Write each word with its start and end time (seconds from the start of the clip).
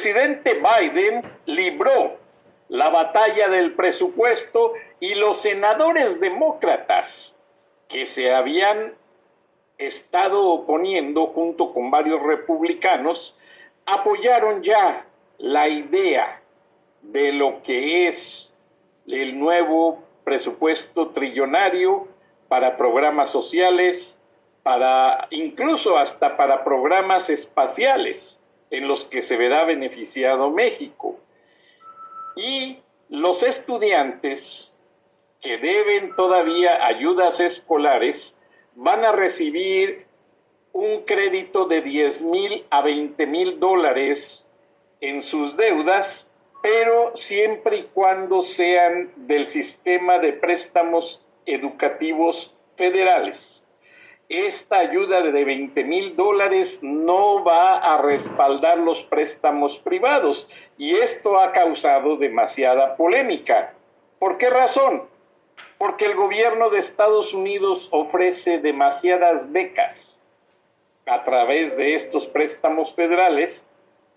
Presidente 0.00 0.54
Biden 0.54 1.20
libró 1.44 2.16
la 2.68 2.88
batalla 2.88 3.50
del 3.50 3.74
presupuesto 3.74 4.72
y 4.98 5.14
los 5.14 5.42
senadores 5.42 6.20
demócratas 6.20 7.38
que 7.86 8.06
se 8.06 8.32
habían 8.32 8.94
estado 9.76 10.42
oponiendo 10.42 11.26
junto 11.26 11.74
con 11.74 11.90
varios 11.90 12.22
republicanos 12.22 13.36
apoyaron 13.84 14.62
ya 14.62 15.04
la 15.36 15.68
idea 15.68 16.40
de 17.02 17.32
lo 17.32 17.60
que 17.60 18.06
es 18.06 18.56
el 19.06 19.38
nuevo 19.38 20.02
presupuesto 20.24 21.08
trillonario 21.08 22.08
para 22.48 22.78
programas 22.78 23.28
sociales, 23.28 24.18
para 24.62 25.28
incluso 25.28 25.98
hasta 25.98 26.38
para 26.38 26.64
programas 26.64 27.28
espaciales 27.28 28.39
en 28.70 28.88
los 28.88 29.04
que 29.04 29.22
se 29.22 29.36
verá 29.36 29.64
beneficiado 29.64 30.50
México. 30.50 31.18
Y 32.36 32.78
los 33.08 33.42
estudiantes 33.42 34.76
que 35.40 35.58
deben 35.58 36.14
todavía 36.16 36.86
ayudas 36.86 37.40
escolares 37.40 38.36
van 38.74 39.04
a 39.04 39.12
recibir 39.12 40.06
un 40.72 41.02
crédito 41.04 41.66
de 41.66 41.82
10 41.82 42.22
mil 42.22 42.64
a 42.70 42.82
20 42.82 43.26
mil 43.26 43.58
dólares 43.58 44.48
en 45.00 45.22
sus 45.22 45.56
deudas, 45.56 46.30
pero 46.62 47.16
siempre 47.16 47.78
y 47.78 47.82
cuando 47.84 48.42
sean 48.42 49.12
del 49.16 49.46
sistema 49.46 50.18
de 50.18 50.34
préstamos 50.34 51.24
educativos 51.46 52.54
federales. 52.76 53.66
Esta 54.30 54.78
ayuda 54.78 55.22
de 55.22 55.44
20 55.44 55.82
mil 55.82 56.14
dólares 56.14 56.84
no 56.84 57.42
va 57.42 57.78
a 57.78 58.00
respaldar 58.00 58.78
los 58.78 59.02
préstamos 59.02 59.78
privados 59.78 60.48
y 60.78 60.94
esto 60.94 61.36
ha 61.40 61.50
causado 61.50 62.16
demasiada 62.16 62.94
polémica. 62.94 63.74
¿Por 64.20 64.38
qué 64.38 64.48
razón? 64.48 65.02
Porque 65.78 66.04
el 66.04 66.14
gobierno 66.14 66.70
de 66.70 66.78
Estados 66.78 67.34
Unidos 67.34 67.88
ofrece 67.90 68.58
demasiadas 68.58 69.50
becas 69.50 70.22
a 71.06 71.24
través 71.24 71.76
de 71.76 71.96
estos 71.96 72.28
préstamos 72.28 72.94
federales 72.94 73.68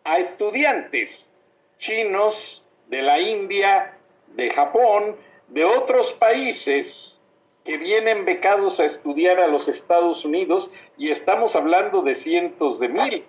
a 0.04 0.20
estudiantes 0.20 1.34
chinos 1.80 2.64
de 2.88 3.02
la 3.02 3.20
India, 3.20 3.98
de 4.28 4.52
Japón, 4.52 5.16
de 5.48 5.66
otros 5.66 6.14
países 6.14 7.23
que 7.64 7.78
vienen 7.78 8.26
becados 8.26 8.80
a 8.80 8.86
estudiar 8.86 9.40
a 9.40 9.48
los 9.48 9.68
Estados 9.68 10.26
Unidos 10.26 10.70
y 10.98 11.12
estamos 11.12 11.56
hablando 11.56 12.02
de 12.02 12.16
cientos 12.16 12.80
de 12.80 12.90
mil. 12.90 13.26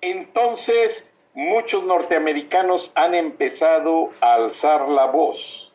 Entonces, 0.00 1.10
muchos 1.34 1.84
norteamericanos 1.84 2.92
han 2.94 3.14
empezado 3.14 4.10
a 4.20 4.34
alzar 4.34 4.88
la 4.88 5.06
voz. 5.06 5.72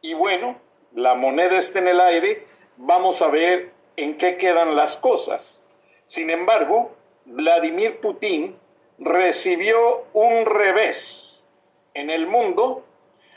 Y 0.00 0.14
bueno, 0.14 0.56
la 0.94 1.14
moneda 1.14 1.58
está 1.58 1.80
en 1.80 1.88
el 1.88 2.00
aire, 2.00 2.46
vamos 2.76 3.20
a 3.22 3.26
ver 3.26 3.72
en 3.96 4.16
qué 4.16 4.36
quedan 4.36 4.76
las 4.76 4.96
cosas. 4.96 5.64
Sin 6.04 6.30
embargo, 6.30 6.92
Vladimir 7.24 8.00
Putin 8.00 8.56
recibió 8.98 10.04
un 10.12 10.46
revés 10.46 11.46
en 11.94 12.10
el 12.10 12.26
mundo 12.26 12.84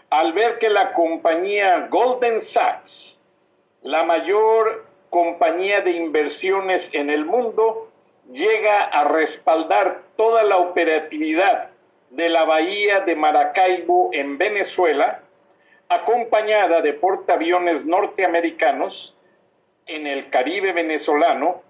al 0.09 0.34
ver 0.34 0.59
que 0.59 0.69
la 0.69 0.94
compañía 0.94 1.88
Golden 1.90 2.40
Sachs 2.41 3.21
la 3.81 4.03
mayor 4.03 4.86
compañía 5.09 5.81
de 5.81 5.92
inversiones 5.92 6.90
en 6.94 7.09
el 7.09 7.25
mundo, 7.25 7.92
llega 8.31 8.84
a 8.86 9.03
respaldar 9.03 10.03
toda 10.16 10.44
la 10.44 10.58
operatividad 10.58 11.69
de 12.12 12.30
la 12.30 12.46
bahía 12.46 13.02
de 13.02 13.16
Maracaibo 13.16 14.09
en 14.14 14.38
Venezuela, 14.38 15.22
acompañada 15.90 16.81
de 16.81 16.94
portaaviones 16.94 17.86
norteamericanos 17.86 19.16
en 19.88 20.08
el 20.08 20.30
Caribe 20.30 20.72
venezolano 20.72 21.62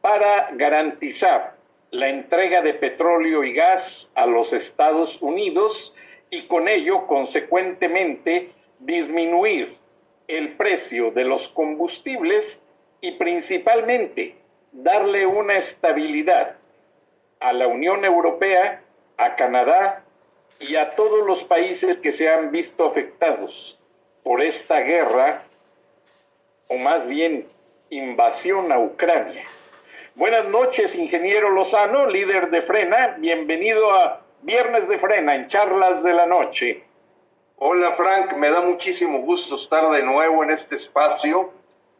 para 0.00 0.50
garantizar 0.52 1.54
la 1.90 2.08
entrega 2.08 2.60
de 2.62 2.74
petróleo 2.74 3.44
y 3.44 3.52
gas 3.52 4.10
a 4.14 4.26
los 4.26 4.52
Estados 4.52 5.22
Unidos 5.22 5.94
y 6.30 6.42
con 6.42 6.68
ello, 6.68 7.06
consecuentemente, 7.06 8.50
disminuir 8.80 9.77
el 10.28 10.52
precio 10.52 11.10
de 11.10 11.24
los 11.24 11.48
combustibles 11.48 12.64
y 13.00 13.12
principalmente 13.12 14.36
darle 14.72 15.26
una 15.26 15.56
estabilidad 15.56 16.56
a 17.40 17.52
la 17.52 17.66
Unión 17.66 18.04
Europea, 18.04 18.82
a 19.16 19.36
Canadá 19.36 20.04
y 20.60 20.76
a 20.76 20.94
todos 20.94 21.26
los 21.26 21.44
países 21.44 21.96
que 21.96 22.12
se 22.12 22.28
han 22.28 22.50
visto 22.50 22.86
afectados 22.86 23.78
por 24.22 24.42
esta 24.42 24.80
guerra, 24.80 25.42
o 26.68 26.76
más 26.76 27.06
bien 27.06 27.46
invasión 27.90 28.70
a 28.72 28.78
Ucrania. 28.78 29.44
Buenas 30.14 30.46
noches, 30.48 30.94
ingeniero 30.96 31.50
Lozano, 31.50 32.06
líder 32.06 32.50
de 32.50 32.60
Frena. 32.60 33.16
Bienvenido 33.18 33.92
a 33.92 34.20
Viernes 34.42 34.88
de 34.88 34.98
Frena 34.98 35.36
en 35.36 35.46
Charlas 35.46 36.02
de 36.02 36.12
la 36.12 36.26
Noche. 36.26 36.87
Hola 37.60 37.96
Frank, 37.96 38.34
me 38.34 38.52
da 38.52 38.60
muchísimo 38.60 39.18
gusto 39.22 39.56
estar 39.56 39.90
de 39.90 40.04
nuevo 40.04 40.44
en 40.44 40.50
este 40.50 40.76
espacio 40.76 41.52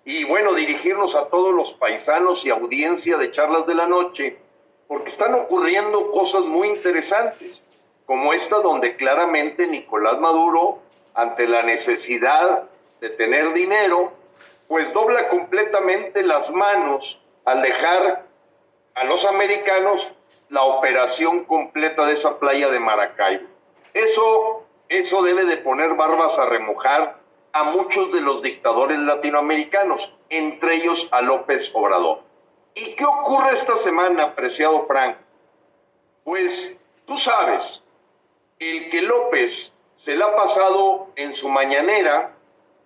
y 0.05 0.23
bueno, 0.23 0.53
dirigirnos 0.53 1.17
a 1.17 1.27
todos 1.31 1.53
los 1.53 1.73
paisanos 1.73 2.47
y 2.47 2.51
audiencia 2.51 3.17
de 3.17 3.33
charlas 3.33 3.67
de 3.67 3.75
la 3.75 3.89
noche 3.89 4.39
porque 4.87 5.09
están 5.09 5.35
ocurriendo 5.35 6.13
cosas 6.13 6.43
muy 6.43 6.69
interesantes, 6.69 7.61
como 8.07 8.33
esta 8.33 8.61
donde 8.61 8.95
claramente 8.95 9.67
Nicolás 9.67 10.21
Maduro, 10.21 10.79
ante 11.15 11.49
la 11.49 11.65
necesidad 11.65 12.63
de 13.01 13.11
tener 13.11 13.53
dinero, 13.53 14.13
pues 14.69 14.93
dobla 14.93 15.29
completamente 15.29 16.23
las 16.23 16.49
manos 16.51 17.19
al 17.45 17.63
dejar 17.63 18.27
a 18.95 19.05
los 19.05 19.25
americanos 19.25 20.09
la 20.51 20.63
operación 20.63 21.47
completa 21.47 22.07
de 22.07 22.13
esa 22.13 22.39
playa 22.39 22.69
de 22.69 22.79
Maracaibo. 22.79 23.49
Eso, 23.93 24.68
eso 24.89 25.23
debe 25.23 25.45
de 25.45 25.59
poner 25.59 25.95
barbas 25.95 26.39
a 26.39 26.47
remojar 26.47 27.19
a 27.53 27.65
muchos 27.65 28.13
de 28.13 28.21
los 28.21 28.43
dictadores 28.43 28.99
latinoamericanos, 28.99 30.13
entre 30.29 30.77
ellos 30.77 31.09
a 31.11 31.21
López 31.21 31.71
Obrador. 31.75 32.21
¿Y 32.75 32.95
qué 32.95 33.05
ocurre 33.05 33.55
esta 33.55 33.77
semana, 33.77 34.25
apreciado 34.25 34.87
Frank? 34.87 35.17
Pues 36.25 36.75
tú 37.07 37.17
sabes, 37.17 37.83
el 38.59 38.91
que 38.91 39.03
López 39.03 39.73
se 39.97 40.15
la 40.15 40.27
ha 40.27 40.37
pasado 40.37 41.09
en 41.17 41.35
su 41.35 41.49
mañanera 41.49 42.35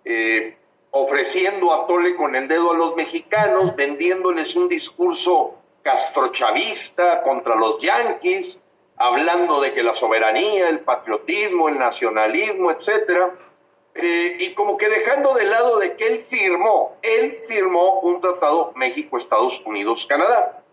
eh, 0.05 0.57
ofreciendo 0.91 1.73
a 1.73 1.87
tole 1.87 2.15
con 2.15 2.35
el 2.35 2.47
dedo 2.47 2.71
a 2.71 2.75
los 2.75 2.95
mexicanos, 2.95 3.75
vendiéndoles 3.75 4.55
un 4.55 4.67
discurso 4.67 5.55
castrochavista 5.81 7.21
contra 7.23 7.55
los 7.55 7.81
yanquis, 7.81 8.59
hablando 9.03 9.59
de 9.59 9.73
que 9.73 9.83
la 9.83 9.93
soberanía, 9.93 10.69
el 10.69 10.79
patriotismo, 10.79 11.67
el 11.67 11.77
nacionalismo, 11.77 12.71
etcétera, 12.71 13.31
eh, 13.95 14.37
y 14.39 14.53
como 14.53 14.77
que 14.77 14.87
dejando 14.87 15.33
de 15.33 15.43
lado 15.43 15.77
de 15.77 15.97
que 15.97 16.07
él 16.07 16.25
firmó, 16.25 16.95
él 17.01 17.43
firmó 17.45 17.99
un 17.99 18.21
tratado 18.21 18.71
México, 18.75 19.17
Estados 19.17 19.61
Unidos, 19.65 20.05
Canadá. 20.05 20.63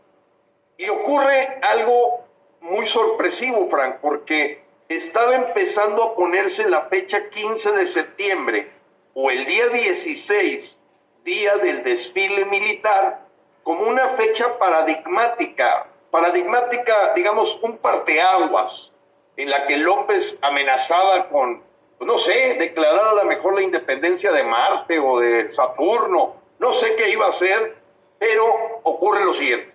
Y 0.76 0.88
ocurre 0.88 1.58
algo 1.62 2.24
muy 2.60 2.86
sorpresivo, 2.86 3.68
Frank, 3.68 3.96
porque 4.00 4.62
estaba 4.88 5.34
empezando 5.34 6.04
a 6.04 6.14
ponerse 6.14 6.70
la 6.70 6.82
fecha 6.82 7.30
15 7.30 7.72
de 7.72 7.86
septiembre 7.88 8.70
o 9.12 9.32
el 9.32 9.44
día 9.44 9.70
16, 9.70 10.80
día 11.24 11.56
del 11.56 11.82
desfile 11.82 12.44
militar, 12.44 13.26
como 13.64 13.88
una 13.88 14.10
fecha 14.10 14.56
paradigmática, 14.56 15.89
paradigmática, 16.10 17.12
digamos, 17.14 17.58
un 17.62 17.78
parteaguas, 17.78 18.92
en 19.36 19.50
la 19.50 19.66
que 19.66 19.76
López 19.76 20.38
amenazaba 20.42 21.28
con 21.28 21.62
no 22.00 22.18
sé, 22.18 22.54
declarar 22.58 23.08
a 23.08 23.14
lo 23.14 23.24
mejor 23.24 23.54
la 23.54 23.62
independencia 23.62 24.32
de 24.32 24.42
Marte 24.42 24.98
o 24.98 25.18
de 25.18 25.50
Saturno, 25.50 26.36
no 26.58 26.72
sé 26.72 26.96
qué 26.96 27.10
iba 27.10 27.26
a 27.26 27.30
hacer, 27.30 27.76
pero 28.18 28.80
ocurre 28.82 29.24
lo 29.24 29.34
siguiente. 29.34 29.72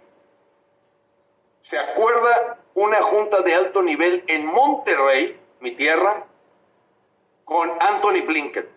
¿Se 1.62 1.78
acuerda 1.78 2.58
una 2.74 3.02
junta 3.04 3.42
de 3.42 3.54
alto 3.54 3.82
nivel 3.82 4.24
en 4.28 4.46
Monterrey, 4.46 5.40
mi 5.60 5.72
tierra, 5.72 6.26
con 7.44 7.72
Anthony 7.80 8.26
Blinken, 8.26 8.68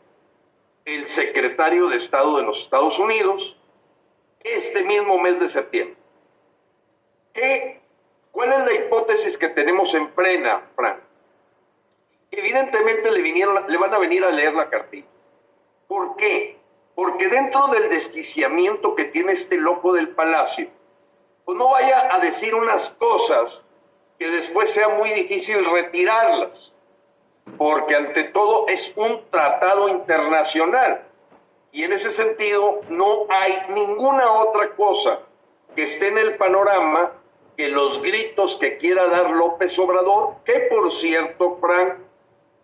el 0.84 1.06
secretario 1.06 1.88
de 1.88 1.96
Estado 1.96 2.36
de 2.36 2.42
los 2.42 2.60
Estados 2.60 2.98
Unidos, 2.98 3.56
este 4.44 4.84
mismo 4.84 5.18
mes 5.18 5.40
de 5.40 5.48
septiembre? 5.48 5.97
¿Qué, 7.38 7.80
¿Cuál 8.32 8.52
es 8.52 8.58
la 8.58 8.72
hipótesis 8.74 9.38
que 9.38 9.48
tenemos 9.48 9.94
en 9.94 10.08
frena, 10.10 10.60
Frank? 10.74 10.98
evidentemente 12.32 13.10
le, 13.12 13.78
van 13.78 13.94
a 13.94 13.98
venir 13.98 14.24
a 14.24 14.30
leer 14.30 14.54
la 14.54 14.68
cartilla. 14.68 15.06
¿Por 15.86 16.16
qué? 16.16 16.58
Porque 16.96 17.28
dentro 17.28 17.68
del 17.68 17.88
desquiciamiento 17.88 18.94
que 18.96 19.04
tiene 19.04 19.32
este 19.32 19.56
loco 19.56 19.92
del 19.92 20.08
palacio, 20.08 20.68
pues 21.44 21.56
no 21.56 21.70
vaya 21.70 22.12
a 22.12 22.18
decir 22.18 22.54
unas 22.56 22.90
cosas 22.90 23.64
que 24.18 24.28
después 24.28 24.70
sea 24.72 24.88
muy 24.88 25.10
difícil 25.10 25.64
retirarlas, 25.64 26.74
porque 27.56 27.94
ante 27.94 28.24
todo 28.24 28.66
es 28.66 28.92
un 28.96 29.22
tratado 29.30 29.88
internacional 29.88 31.04
y 31.70 31.84
en 31.84 31.92
ese 31.92 32.10
sentido 32.10 32.80
no 32.88 33.26
hay 33.30 33.62
ninguna 33.70 34.30
otra 34.32 34.70
cosa 34.74 35.20
que 35.76 35.84
esté 35.84 36.08
en 36.08 36.18
el 36.18 36.36
panorama 36.36 37.12
que 37.58 37.68
los 37.68 38.00
gritos 38.00 38.56
que 38.56 38.78
quiera 38.78 39.08
dar 39.08 39.30
López 39.30 39.76
Obrador, 39.80 40.36
que 40.44 40.68
por 40.70 40.92
cierto, 40.92 41.58
Frank, 41.60 41.94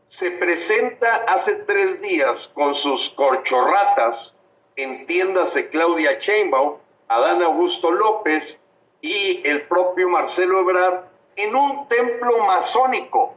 se 0.07 0.31
presenta 0.31 1.25
hace 1.27 1.57
tres 1.57 2.01
días 2.01 2.49
con 2.55 2.77
sus 2.77 3.11
corchorratas, 3.11 4.37
entiéndase 4.77 5.69
Claudia 5.69 6.21
Sheinbaum, 6.21 6.75
Adán 7.09 7.43
Augusto 7.43 7.91
López 7.91 8.57
y 9.01 9.45
el 9.45 9.63
propio 9.63 10.09
Marcelo 10.09 10.61
Ebrard 10.61 11.07
en 11.35 11.57
un 11.57 11.89
templo 11.89 12.45
masónico. 12.45 13.35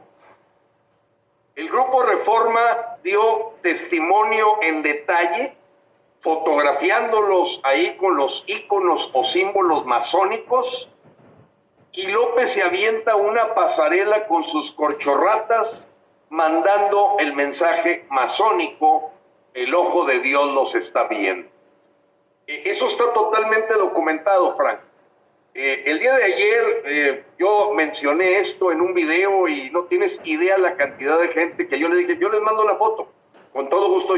El 1.56 1.68
grupo 1.70 2.04
Reforma 2.04 2.98
dio 3.02 3.54
testimonio 3.62 4.62
en 4.62 4.84
detalle, 4.84 5.56
fotografiándolos 6.20 7.60
ahí 7.64 7.96
con 7.96 8.16
los 8.16 8.44
íconos 8.46 9.10
o 9.12 9.24
símbolos 9.24 9.84
masónicos, 9.86 10.88
y 11.98 12.06
López 12.06 12.52
se 12.52 12.62
avienta 12.62 13.16
una 13.16 13.56
pasarela 13.56 14.28
con 14.28 14.44
sus 14.44 14.70
corchorratas 14.70 15.84
mandando 16.28 17.16
el 17.18 17.34
mensaje 17.34 18.06
masónico, 18.08 19.10
el 19.52 19.74
ojo 19.74 20.04
de 20.04 20.20
Dios 20.20 20.46
los 20.54 20.76
está 20.76 21.08
viendo. 21.08 21.48
E, 22.46 22.70
eso 22.70 22.86
está 22.86 23.12
totalmente 23.12 23.74
documentado, 23.74 24.56
Frank. 24.56 24.78
Eh, 25.54 25.82
el 25.86 25.98
día 25.98 26.14
de 26.14 26.22
ayer 26.22 26.82
eh, 26.84 27.24
yo 27.36 27.72
mencioné 27.74 28.38
esto 28.38 28.70
en 28.70 28.80
un 28.80 28.94
video 28.94 29.48
y 29.48 29.68
no 29.70 29.86
tienes 29.86 30.20
idea 30.22 30.56
la 30.56 30.76
cantidad 30.76 31.18
de 31.18 31.28
gente 31.30 31.66
que 31.66 31.80
yo 31.80 31.88
le 31.88 31.96
dije, 31.96 32.16
yo 32.20 32.28
les 32.28 32.40
mando 32.42 32.64
la 32.64 32.76
foto, 32.76 33.10
con 33.52 33.68
todo 33.68 33.88
gusto. 33.88 34.14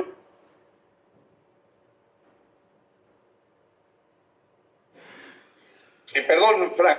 Eh, 6.14 6.22
perdón, 6.22 6.74
Frank. 6.74 6.98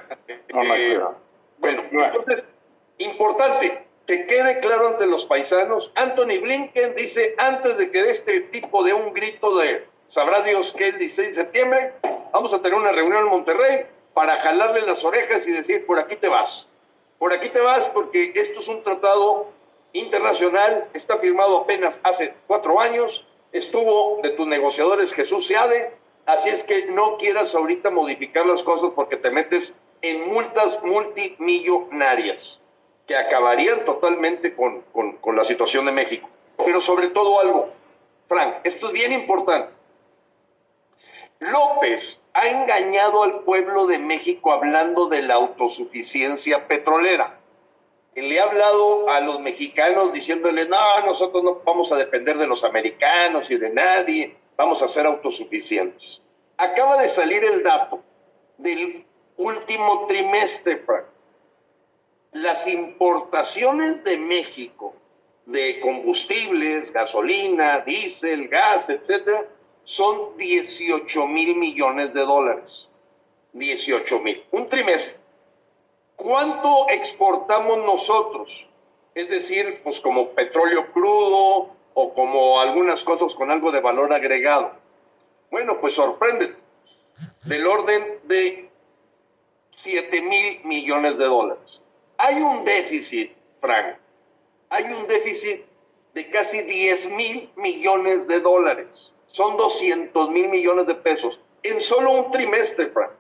bueno, 1.57 1.83
entonces, 1.91 2.47
importante, 2.97 3.85
que 4.07 4.25
quede 4.25 4.59
claro 4.59 4.87
ante 4.87 5.05
los 5.05 5.25
paisanos, 5.25 5.91
Anthony 5.95 6.39
Blinken 6.41 6.95
dice, 6.95 7.35
antes 7.37 7.77
de 7.77 7.91
que 7.91 8.03
de 8.03 8.11
este 8.11 8.41
tipo 8.41 8.83
de 8.83 8.93
un 8.93 9.13
grito 9.13 9.57
de, 9.57 9.85
sabrá 10.07 10.41
Dios 10.41 10.73
que 10.73 10.89
el 10.89 10.97
16 10.97 11.29
de 11.29 11.33
septiembre, 11.33 11.93
vamos 12.31 12.53
a 12.53 12.61
tener 12.61 12.77
una 12.77 12.91
reunión 12.91 13.25
en 13.25 13.29
Monterrey 13.29 13.85
para 14.13 14.37
jalarle 14.37 14.81
las 14.81 15.03
orejas 15.05 15.47
y 15.47 15.51
decir, 15.51 15.85
por 15.85 15.99
aquí 15.99 16.15
te 16.15 16.27
vas. 16.27 16.67
Por 17.19 17.33
aquí 17.33 17.49
te 17.49 17.61
vas 17.61 17.87
porque 17.89 18.33
esto 18.35 18.59
es 18.59 18.67
un 18.67 18.83
tratado 18.83 19.49
internacional, 19.93 20.89
está 20.93 21.17
firmado 21.17 21.59
apenas 21.59 21.99
hace 22.03 22.33
cuatro 22.47 22.79
años, 22.79 23.25
estuvo 23.51 24.19
de 24.23 24.31
tus 24.31 24.47
negociadores 24.47 25.13
Jesús 25.13 25.47
Seade, 25.47 25.93
así 26.33 26.49
es 26.49 26.63
que 26.63 26.85
no 26.87 27.17
quieras 27.17 27.53
ahorita 27.55 27.89
modificar 27.89 28.45
las 28.45 28.63
cosas 28.63 28.91
porque 28.95 29.17
te 29.17 29.31
metes 29.31 29.75
en 30.01 30.27
multas 30.27 30.81
multimillonarias 30.83 32.61
que 33.07 33.15
acabarían 33.15 33.85
totalmente 33.85 34.55
con, 34.55 34.81
con, 34.91 35.35
la 35.35 35.45
situación 35.45 35.85
de 35.85 35.91
México. 35.91 36.29
Pero 36.57 36.79
sobre 36.81 37.09
todo 37.09 37.39
algo, 37.39 37.69
Frank, 38.27 38.55
esto 38.63 38.87
es 38.87 38.93
bien 38.93 39.13
importante. 39.13 39.73
López 41.39 42.21
ha 42.33 42.47
engañado 42.47 43.23
al 43.23 43.39
pueblo 43.39 43.87
de 43.87 43.97
México 43.97 44.51
hablando 44.51 45.07
de 45.07 45.23
la 45.23 45.35
autosuficiencia 45.35 46.67
petrolera. 46.67 47.39
Le 48.13 48.39
ha 48.39 48.43
hablado 48.43 49.09
a 49.09 49.21
los 49.21 49.39
mexicanos 49.39 50.13
diciéndoles, 50.13 50.69
no, 50.69 51.05
nosotros 51.05 51.43
no 51.43 51.61
vamos 51.65 51.91
a 51.91 51.97
depender 51.97 52.37
de 52.37 52.47
los 52.47 52.63
americanos 52.63 53.49
y 53.49 53.57
de 53.57 53.69
nadie, 53.71 54.35
vamos 54.57 54.81
a 54.81 54.87
ser 54.87 55.05
autosuficientes. 55.05 56.21
Acaba 56.57 57.01
de 57.01 57.07
salir 57.07 57.43
el 57.43 57.63
dato 57.63 58.03
del 58.57 59.05
último 59.37 60.05
trimestre, 60.07 60.77
Frank 60.77 61.05
las 62.31 62.67
importaciones 62.67 64.03
de 64.03 64.17
México 64.17 64.93
de 65.45 65.79
combustibles, 65.81 66.91
gasolina, 66.91 67.79
diésel, 67.79 68.47
gas, 68.47 68.89
etcétera, 68.89 69.47
son 69.83 70.37
18 70.37 71.27
mil 71.27 71.55
millones 71.55 72.13
de 72.13 72.21
dólares. 72.21 72.89
18 73.53 74.19
mil. 74.19 74.43
Un 74.51 74.69
trimestre. 74.69 75.19
¿Cuánto 76.15 76.87
exportamos 76.89 77.79
nosotros? 77.79 78.67
Es 79.13 79.27
decir, 79.29 79.81
pues 79.83 79.99
como 79.99 80.29
petróleo 80.29 80.91
crudo 80.93 81.75
o 81.93 82.13
como 82.13 82.59
algunas 82.59 83.03
cosas 83.03 83.35
con 83.35 83.51
algo 83.51 83.71
de 83.71 83.81
valor 83.81 84.13
agregado. 84.13 84.71
Bueno, 85.49 85.79
pues 85.79 85.95
sorprende. 85.95 86.55
Del 87.43 87.67
orden 87.67 88.19
de 88.23 88.69
7 89.75 90.21
mil 90.21 90.61
millones 90.63 91.17
de 91.17 91.25
dólares. 91.25 91.81
Hay 92.17 92.41
un 92.41 92.63
déficit, 92.63 93.35
Frank, 93.59 93.97
hay 94.69 94.85
un 94.85 95.07
déficit 95.07 95.65
de 96.13 96.29
casi 96.29 96.61
10 96.61 97.11
mil 97.11 97.49
millones 97.55 98.27
de 98.27 98.41
dólares. 98.41 99.15
Son 99.27 99.57
200 99.57 100.29
mil 100.29 100.49
millones 100.49 100.87
de 100.87 100.95
pesos 100.95 101.39
en 101.63 101.79
solo 101.81 102.11
un 102.11 102.31
trimestre, 102.31 102.89
Frank. 102.89 103.11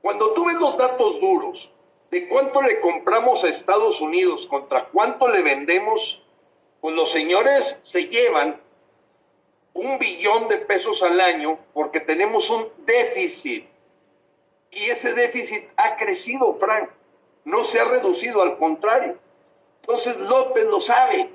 Cuando 0.00 0.32
tú 0.32 0.46
ves 0.46 0.56
los 0.56 0.76
datos 0.76 1.20
duros 1.20 1.70
de 2.10 2.28
cuánto 2.28 2.62
le 2.62 2.80
compramos 2.80 3.44
a 3.44 3.48
Estados 3.48 4.00
Unidos 4.00 4.46
contra 4.46 4.88
cuánto 4.88 5.28
le 5.28 5.42
vendemos, 5.42 6.22
pues 6.86 6.94
los 6.94 7.10
señores 7.10 7.78
se 7.80 8.06
llevan 8.06 8.60
un 9.74 9.98
billón 9.98 10.46
de 10.46 10.58
pesos 10.58 11.02
al 11.02 11.20
año 11.20 11.58
porque 11.74 11.98
tenemos 11.98 12.48
un 12.48 12.68
déficit. 12.86 13.66
Y 14.70 14.84
ese 14.90 15.12
déficit 15.14 15.68
ha 15.76 15.96
crecido, 15.96 16.54
Frank. 16.60 16.88
No 17.44 17.64
se 17.64 17.80
ha 17.80 17.84
reducido, 17.86 18.40
al 18.40 18.56
contrario. 18.56 19.18
Entonces 19.80 20.16
López 20.18 20.66
lo 20.66 20.80
sabe. 20.80 21.28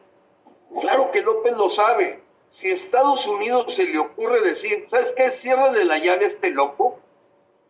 Claro 0.79 1.11
que 1.11 1.21
López 1.21 1.51
lo 1.57 1.69
sabe. 1.69 2.21
Si 2.47 2.69
a 2.69 2.73
Estados 2.73 3.27
Unidos 3.27 3.75
se 3.75 3.87
le 3.87 3.99
ocurre 3.99 4.39
decir, 4.39 4.85
¿sabes 4.87 5.11
qué? 5.17 5.31
Ciérrale 5.31 5.83
la 5.83 5.97
llave 5.97 6.23
a 6.23 6.27
este 6.29 6.51
loco, 6.51 6.97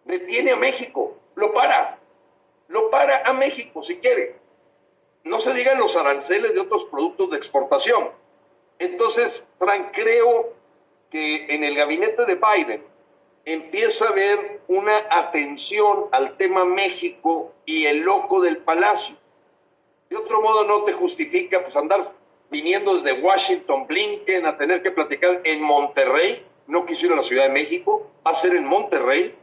detiene 0.05 0.51
a 0.51 0.55
México, 0.55 1.17
lo 1.33 1.51
para. 1.51 1.97
Lo 2.67 2.91
para 2.91 3.23
a 3.27 3.33
México 3.33 3.81
si 3.81 3.97
quiere. 3.97 4.40
No 5.23 5.39
se 5.39 5.53
digan 5.53 5.79
los 5.79 5.95
aranceles 5.95 6.53
de 6.53 6.59
otros 6.59 6.85
productos 6.85 7.29
de 7.29 7.37
exportación. 7.37 8.09
Entonces, 8.79 9.47
Frank, 9.59 9.91
creo 9.93 10.53
que 11.11 11.53
en 11.53 11.63
el 11.63 11.75
gabinete 11.75 12.25
de 12.25 12.35
Biden 12.35 12.83
empieza 13.45 14.05
a 14.05 14.09
haber 14.09 14.61
una 14.67 14.97
atención 15.09 16.05
al 16.11 16.37
tema 16.37 16.65
México 16.65 17.53
y 17.65 17.85
el 17.85 17.99
loco 17.99 18.41
del 18.41 18.57
palacio. 18.57 19.15
De 20.09 20.17
otro 20.17 20.41
modo 20.41 20.65
no 20.65 20.83
te 20.83 20.93
justifica 20.93 21.61
pues 21.61 21.75
andar 21.75 22.01
viniendo 22.49 22.95
desde 22.95 23.21
Washington, 23.21 23.87
Blinken, 23.87 24.45
a 24.45 24.57
tener 24.57 24.83
que 24.83 24.91
platicar 24.91 25.41
en 25.45 25.61
Monterrey, 25.61 26.45
no 26.67 26.85
quisiera 26.85 27.15
la 27.15 27.23
Ciudad 27.23 27.43
de 27.43 27.49
México, 27.49 28.11
va 28.25 28.31
a 28.31 28.33
ser 28.33 28.55
en 28.55 28.65
Monterrey, 28.65 29.35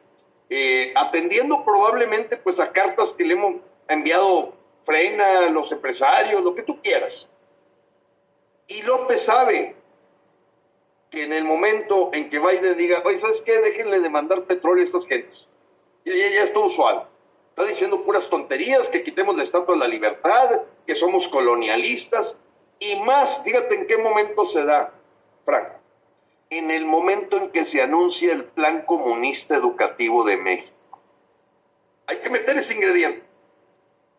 eh, 0.51 0.93
atendiendo 0.95 1.65
probablemente 1.65 2.37
pues 2.37 2.61
a 2.61 2.73
cartas 2.73 3.15
que 3.15 3.25
le 3.25 3.35
hemos 3.35 3.57
enviado 3.89 4.55
Frena, 4.89 5.51
los 5.51 5.71
empresarios, 5.71 6.43
lo 6.43 6.55
que 6.55 6.63
tú 6.63 6.81
quieras. 6.81 7.29
Y 8.69 8.81
López 8.81 9.23
sabe 9.23 9.77
que 11.11 11.25
en 11.25 11.35
el 11.35 11.45
momento 11.45 12.09
en 12.15 12.31
que 12.31 12.39
Biden 12.39 12.75
diga, 12.79 13.03
oye, 13.05 13.19
¿sabes 13.19 13.43
qué? 13.43 13.61
Déjenle 13.61 14.01
de 14.01 14.09
mandar 14.09 14.45
petróleo 14.45 14.83
a 14.83 14.87
estas 14.87 15.07
gentes. 15.07 15.47
Ya, 16.07 16.15
ya, 16.15 16.31
ya 16.31 16.43
estuvo 16.43 16.71
suave. 16.71 17.03
Está 17.51 17.65
diciendo 17.65 18.03
puras 18.03 18.31
tonterías, 18.31 18.89
que 18.89 19.05
quitemos 19.05 19.37
la 19.37 19.43
estatua 19.43 19.75
de 19.75 19.81
la 19.81 19.89
libertad, 19.89 20.63
que 20.87 20.95
somos 20.95 21.29
colonialistas. 21.29 22.39
Y 22.79 22.97
más, 23.01 23.43
fíjate 23.45 23.75
en 23.75 23.87
qué 23.87 23.99
momento 23.99 24.47
se 24.47 24.65
da, 24.65 24.95
Frank. 25.45 25.69
En 26.49 26.71
el 26.71 26.87
momento 26.87 27.37
en 27.37 27.51
que 27.51 27.67
se 27.67 27.83
anuncia 27.83 28.33
el 28.33 28.45
Plan 28.45 28.87
Comunista 28.87 29.55
Educativo 29.55 30.25
de 30.25 30.39
México. 30.39 30.99
Hay 32.07 32.21
que 32.21 32.31
meter 32.31 32.57
ese 32.57 32.73
ingrediente. 32.73 33.28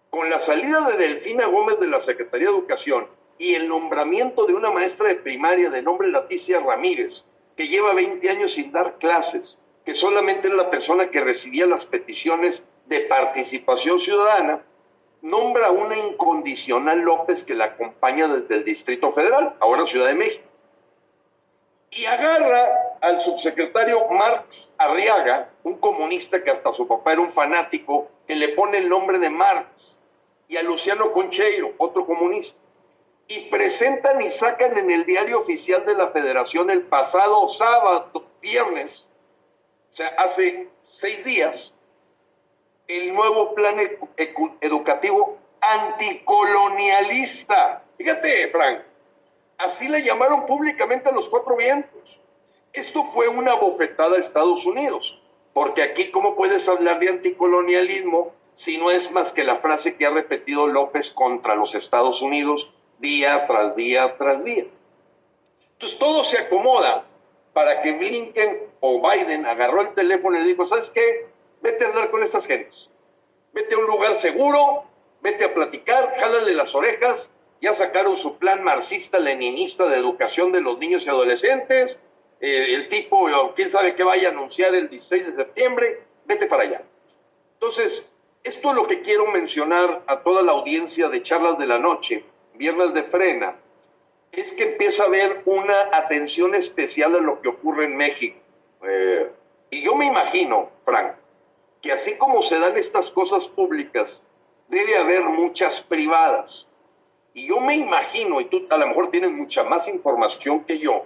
Con 0.10 0.30
la 0.30 0.40
salida 0.40 0.82
de 0.82 0.98
Delfina 0.98 1.46
Gómez 1.46 1.80
de 1.80 1.88
la 1.88 2.02
Secretaría 2.02 2.48
de 2.48 2.54
Educación 2.54 3.08
y 3.38 3.56
el 3.56 3.68
nombramiento 3.68 4.46
de 4.46 4.54
una 4.54 4.72
maestra 4.72 5.08
de 5.08 5.16
primaria 5.16 5.70
de 5.70 5.82
nombre 5.82 6.10
Leticia 6.10 6.60
Ramírez, 6.60 7.26
que 7.56 7.68
lleva 7.68 7.94
20 7.94 8.30
años 8.30 8.54
sin 8.54 8.72
dar 8.72 8.98
clases, 8.98 9.60
que 9.86 9.94
solamente 9.94 10.48
era 10.48 10.58
la 10.58 10.70
persona 10.70 11.10
que 11.10 11.22
recibía 11.22 11.66
las 11.66 11.86
peticiones 11.86 12.64
de 12.88 13.02
participación 13.02 14.00
ciudadana, 14.00 14.64
nombra 15.22 15.68
a 15.68 15.72
una 15.72 15.98
incondicional 15.98 17.02
López 17.02 17.44
que 17.44 17.56
la 17.56 17.66
acompaña 17.66 18.28
desde 18.28 18.56
el 18.56 18.64
Distrito 18.64 19.12
Federal, 19.12 19.56
ahora 19.60 19.86
Ciudad 19.86 20.08
de 20.08 20.16
México. 20.16 20.44
Y 21.92 22.06
agarra 22.06 22.98
al 23.02 23.20
subsecretario 23.20 24.08
Marx 24.10 24.76
Arriaga, 24.78 25.50
un 25.64 25.78
comunista 25.78 26.44
que 26.44 26.52
hasta 26.52 26.74
su 26.74 26.88
papá 26.88 27.14
era 27.14 27.22
un 27.22 27.32
fanático, 27.32 28.10
que 28.28 28.36
le 28.36 28.50
pone 28.50 28.78
el 28.78 28.90
nombre 28.90 29.18
de 29.18 29.30
Marx, 29.30 29.99
y 30.50 30.58
a 30.58 30.64
Luciano 30.64 31.14
Concheiro, 31.14 31.74
otro 31.78 32.06
comunista 32.06 32.60
y 33.30 33.40
presentan 33.42 34.22
y 34.22 34.30
sacan 34.32 34.78
en 34.78 34.92
el 34.92 35.06
diario 35.06 35.40
oficial 35.40 35.86
de 35.86 35.94
la 35.94 36.10
federación 36.10 36.70
el 36.72 36.82
pasado 36.82 37.48
sábado, 37.48 38.26
viernes, 38.42 39.08
o 39.94 39.96
sea, 39.96 40.08
hace 40.18 40.68
seis 40.82 41.24
días, 41.24 41.72
el 42.88 43.14
nuevo 43.14 43.54
plan 43.54 43.78
educativo 44.62 45.38
anticolonialista. 45.62 47.84
Fíjate, 47.98 48.48
Frank, 48.50 48.82
así 49.60 49.88
le 49.88 50.02
llamaron 50.02 50.48
públicamente 50.48 51.10
a 51.10 51.12
los 51.12 51.30
cuatro 51.30 51.56
vientos. 51.56 52.20
Esto 52.74 53.12
fue 53.12 53.28
una 53.28 53.54
bofetada 53.54 54.16
a 54.16 54.20
Estados 54.20 54.66
Unidos, 54.66 55.22
porque 55.54 55.84
aquí, 55.84 56.10
¿cómo 56.10 56.36
puedes 56.36 56.68
hablar 56.68 56.98
de 57.00 57.10
anticolonialismo 57.10 58.34
si 58.60 58.78
no 58.78 58.92
es 58.92 59.10
más 59.12 59.32
que 59.32 59.46
la 59.46 59.60
frase 59.60 59.96
que 59.96 60.06
ha 60.06 60.10
repetido 60.10 60.68
López 60.68 61.12
contra 61.12 61.56
los 61.56 61.76
Estados 61.76 62.22
Unidos 62.22 62.70
día 62.98 63.46
tras 63.48 63.74
día 63.78 64.18
tras 64.18 64.44
día. 64.44 64.66
Entonces 65.72 65.98
todo 65.98 66.26
se 66.26 66.40
acomoda 66.40 67.06
para 67.54 67.82
que 67.82 67.94
Blinken 67.94 68.60
o 68.82 69.02
Biden 69.02 69.46
agarró 69.46 69.80
el 69.80 69.94
teléfono 69.94 70.36
y 70.36 70.42
le 70.42 70.50
dijo, 70.50 70.66
¿sabes 70.66 70.92
qué? 70.92 71.28
Vete 71.62 71.86
a 71.86 71.88
hablar 71.88 72.12
con 72.12 72.22
estas 72.22 72.48
gentes. 72.48 72.90
Vete 73.54 73.76
a 73.76 73.78
un 73.78 73.86
lugar 73.86 74.14
seguro, 74.16 74.84
vete 75.22 75.46
a 75.46 75.54
platicar, 75.54 76.18
jálale 76.20 76.54
las 76.54 76.76
orejas. 76.76 77.32
Ya 77.62 77.74
sacaron 77.74 78.18
su 78.18 78.40
plan 78.40 78.62
marxista-leninista 78.66 79.88
de 79.88 79.96
educación 79.96 80.52
de 80.52 80.60
los 80.60 80.78
niños 80.80 81.06
y 81.06 81.10
adolescentes. 81.10 82.02
Eh, 82.42 82.74
el 82.74 82.90
tipo, 82.90 83.30
quién 83.56 83.72
sabe 83.72 83.96
qué 83.96 84.04
vaya 84.04 84.28
a 84.28 84.32
anunciar 84.32 84.76
el 84.76 84.90
16 84.90 85.28
de 85.28 85.32
septiembre. 85.32 86.04
Vete 86.26 86.46
para 86.46 86.64
allá. 86.64 86.84
Entonces, 87.54 88.12
esto 88.44 88.70
es 88.70 88.76
lo 88.76 88.88
que 88.88 89.02
quiero 89.02 89.28
mencionar 89.28 90.04
a 90.08 90.22
toda 90.22 90.42
la 90.42 90.54
audiencia 90.54 91.10
de 91.10 91.22
charlas 91.22 91.58
de 91.58 91.68
la 91.68 91.80
noche 91.80 92.26
viernes 92.54 92.94
de 92.94 93.04
frena, 93.04 93.56
es 94.32 94.54
que 94.54 94.64
empieza 94.64 95.04
a 95.04 95.08
haber 95.08 95.42
una 95.46 95.90
atención 95.94 96.54
especial 96.56 97.16
a 97.16 97.20
lo 97.20 97.42
que 97.42 97.50
ocurre 97.50 97.86
en 97.86 97.96
México. 97.96 98.38
Eh, 98.84 99.32
y 99.72 99.84
yo 99.84 99.96
me 99.96 100.06
imagino, 100.06 100.70
Frank, 100.84 101.14
que 101.82 101.92
así 101.92 102.18
como 102.18 102.42
se 102.42 102.60
dan 102.60 102.78
estas 102.78 103.12
cosas 103.12 103.48
públicas, 103.48 104.22
debe 104.68 104.98
haber 104.98 105.24
muchas 105.24 105.82
privadas. 105.82 106.68
Y 107.34 107.48
yo 107.48 107.60
me 107.60 107.76
imagino, 107.76 108.42
y 108.42 108.46
tú 108.46 108.66
a 108.70 108.78
lo 108.78 108.88
mejor 108.88 109.10
tienes 109.10 109.32
mucha 109.32 109.64
más 109.64 109.88
información 109.88 110.66
que 110.66 110.80
yo, 110.80 111.06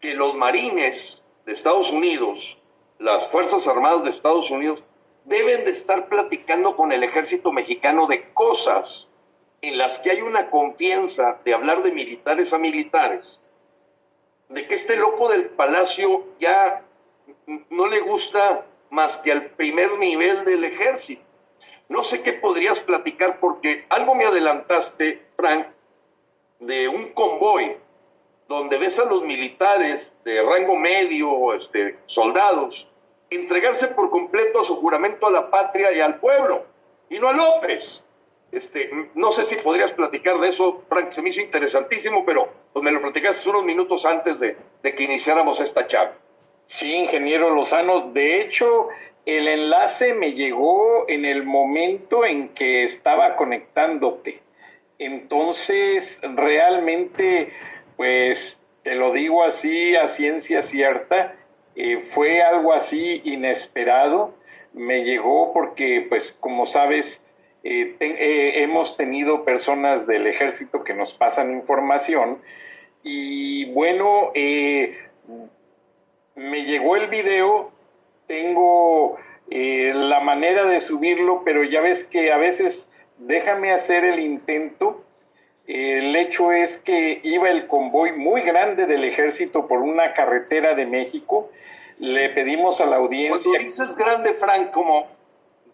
que 0.00 0.14
los 0.14 0.34
marines 0.34 1.24
de 1.46 1.52
Estados 1.52 1.90
Unidos, 1.90 2.58
las 2.98 3.28
Fuerzas 3.28 3.66
Armadas 3.66 4.04
de 4.04 4.10
Estados 4.10 4.50
Unidos, 4.50 4.82
deben 5.26 5.64
de 5.64 5.72
estar 5.72 6.08
platicando 6.08 6.76
con 6.76 6.92
el 6.92 7.02
ejército 7.02 7.52
mexicano 7.52 8.06
de 8.06 8.32
cosas 8.32 9.08
en 9.60 9.76
las 9.76 9.98
que 9.98 10.12
hay 10.12 10.22
una 10.22 10.50
confianza 10.50 11.40
de 11.44 11.52
hablar 11.52 11.82
de 11.82 11.92
militares 11.92 12.52
a 12.52 12.58
militares, 12.58 13.40
de 14.48 14.66
que 14.66 14.74
este 14.74 14.96
loco 14.96 15.28
del 15.28 15.46
palacio 15.46 16.24
ya 16.38 16.82
no 17.70 17.88
le 17.88 18.00
gusta 18.00 18.66
más 18.90 19.18
que 19.18 19.32
al 19.32 19.50
primer 19.50 19.98
nivel 19.98 20.44
del 20.44 20.64
ejército. 20.64 21.22
No 21.88 22.04
sé 22.04 22.22
qué 22.22 22.32
podrías 22.32 22.80
platicar 22.80 23.40
porque 23.40 23.84
algo 23.88 24.14
me 24.14 24.24
adelantaste, 24.24 25.26
Frank, 25.36 25.66
de 26.60 26.88
un 26.88 27.12
convoy 27.12 27.76
donde 28.48 28.78
ves 28.78 28.98
a 29.00 29.06
los 29.06 29.24
militares 29.24 30.12
de 30.24 30.40
rango 30.42 30.76
medio, 30.76 31.52
este, 31.54 31.98
soldados, 32.06 32.88
entregarse 33.30 33.88
por 33.88 34.10
completo 34.10 34.60
a 34.60 34.64
su 34.64 34.76
juramento 34.76 35.26
a 35.26 35.30
la 35.30 35.50
patria 35.50 35.92
y 35.92 36.00
al 36.00 36.18
pueblo, 36.18 36.64
y 37.08 37.18
no 37.18 37.28
a 37.28 37.32
López. 37.32 38.02
Este, 38.52 38.90
no 39.14 39.30
sé 39.32 39.42
si 39.42 39.56
podrías 39.56 39.92
platicar 39.92 40.38
de 40.38 40.48
eso, 40.48 40.82
Frank, 40.88 41.10
se 41.10 41.20
me 41.20 41.30
hizo 41.30 41.40
interesantísimo, 41.40 42.24
pero 42.24 42.48
pues 42.72 42.82
me 42.84 42.92
lo 42.92 43.02
platicaste 43.02 43.50
unos 43.50 43.64
minutos 43.64 44.06
antes 44.06 44.40
de, 44.40 44.56
que 44.82 45.02
iniciáramos 45.02 45.60
esta 45.60 45.86
charla. 45.86 46.14
Sí, 46.64 46.94
ingeniero 46.94 47.50
Lozano, 47.50 48.12
de 48.12 48.40
hecho, 48.40 48.88
el 49.24 49.48
enlace 49.48 50.14
me 50.14 50.32
llegó 50.32 51.08
en 51.08 51.24
el 51.24 51.44
momento 51.44 52.24
en 52.24 52.48
que 52.50 52.84
estaba 52.84 53.36
conectándote. 53.36 54.40
Entonces, 54.98 56.22
realmente, 56.22 57.52
pues, 57.96 58.64
te 58.82 58.94
lo 58.94 59.12
digo 59.12 59.44
así 59.44 59.96
a 59.96 60.08
ciencia 60.08 60.62
cierta, 60.62 61.36
eh, 61.76 61.98
fue 61.98 62.40
algo 62.42 62.72
así 62.72 63.20
inesperado. 63.24 64.34
Me 64.72 65.04
llegó 65.04 65.52
porque, 65.52 66.04
pues, 66.08 66.32
como 66.32 66.64
sabes, 66.66 67.26
eh, 67.62 67.96
eh, 68.00 68.62
hemos 68.62 68.96
tenido 68.96 69.44
personas 69.44 70.06
del 70.06 70.26
ejército 70.26 70.82
que 70.84 70.94
nos 70.94 71.14
pasan 71.14 71.50
información 71.50 72.38
y 73.02 73.70
bueno, 73.72 74.32
me 76.34 76.64
llegó 76.64 76.96
el 76.96 77.08
video, 77.08 77.70
tengo 78.26 79.18
la 79.48 80.20
manera 80.20 80.64
de 80.64 80.80
subirlo, 80.80 81.42
pero 81.44 81.62
ya 81.62 81.80
ves 81.80 82.02
que 82.02 82.32
a 82.32 82.36
veces 82.36 82.90
déjame 83.18 83.72
hacer 83.72 84.04
el 84.04 84.18
intento. 84.18 85.04
El 85.66 86.14
hecho 86.14 86.52
es 86.52 86.78
que 86.78 87.20
iba 87.24 87.50
el 87.50 87.66
convoy 87.66 88.12
muy 88.12 88.42
grande 88.42 88.86
del 88.86 89.04
ejército 89.04 89.66
por 89.66 89.80
una 89.80 90.14
carretera 90.14 90.74
de 90.74 90.86
México. 90.86 91.50
Le 91.98 92.28
pedimos 92.28 92.80
a 92.80 92.86
la 92.86 92.96
audiencia. 92.96 93.50
Cuando 93.50 93.64
dices 93.64 93.96
grande, 93.96 94.32
Frank, 94.34 94.70
como 94.70 95.16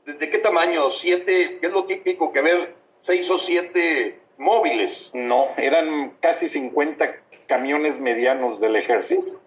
¿De, 0.04 0.30
qué 0.30 0.38
tamaño? 0.38 0.90
¿Siete? 0.90 1.58
¿Qué 1.60 1.66
es 1.68 1.72
lo 1.72 1.84
típico 1.84 2.32
que 2.32 2.40
ver 2.40 2.74
seis 3.00 3.30
o 3.30 3.38
siete 3.38 4.18
móviles? 4.36 5.12
No, 5.14 5.48
eran 5.56 6.14
casi 6.20 6.48
50 6.48 7.22
camiones 7.46 8.00
medianos 8.00 8.60
del 8.60 8.76
ejército, 8.76 9.40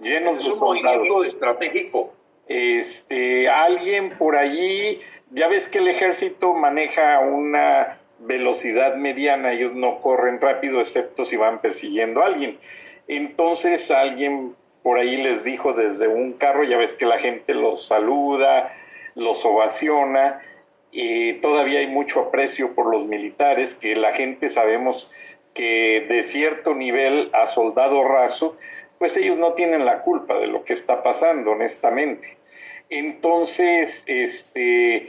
llenos 0.00 0.38
es 0.38 0.46
de 0.46 0.52
un 0.52 0.58
movimiento 0.58 1.24
estratégico. 1.24 2.12
Este, 2.48 3.48
alguien 3.48 4.10
por 4.18 4.36
allí, 4.36 5.00
ya 5.30 5.46
ves 5.46 5.68
que 5.68 5.78
el 5.78 5.88
ejército 5.88 6.52
maneja 6.52 7.20
una 7.20 8.00
velocidad 8.22 8.96
mediana, 8.96 9.52
ellos 9.52 9.74
no 9.74 10.00
corren 10.00 10.40
rápido 10.40 10.80
excepto 10.80 11.24
si 11.24 11.36
van 11.36 11.60
persiguiendo 11.60 12.22
a 12.22 12.26
alguien. 12.26 12.58
Entonces 13.08 13.90
alguien 13.90 14.54
por 14.82 14.98
ahí 14.98 15.16
les 15.16 15.44
dijo 15.44 15.72
desde 15.72 16.08
un 16.08 16.32
carro, 16.32 16.64
ya 16.64 16.76
ves 16.76 16.94
que 16.94 17.06
la 17.06 17.18
gente 17.18 17.54
los 17.54 17.86
saluda, 17.86 18.72
los 19.14 19.44
ovaciona, 19.44 20.40
y 20.90 21.34
todavía 21.34 21.78
hay 21.78 21.86
mucho 21.86 22.20
aprecio 22.20 22.74
por 22.74 22.90
los 22.90 23.06
militares, 23.06 23.74
que 23.74 23.96
la 23.96 24.12
gente 24.12 24.48
sabemos 24.48 25.10
que 25.54 26.04
de 26.08 26.22
cierto 26.22 26.74
nivel 26.74 27.30
a 27.32 27.46
soldado 27.46 28.04
raso, 28.04 28.56
pues 28.98 29.16
ellos 29.16 29.38
no 29.38 29.54
tienen 29.54 29.84
la 29.84 30.02
culpa 30.02 30.38
de 30.38 30.46
lo 30.46 30.64
que 30.64 30.72
está 30.72 31.02
pasando, 31.02 31.52
honestamente. 31.52 32.36
Entonces, 32.90 34.04
este, 34.06 35.08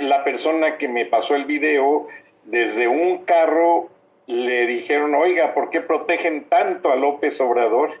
la 0.00 0.24
persona 0.24 0.78
que 0.78 0.88
me 0.88 1.04
pasó 1.04 1.34
el 1.34 1.44
video, 1.44 2.06
desde 2.44 2.88
un 2.88 3.24
carro 3.24 3.88
le 4.26 4.66
dijeron, 4.66 5.14
oiga, 5.14 5.54
¿por 5.54 5.70
qué 5.70 5.80
protegen 5.80 6.44
tanto 6.44 6.90
a 6.90 6.96
López 6.96 7.40
Obrador? 7.40 8.00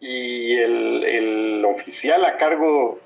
Y 0.00 0.56
el, 0.56 1.04
el 1.04 1.64
oficial 1.64 2.24
a 2.24 2.36
cargo, 2.36 2.98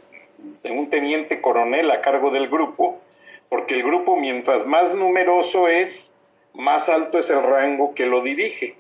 de 0.63 0.71
un 0.71 0.91
teniente 0.91 1.41
coronel 1.41 1.91
a 1.91 2.01
cargo 2.01 2.31
del 2.31 2.49
grupo, 2.49 3.01
porque 3.49 3.75
el 3.75 3.83
grupo 3.83 4.17
mientras 4.17 4.67
más 4.67 4.93
numeroso 4.95 5.69
es, 5.69 6.15
más 6.55 6.89
alto 6.89 7.19
es 7.19 7.31
el 7.31 7.43
rango 7.43 7.95
que 7.95 8.07
lo 8.07 8.23
dirige. 8.23 8.77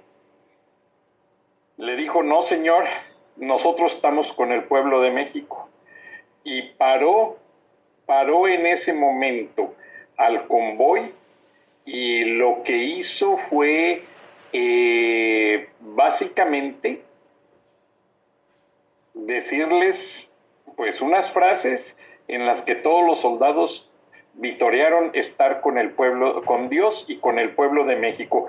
Le 1.77 1.95
dijo, 1.97 2.23
no 2.23 2.43
señor, 2.43 2.85
nosotros 3.37 3.95
estamos 3.95 4.33
con 4.33 4.51
el 4.51 4.65
pueblo 4.65 5.01
de 5.01 5.11
México. 5.11 5.69
Y 6.43 6.63
paró, 6.71 7.37
paró 8.07 8.49
en 8.49 8.67
ese 8.67 8.93
momento 8.93 9.75
al 10.17 10.47
convoy 10.47 11.13
y 11.87 12.25
lo 12.25 12.63
que 12.65 12.77
hizo 12.77 13.37
fue 13.37 14.03
eh, 14.53 15.69
básicamente 15.81 17.03
decirles 19.15 20.35
pues 20.77 21.01
unas 21.01 21.33
frases 21.33 21.97
en 22.29 22.45
las 22.45 22.61
que 22.63 22.75
todos 22.75 23.07
los 23.07 23.21
soldados 23.21 23.89
vitorearon 24.35 25.13
estar 25.15 25.61
con 25.63 25.79
el 25.79 25.91
pueblo, 25.93 26.43
con 26.43 26.69
Dios 26.69 27.07
y 27.09 27.19
con 27.19 27.39
el 27.39 27.55
pueblo 27.55 27.85
de 27.85 27.97
México. 27.97 28.49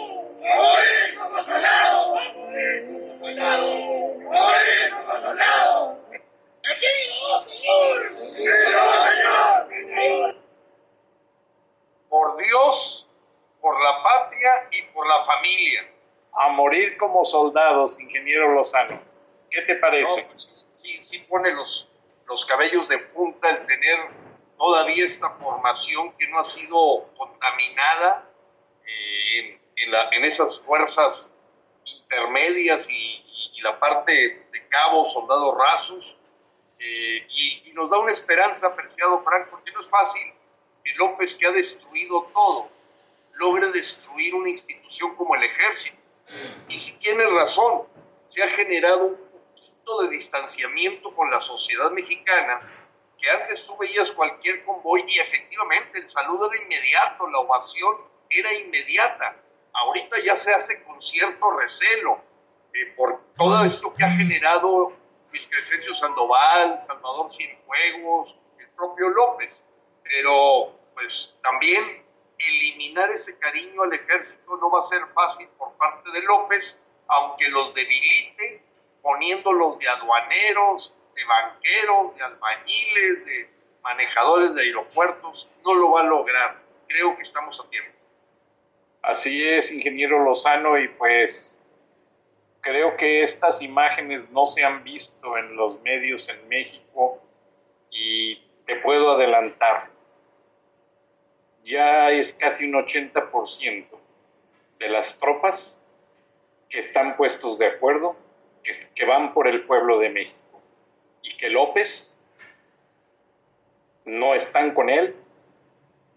¡Si 0.41 0.47
un 0.47 1.21
día 1.21 1.29
fue 1.29 1.37
necesario! 1.37 2.33
¡Murió! 2.33 3.45
¡Murió! 3.51 3.61
¡Patria! 3.61 3.61
¡Una 3.61 3.61
patria! 3.63 3.63
¡Una 3.63 3.63
familia! 3.63 3.63
¡Vamos 3.63 3.67
a 4.41 4.79
morir 4.81 4.97
como 4.97 5.17
soldado! 5.17 5.21
¡A 5.21 5.45
morir 5.45 5.61
como 5.61 5.61
soldado! 5.61 5.91
¡A 5.91 5.99
morir 6.01 6.01
como 6.01 6.01
soldado! 6.01 6.01
¡Aquí 6.63 6.91
no, 7.09 7.43
señor! 7.43 7.97
¡Aquí 8.25 8.45
no, 8.71 8.87
no, 9.69 10.27
no. 10.27 10.41
Por 12.09 12.37
Dios 12.37 13.07
por 13.61 13.81
la 13.81 14.03
patria 14.03 14.67
y 14.71 14.81
por 14.93 15.07
la 15.07 15.23
familia. 15.23 15.87
A 16.33 16.49
morir 16.49 16.97
como 16.97 17.23
soldados, 17.23 17.99
ingeniero 17.99 18.53
Lozano. 18.53 18.99
¿Qué 19.49 19.61
te 19.61 19.75
parece? 19.75 20.23
Pues, 20.23 20.65
sí, 20.71 21.01
sí 21.03 21.19
pone 21.29 21.51
los, 21.51 21.87
los 22.27 22.43
cabellos 22.45 22.87
de 22.89 22.97
punta 22.97 23.49
el 23.49 23.65
tener 23.67 23.99
todavía 24.57 25.05
esta 25.05 25.29
formación 25.31 26.13
que 26.17 26.27
no 26.27 26.39
ha 26.39 26.43
sido 26.43 27.07
contaminada 27.17 28.30
en, 29.83 29.91
la, 29.91 30.09
en, 30.11 30.23
esas 30.23 30.59
fuerzas 30.59 31.35
intermedias 31.85 32.89
y, 32.89 33.17
la 33.61 33.79
parte 33.79 34.11
de 34.51 34.67
cabos, 34.69 35.13
soldados 35.13 35.55
rasos, 35.55 36.17
eh, 36.79 37.27
y, 37.29 37.61
y, 37.69 37.73
nos 37.73 37.91
da 37.91 37.99
una 37.99 38.11
esperanza, 38.11 38.65
apreciado 38.65 39.23
Frank, 39.23 39.49
porque 39.51 39.71
no 39.71 39.81
es 39.81 39.87
fácil 39.87 40.33
que 40.83 40.95
López, 40.95 41.35
que 41.35 41.45
ha 41.45 41.51
destruido 41.51 42.23
todo, 42.33 42.71
logre 43.33 43.71
destruir 43.71 44.33
una 44.33 44.49
institución 44.49 45.15
como 45.15 45.35
el 45.35 45.43
ejército. 45.43 45.97
Y 46.69 46.79
si 46.79 46.97
tiene 46.99 47.25
razón, 47.27 47.83
se 48.25 48.43
ha 48.43 48.47
generado 48.49 49.05
un 49.05 49.17
poquito 49.17 50.01
de 50.01 50.09
distanciamiento 50.09 51.13
con 51.13 51.29
la 51.29 51.41
sociedad 51.41 51.91
mexicana, 51.91 52.61
que 53.19 53.29
antes 53.29 53.65
tú 53.65 53.77
veías 53.77 54.11
cualquier 54.11 54.63
convoy 54.63 55.03
y 55.07 55.19
efectivamente 55.19 55.99
el 55.99 56.09
saludo 56.09 56.51
era 56.51 56.63
inmediato, 56.63 57.27
la 57.27 57.39
ovación 57.39 57.95
era 58.29 58.53
inmediata. 58.53 59.35
Ahorita 59.73 60.17
ya 60.19 60.35
se 60.35 60.53
hace 60.53 60.83
con 60.83 61.01
cierto 61.01 61.51
recelo 61.51 62.19
eh, 62.73 62.93
por 62.95 63.21
todo 63.37 63.63
esto 63.63 63.93
que 63.93 64.03
ha 64.03 64.09
generado 64.09 64.93
Luis 65.31 65.49
Sandoval, 65.93 66.79
Salvador 66.79 67.29
Cienfuegos, 67.29 68.37
el 68.59 68.67
propio 68.69 69.09
López. 69.09 69.65
Pero 70.03 70.77
pues 70.93 71.35
también 71.41 72.03
eliminar 72.37 73.09
ese 73.11 73.37
cariño 73.39 73.83
al 73.83 73.93
ejército 73.93 74.57
no 74.57 74.69
va 74.69 74.79
a 74.79 74.83
ser 74.83 75.01
fácil 75.13 75.47
por 75.57 75.71
parte 75.73 76.11
de 76.11 76.21
López, 76.21 76.77
aunque 77.07 77.49
los 77.49 77.73
debilite 77.73 78.63
poniéndolos 79.01 79.79
de 79.79 79.89
aduaneros, 79.89 80.93
de 81.15 81.25
banqueros, 81.25 82.15
de 82.15 82.23
albañiles, 82.23 83.25
de 83.25 83.49
manejadores 83.81 84.53
de 84.55 84.61
aeropuertos, 84.61 85.49
no 85.65 85.73
lo 85.73 85.91
va 85.91 86.01
a 86.01 86.05
lograr. 86.05 86.61
Creo 86.87 87.15
que 87.15 87.21
estamos 87.23 87.59
a 87.59 87.69
tiempo. 87.69 87.91
Así 89.01 89.43
es, 89.43 89.71
ingeniero 89.71 90.23
Lozano, 90.23 90.77
y 90.77 90.87
pues 90.89 91.59
creo 92.61 92.95
que 92.97 93.23
estas 93.23 93.61
imágenes 93.61 94.29
no 94.29 94.45
se 94.45 94.63
han 94.63 94.83
visto 94.83 95.37
en 95.37 95.55
los 95.55 95.81
medios 95.81 96.29
en 96.29 96.47
México 96.47 97.19
y 97.89 98.35
te 98.65 98.75
puedo 98.75 99.11
adelantar, 99.11 99.89
ya 101.63 102.11
es 102.11 102.33
casi 102.33 102.65
un 102.65 102.73
80% 102.73 103.87
de 104.77 104.89
las 104.89 105.17
tropas 105.17 105.83
que 106.69 106.77
están 106.77 107.17
puestos 107.17 107.57
de 107.57 107.67
acuerdo, 107.67 108.15
que, 108.61 108.73
que 108.93 109.05
van 109.05 109.33
por 109.33 109.47
el 109.47 109.63
pueblo 109.63 109.97
de 109.97 110.09
México, 110.09 110.61
y 111.23 111.35
que 111.37 111.49
López 111.49 112.19
no 114.05 114.35
están 114.35 114.75
con 114.75 114.91
él, 114.91 115.15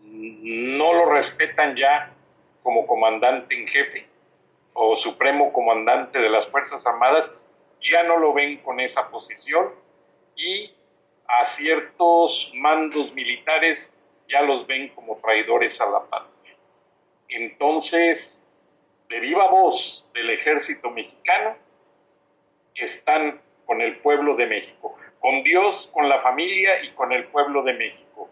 no 0.00 0.92
lo 0.92 1.06
respetan 1.06 1.76
ya 1.76 2.13
como 2.64 2.86
comandante 2.86 3.54
en 3.54 3.68
jefe 3.68 4.08
o 4.72 4.96
supremo 4.96 5.52
comandante 5.52 6.18
de 6.18 6.30
las 6.30 6.48
Fuerzas 6.48 6.84
Armadas, 6.86 7.32
ya 7.80 8.02
no 8.02 8.18
lo 8.18 8.32
ven 8.32 8.56
con 8.62 8.80
esa 8.80 9.08
posición 9.10 9.72
y 10.34 10.74
a 11.28 11.44
ciertos 11.44 12.50
mandos 12.54 13.12
militares 13.12 14.00
ya 14.26 14.42
los 14.42 14.66
ven 14.66 14.88
como 14.94 15.18
traidores 15.18 15.80
a 15.80 15.86
la 15.86 16.04
patria. 16.04 16.56
Entonces, 17.28 18.44
de 19.08 19.20
viva 19.20 19.48
voz 19.48 20.08
del 20.14 20.30
ejército 20.30 20.90
mexicano, 20.90 21.56
están 22.74 23.40
con 23.66 23.82
el 23.82 23.98
pueblo 23.98 24.36
de 24.36 24.46
México, 24.46 24.96
con 25.20 25.42
Dios, 25.42 25.88
con 25.92 26.08
la 26.08 26.20
familia 26.22 26.82
y 26.82 26.92
con 26.92 27.12
el 27.12 27.24
pueblo 27.26 27.62
de 27.62 27.74
México, 27.74 28.30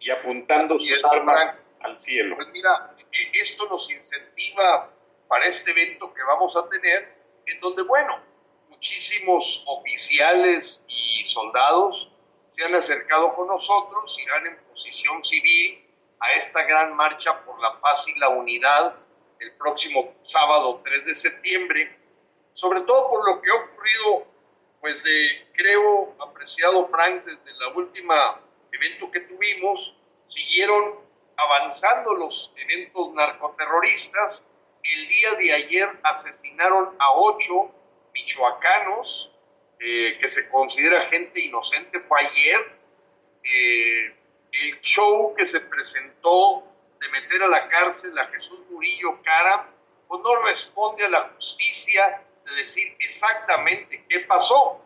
y 0.00 0.10
apuntando 0.10 0.78
sus 0.78 1.04
armas 1.04 1.54
al 1.80 1.96
cielo. 1.96 2.36
Pues 2.36 2.48
mira, 2.48 2.93
esto 3.32 3.66
nos 3.68 3.90
incentiva 3.90 4.90
para 5.28 5.46
este 5.46 5.70
evento 5.70 6.12
que 6.12 6.22
vamos 6.22 6.56
a 6.56 6.68
tener, 6.68 7.14
en 7.46 7.60
donde, 7.60 7.82
bueno, 7.82 8.20
muchísimos 8.68 9.62
oficiales 9.66 10.84
y 10.88 11.24
soldados 11.26 12.10
se 12.48 12.64
han 12.64 12.74
acercado 12.74 13.34
con 13.34 13.48
nosotros, 13.48 14.18
irán 14.18 14.46
en 14.46 14.56
posición 14.64 15.24
civil 15.24 15.84
a 16.20 16.32
esta 16.32 16.62
gran 16.62 16.94
marcha 16.94 17.44
por 17.44 17.60
la 17.60 17.80
paz 17.80 18.06
y 18.08 18.18
la 18.18 18.28
unidad 18.28 18.94
el 19.40 19.52
próximo 19.56 20.14
sábado 20.22 20.80
3 20.84 21.06
de 21.06 21.14
septiembre, 21.14 21.98
sobre 22.52 22.82
todo 22.82 23.10
por 23.10 23.26
lo 23.26 23.42
que 23.42 23.50
ha 23.50 23.54
ocurrido, 23.54 24.26
pues 24.80 25.02
de, 25.02 25.50
creo, 25.54 26.14
apreciado 26.20 26.88
Frank, 26.88 27.24
desde 27.24 27.52
la 27.54 27.68
última 27.68 28.40
evento 28.70 29.10
que 29.10 29.20
tuvimos, 29.20 29.96
siguieron 30.26 31.03
avanzando 31.36 32.14
los 32.14 32.52
eventos 32.56 33.12
narcoterroristas. 33.12 34.42
El 34.82 35.08
día 35.08 35.34
de 35.34 35.52
ayer 35.52 36.00
asesinaron 36.02 36.94
a 36.98 37.12
ocho 37.12 37.70
michoacanos, 38.12 39.30
eh, 39.80 40.18
que 40.20 40.28
se 40.28 40.48
considera 40.50 41.08
gente 41.08 41.40
inocente, 41.40 42.00
fue 42.00 42.20
ayer. 42.20 42.78
Eh, 43.42 44.14
el 44.52 44.80
show 44.80 45.34
que 45.34 45.46
se 45.46 45.60
presentó 45.60 46.64
de 47.00 47.08
meter 47.08 47.42
a 47.42 47.48
la 47.48 47.68
cárcel 47.68 48.16
a 48.18 48.26
Jesús 48.28 48.60
Murillo 48.70 49.20
Cara, 49.22 49.68
pues 50.06 50.22
no 50.22 50.36
responde 50.42 51.04
a 51.04 51.08
la 51.08 51.28
justicia 51.34 52.22
de 52.44 52.54
decir 52.54 52.94
exactamente 53.00 54.04
qué 54.08 54.20
pasó. 54.20 54.80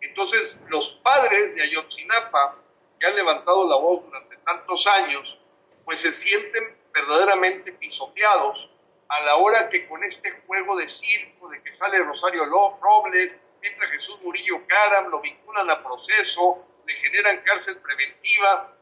Entonces, 0.00 0.60
los 0.68 1.00
padres 1.02 1.54
de 1.54 1.62
Ayotzinapa, 1.62 2.56
que 2.98 3.06
han 3.06 3.14
levantado 3.14 3.68
la 3.68 3.76
voz 3.76 4.04
durante 4.04 4.36
tantos 4.38 4.86
años, 4.86 5.38
pues 5.84 6.00
se 6.00 6.12
sienten 6.12 6.76
verdaderamente 6.92 7.72
pisoteados 7.72 8.70
a 9.08 9.20
la 9.22 9.36
hora 9.36 9.68
que 9.68 9.86
con 9.86 10.02
este 10.04 10.30
juego 10.46 10.76
de 10.76 10.88
circo, 10.88 11.48
de 11.48 11.62
que 11.62 11.72
sale 11.72 11.98
Rosario 11.98 12.44
Robles, 12.46 13.36
entra 13.60 13.88
Jesús 13.88 14.20
Murillo 14.22 14.66
Caram, 14.66 15.08
lo 15.08 15.20
vinculan 15.20 15.70
a 15.70 15.82
proceso, 15.82 16.66
le 16.86 16.94
generan 16.94 17.42
cárcel 17.42 17.76
preventiva, 17.78 18.74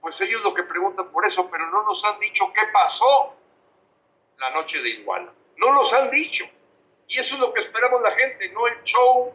pues 0.00 0.20
ellos 0.20 0.42
lo 0.42 0.54
que 0.54 0.62
preguntan 0.64 1.10
por 1.12 1.26
eso, 1.26 1.48
pero 1.50 1.68
no 1.70 1.82
nos 1.84 2.04
han 2.04 2.18
dicho 2.18 2.52
qué 2.52 2.60
pasó 2.72 3.36
la 4.38 4.50
noche 4.50 4.82
de 4.82 4.90
Iguala. 4.90 5.32
No 5.56 5.72
nos 5.72 5.92
han 5.92 6.10
dicho. 6.10 6.44
Y 7.06 7.18
eso 7.18 7.34
es 7.34 7.40
lo 7.40 7.52
que 7.52 7.60
esperamos 7.60 8.00
la 8.02 8.12
gente, 8.12 8.48
no 8.50 8.66
el 8.66 8.82
show 8.82 9.32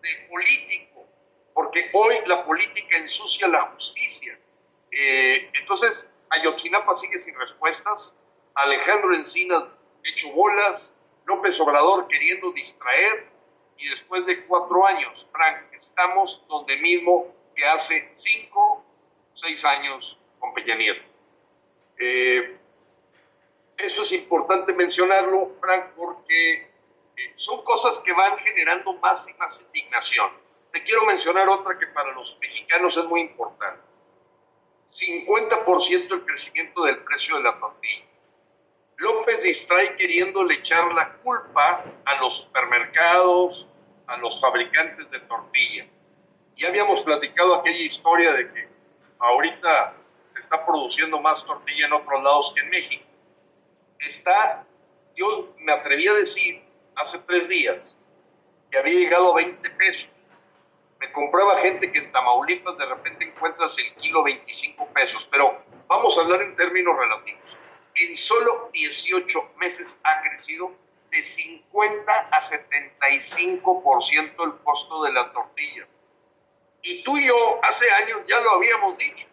del 0.00 0.28
político, 0.28 1.06
porque 1.54 1.90
hoy 1.92 2.20
la 2.26 2.44
política 2.44 2.96
ensucia 2.96 3.46
la 3.48 3.62
justicia. 3.72 4.38
Eh, 4.90 5.50
entonces, 5.54 6.12
Ayotzinapa 6.30 6.94
sigue 6.94 7.18
sin 7.18 7.38
respuestas, 7.38 8.16
Alejandro 8.54 9.14
Encina 9.14 9.68
hecho 10.04 10.30
bolas, 10.32 10.94
López 11.26 11.58
Obrador 11.60 12.08
queriendo 12.08 12.52
distraer, 12.52 13.26
y 13.76 13.88
después 13.88 14.26
de 14.26 14.44
cuatro 14.46 14.84
años, 14.86 15.26
Frank, 15.32 15.72
estamos 15.72 16.44
donde 16.48 16.76
mismo 16.78 17.32
que 17.54 17.64
hace 17.64 18.10
cinco 18.12 18.84
seis 19.34 19.64
años 19.64 20.18
con 20.40 20.52
Peña 20.52 20.74
Nieto. 20.74 21.02
Eh, 21.98 22.58
eso 23.76 24.02
es 24.02 24.12
importante 24.12 24.72
mencionarlo, 24.72 25.52
Frank, 25.60 25.92
porque 25.96 26.54
eh, 27.16 27.32
son 27.36 27.62
cosas 27.62 28.00
que 28.04 28.12
van 28.12 28.36
generando 28.38 28.94
más 28.94 29.30
y 29.30 29.38
más 29.38 29.62
indignación. 29.62 30.32
Te 30.72 30.82
quiero 30.82 31.04
mencionar 31.04 31.48
otra 31.48 31.78
que 31.78 31.86
para 31.86 32.12
los 32.12 32.36
mexicanos 32.40 32.96
es 32.96 33.04
muy 33.04 33.20
importante. 33.20 33.87
50% 34.88 36.12
el 36.12 36.24
crecimiento 36.24 36.84
del 36.84 36.98
precio 37.04 37.36
de 37.36 37.42
la 37.42 37.58
tortilla. 37.58 38.04
López 38.96 39.42
distrae 39.42 39.96
queriéndole 39.96 40.54
echar 40.54 40.92
la 40.92 41.12
culpa 41.18 41.84
a 42.04 42.14
los 42.20 42.36
supermercados, 42.36 43.68
a 44.06 44.16
los 44.16 44.40
fabricantes 44.40 45.08
de 45.10 45.20
tortilla. 45.20 45.86
Ya 46.56 46.68
habíamos 46.68 47.02
platicado 47.02 47.54
aquella 47.54 47.78
historia 47.78 48.32
de 48.32 48.52
que 48.52 48.68
ahorita 49.20 49.94
se 50.24 50.40
está 50.40 50.66
produciendo 50.66 51.20
más 51.20 51.44
tortilla 51.44 51.86
en 51.86 51.92
otros 51.92 52.22
lados 52.22 52.52
que 52.54 52.62
en 52.62 52.70
México. 52.70 53.04
Está, 54.00 54.66
yo 55.14 55.54
me 55.58 55.72
atreví 55.72 56.08
a 56.08 56.14
decir 56.14 56.62
hace 56.96 57.18
tres 57.20 57.48
días 57.48 57.96
que 58.70 58.78
había 58.78 58.98
llegado 58.98 59.32
a 59.32 59.36
20 59.36 59.70
pesos. 59.70 60.10
Me 60.98 61.12
compraba 61.12 61.60
gente 61.60 61.92
que 61.92 61.98
en 61.98 62.12
Tamaulipas 62.12 62.76
de 62.76 62.86
repente 62.86 63.24
encuentras 63.24 63.78
el 63.78 63.94
kilo 63.94 64.24
25 64.24 64.86
pesos, 64.88 65.28
pero 65.30 65.62
vamos 65.86 66.18
a 66.18 66.22
hablar 66.22 66.42
en 66.42 66.56
términos 66.56 66.96
relativos. 66.96 67.56
En 67.94 68.16
solo 68.16 68.70
18 68.72 69.52
meses 69.56 70.00
ha 70.02 70.22
crecido 70.22 70.72
de 71.10 71.22
50 71.22 72.12
a 72.12 72.40
75% 72.40 74.44
el 74.44 74.58
costo 74.62 75.02
de 75.04 75.12
la 75.12 75.32
tortilla. 75.32 75.86
Y 76.82 77.02
tú 77.02 77.16
y 77.16 77.26
yo 77.26 77.60
hace 77.62 77.90
años 77.92 78.20
ya 78.26 78.40
lo 78.40 78.50
habíamos 78.52 78.98
dicho. 78.98 79.26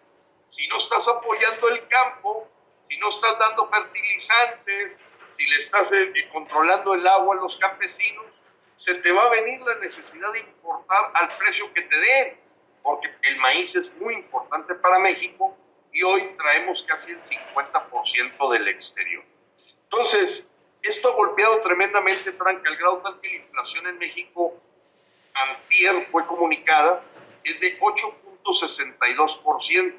Si 0.46 0.68
no 0.68 0.78
estás 0.78 1.08
apoyando 1.08 1.70
el 1.70 1.88
campo, 1.88 2.48
si 2.82 2.98
no 2.98 3.10
estás 3.10 3.38
dando 3.40 3.70
fertilizantes, 3.70 5.02
si 5.28 5.46
le 5.48 5.58
estás 5.58 5.92
eh, 5.94 6.12
controlando 6.32 6.94
el 6.94 7.08
agua 7.08 7.36
a 7.36 7.40
los 7.40 7.58
campesinos, 7.58 8.26
se 8.76 8.96
te 8.96 9.12
va 9.12 9.24
a 9.24 9.30
venir 9.30 9.62
la 9.62 9.76
necesidad 9.76 10.34
de 10.34 10.40
importar 10.40 11.12
al 11.14 11.30
precio 11.38 11.72
que 11.74 11.82
te 11.82 11.98
den, 11.98 12.38
porque 12.84 13.10
el 13.24 13.38
maíz 13.38 13.76
es 13.76 13.96
muy 13.96 14.14
importante 14.14 14.76
para 14.76 15.00
México 15.00 15.58
y 15.92 16.04
hoy 16.04 16.36
traemos 16.38 16.84
casi 16.84 17.12
el 17.12 17.22
50% 17.22 18.52
del 18.52 18.68
exterior. 18.68 19.24
Entonces, 19.84 20.48
esto 20.82 21.10
ha 21.10 21.16
golpeado 21.16 21.62
tremendamente, 21.62 22.34
Frank, 22.34 22.68
al 22.68 22.76
grado 22.76 22.98
tal 22.98 23.22
que 23.22 23.30
la 23.30 23.38
inflación 23.38 23.88
en 23.88 23.98
México 23.98 24.54
antier 25.34 26.06
fue 26.06 26.28
comunicada 26.28 27.02
es 27.44 27.60
de 27.60 27.80
8.62%. 27.80 29.96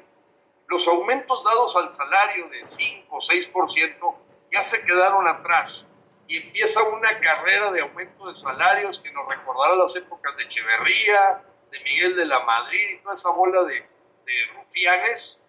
Los 0.67 0.87
aumentos 0.87 1.43
dados 1.43 1.75
al 1.75 1.91
salario 1.91 2.47
de 2.49 2.63
5 2.67 3.15
o 3.15 3.19
6% 3.19 4.15
ya 4.51 4.63
se 4.63 4.83
quedaron 4.85 5.27
atrás 5.27 5.85
y 6.27 6.37
empieza 6.37 6.83
una 6.83 7.19
carrera 7.19 7.71
de 7.71 7.81
aumento 7.81 8.27
de 8.27 8.35
salarios 8.35 8.99
que 8.99 9.11
nos 9.11 9.27
recordará 9.27 9.75
las 9.75 9.95
épocas 9.95 10.35
de 10.37 10.43
Echeverría, 10.43 11.43
de 11.71 11.79
Miguel 11.81 12.15
de 12.15 12.25
la 12.25 12.39
Madrid 12.41 12.89
y 12.93 12.97
toda 12.99 13.15
esa 13.15 13.31
bola 13.31 13.63
de, 13.63 13.75
de 13.75 14.33
rufianes 14.55 15.41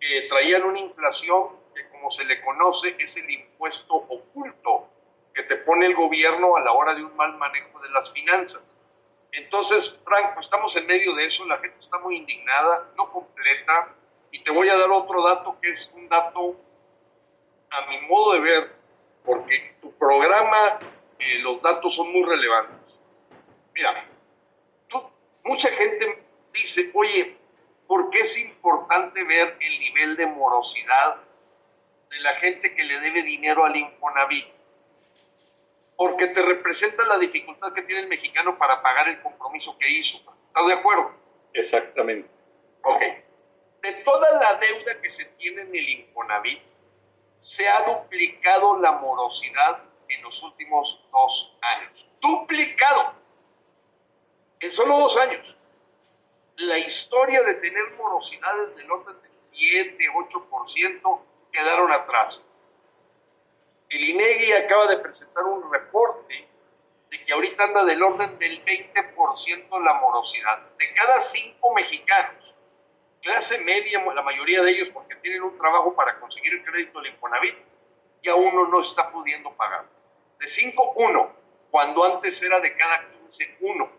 que 0.00 0.22
traían 0.28 0.64
una 0.64 0.78
inflación 0.78 1.48
que 1.74 1.88
como 1.88 2.10
se 2.10 2.24
le 2.24 2.42
conoce 2.42 2.96
es 2.98 3.16
el 3.16 3.30
impuesto 3.30 3.94
oculto 3.94 4.88
que 5.34 5.42
te 5.42 5.56
pone 5.56 5.86
el 5.86 5.94
gobierno 5.94 6.56
a 6.56 6.60
la 6.60 6.72
hora 6.72 6.94
de 6.94 7.04
un 7.04 7.14
mal 7.16 7.36
manejo 7.36 7.80
de 7.80 7.90
las 7.90 8.12
finanzas. 8.12 8.76
Entonces, 9.32 10.00
Franco, 10.04 10.38
estamos 10.38 10.76
en 10.76 10.86
medio 10.86 11.12
de 11.14 11.26
eso, 11.26 11.44
la 11.44 11.58
gente 11.58 11.78
está 11.78 11.98
muy 11.98 12.18
indignada, 12.18 12.88
no 12.96 13.10
completa, 13.10 13.92
y 14.30 14.40
te 14.44 14.52
voy 14.52 14.68
a 14.68 14.76
dar 14.76 14.90
otro 14.90 15.22
dato 15.22 15.58
que 15.60 15.70
es 15.70 15.90
un 15.94 16.08
dato, 16.08 16.56
a 17.70 17.86
mi 17.86 18.00
modo 18.02 18.34
de 18.34 18.40
ver, 18.40 18.73
porque 19.24 19.76
tu 19.80 19.92
programa, 19.96 20.78
eh, 21.18 21.38
los 21.38 21.62
datos 21.62 21.94
son 21.94 22.12
muy 22.12 22.24
relevantes. 22.24 23.02
Mira, 23.74 24.08
mucha 25.44 25.68
gente 25.70 26.22
dice, 26.52 26.90
oye, 26.94 27.36
¿por 27.86 28.10
qué 28.10 28.20
es 28.20 28.38
importante 28.38 29.24
ver 29.24 29.56
el 29.60 29.80
nivel 29.80 30.16
de 30.16 30.26
morosidad 30.26 31.16
de 32.10 32.20
la 32.20 32.34
gente 32.36 32.74
que 32.74 32.84
le 32.84 33.00
debe 33.00 33.22
dinero 33.22 33.64
al 33.64 33.76
Infonavit? 33.76 34.54
porque 35.96 36.28
te 36.28 36.42
representa 36.42 37.04
la 37.04 37.18
dificultad 37.18 37.72
que 37.72 37.82
tiene 37.82 38.02
el 38.02 38.08
mexicano 38.08 38.58
para 38.58 38.82
pagar 38.82 39.08
el 39.08 39.20
compromiso 39.22 39.76
que 39.78 39.88
hizo. 39.88 40.18
¿Estás 40.48 40.66
de 40.66 40.72
acuerdo? 40.72 41.12
Exactamente. 41.52 42.34
Ok. 42.82 43.00
De 43.82 43.92
toda 44.04 44.30
la 44.38 44.54
deuda 44.54 45.00
que 45.00 45.08
se 45.08 45.24
tiene 45.36 45.62
en 45.62 45.74
el 45.74 45.88
Infonavit, 45.88 46.60
se 47.44 47.68
ha 47.68 47.82
duplicado 47.82 48.78
la 48.80 48.92
morosidad 48.92 49.82
en 50.08 50.22
los 50.22 50.42
últimos 50.42 50.98
dos 51.12 51.54
años. 51.60 52.08
Duplicado. 52.18 53.12
En 54.60 54.72
solo 54.72 54.98
dos 54.98 55.14
años. 55.18 55.54
La 56.56 56.78
historia 56.78 57.42
de 57.42 57.52
tener 57.54 57.92
morosidades 57.98 58.74
del 58.76 58.90
orden 58.90 59.20
del 59.20 59.32
7, 59.38 59.98
8% 60.10 61.20
quedaron 61.52 61.92
atrás. 61.92 62.40
El 63.90 64.08
INEGI 64.08 64.52
acaba 64.54 64.86
de 64.86 64.96
presentar 65.00 65.44
un 65.44 65.70
reporte 65.70 66.48
de 67.10 67.24
que 67.24 67.32
ahorita 67.34 67.64
anda 67.64 67.84
del 67.84 68.02
orden 68.02 68.38
del 68.38 68.64
20% 68.64 69.84
la 69.84 69.94
morosidad. 70.00 70.62
De 70.78 70.94
cada 70.94 71.20
cinco 71.20 71.74
mexicanos, 71.74 72.43
clase 73.24 73.58
media, 73.58 74.04
la 74.14 74.22
mayoría 74.22 74.62
de 74.62 74.70
ellos 74.70 74.90
porque 74.90 75.16
tienen 75.16 75.42
un 75.42 75.56
trabajo 75.58 75.94
para 75.96 76.20
conseguir 76.20 76.52
el 76.52 76.64
crédito 76.64 77.00
del 77.00 77.12
Infonavit, 77.12 77.56
ya 78.22 78.34
uno 78.34 78.68
no 78.68 78.80
está 78.80 79.10
pudiendo 79.10 79.50
pagar. 79.54 79.86
De 80.38 80.48
cinco, 80.48 80.92
uno, 80.96 81.32
cuando 81.70 82.04
antes 82.04 82.40
era 82.42 82.60
de 82.60 82.76
cada 82.76 83.08
15, 83.08 83.56
uno. 83.60 83.90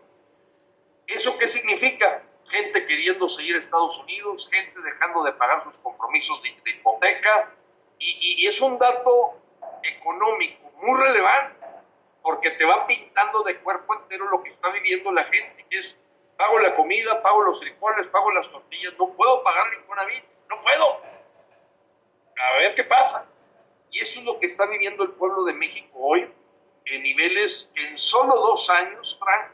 ¿Eso 1.06 1.36
qué 1.38 1.48
significa? 1.48 2.22
Gente 2.48 2.86
queriendo 2.86 3.28
seguir 3.28 3.56
a 3.56 3.58
Estados 3.58 3.98
Unidos, 3.98 4.48
gente 4.50 4.80
dejando 4.80 5.24
de 5.24 5.32
pagar 5.32 5.60
sus 5.60 5.78
compromisos 5.78 6.40
de, 6.42 6.70
hipoteca, 6.70 7.52
y, 7.98 8.42
y 8.42 8.46
es 8.46 8.60
un 8.60 8.78
dato 8.78 9.40
económico 9.82 10.70
muy 10.82 11.00
relevante, 11.00 11.66
porque 12.22 12.52
te 12.52 12.64
va 12.64 12.86
pintando 12.86 13.42
de 13.42 13.58
cuerpo 13.58 13.94
entero 13.96 14.28
lo 14.28 14.42
que 14.42 14.50
está 14.50 14.70
viviendo 14.70 15.10
la 15.10 15.24
gente, 15.24 15.66
que 15.68 15.78
es, 15.78 15.98
pago 16.36 16.58
la 16.58 16.74
comida, 16.74 17.22
pago 17.22 17.42
los 17.42 17.60
frijoles, 17.60 18.06
pago 18.08 18.30
las 18.32 18.50
tortillas, 18.50 18.94
no 18.98 19.12
puedo 19.14 19.42
pagar 19.42 19.68
el 19.72 19.80
Infonavit, 19.80 20.24
no 20.48 20.60
puedo. 20.60 21.02
a 22.36 22.58
ver 22.58 22.74
qué 22.74 22.84
pasa. 22.84 23.24
Y 23.90 24.00
eso 24.00 24.20
es 24.20 24.26
lo 24.26 24.38
que 24.38 24.46
está 24.46 24.66
viviendo 24.66 25.04
el 25.04 25.12
pueblo 25.12 25.44
de 25.44 25.54
México 25.54 25.98
hoy 25.98 26.30
en 26.86 27.02
niveles 27.02 27.70
en 27.74 27.98
solo 27.98 28.36
dos 28.36 28.68
años, 28.70 29.18
Frank, 29.18 29.50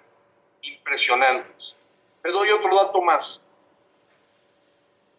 impresionantes. 0.62 1.76
Te 2.22 2.30
doy 2.30 2.50
otro 2.50 2.74
dato 2.76 3.00
más. 3.00 3.40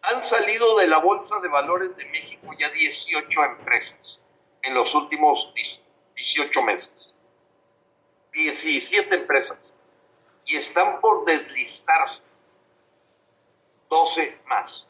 Han 0.02 0.22
salido 0.22 0.76
de 0.78 0.86
la 0.86 0.98
Bolsa 0.98 1.40
de 1.40 1.48
Valores 1.48 1.96
de 1.96 2.04
México 2.06 2.50
ya 2.58 2.68
18 2.70 3.44
empresas 3.44 4.22
en 4.62 4.74
los 4.74 4.94
últimos 4.94 5.52
18 6.14 6.62
meses. 6.62 7.14
17 8.32 9.14
empresas. 9.14 9.73
Y 10.46 10.56
están 10.56 11.00
por 11.00 11.24
deslistarse 11.24 12.22
12 13.88 14.40
más. 14.46 14.86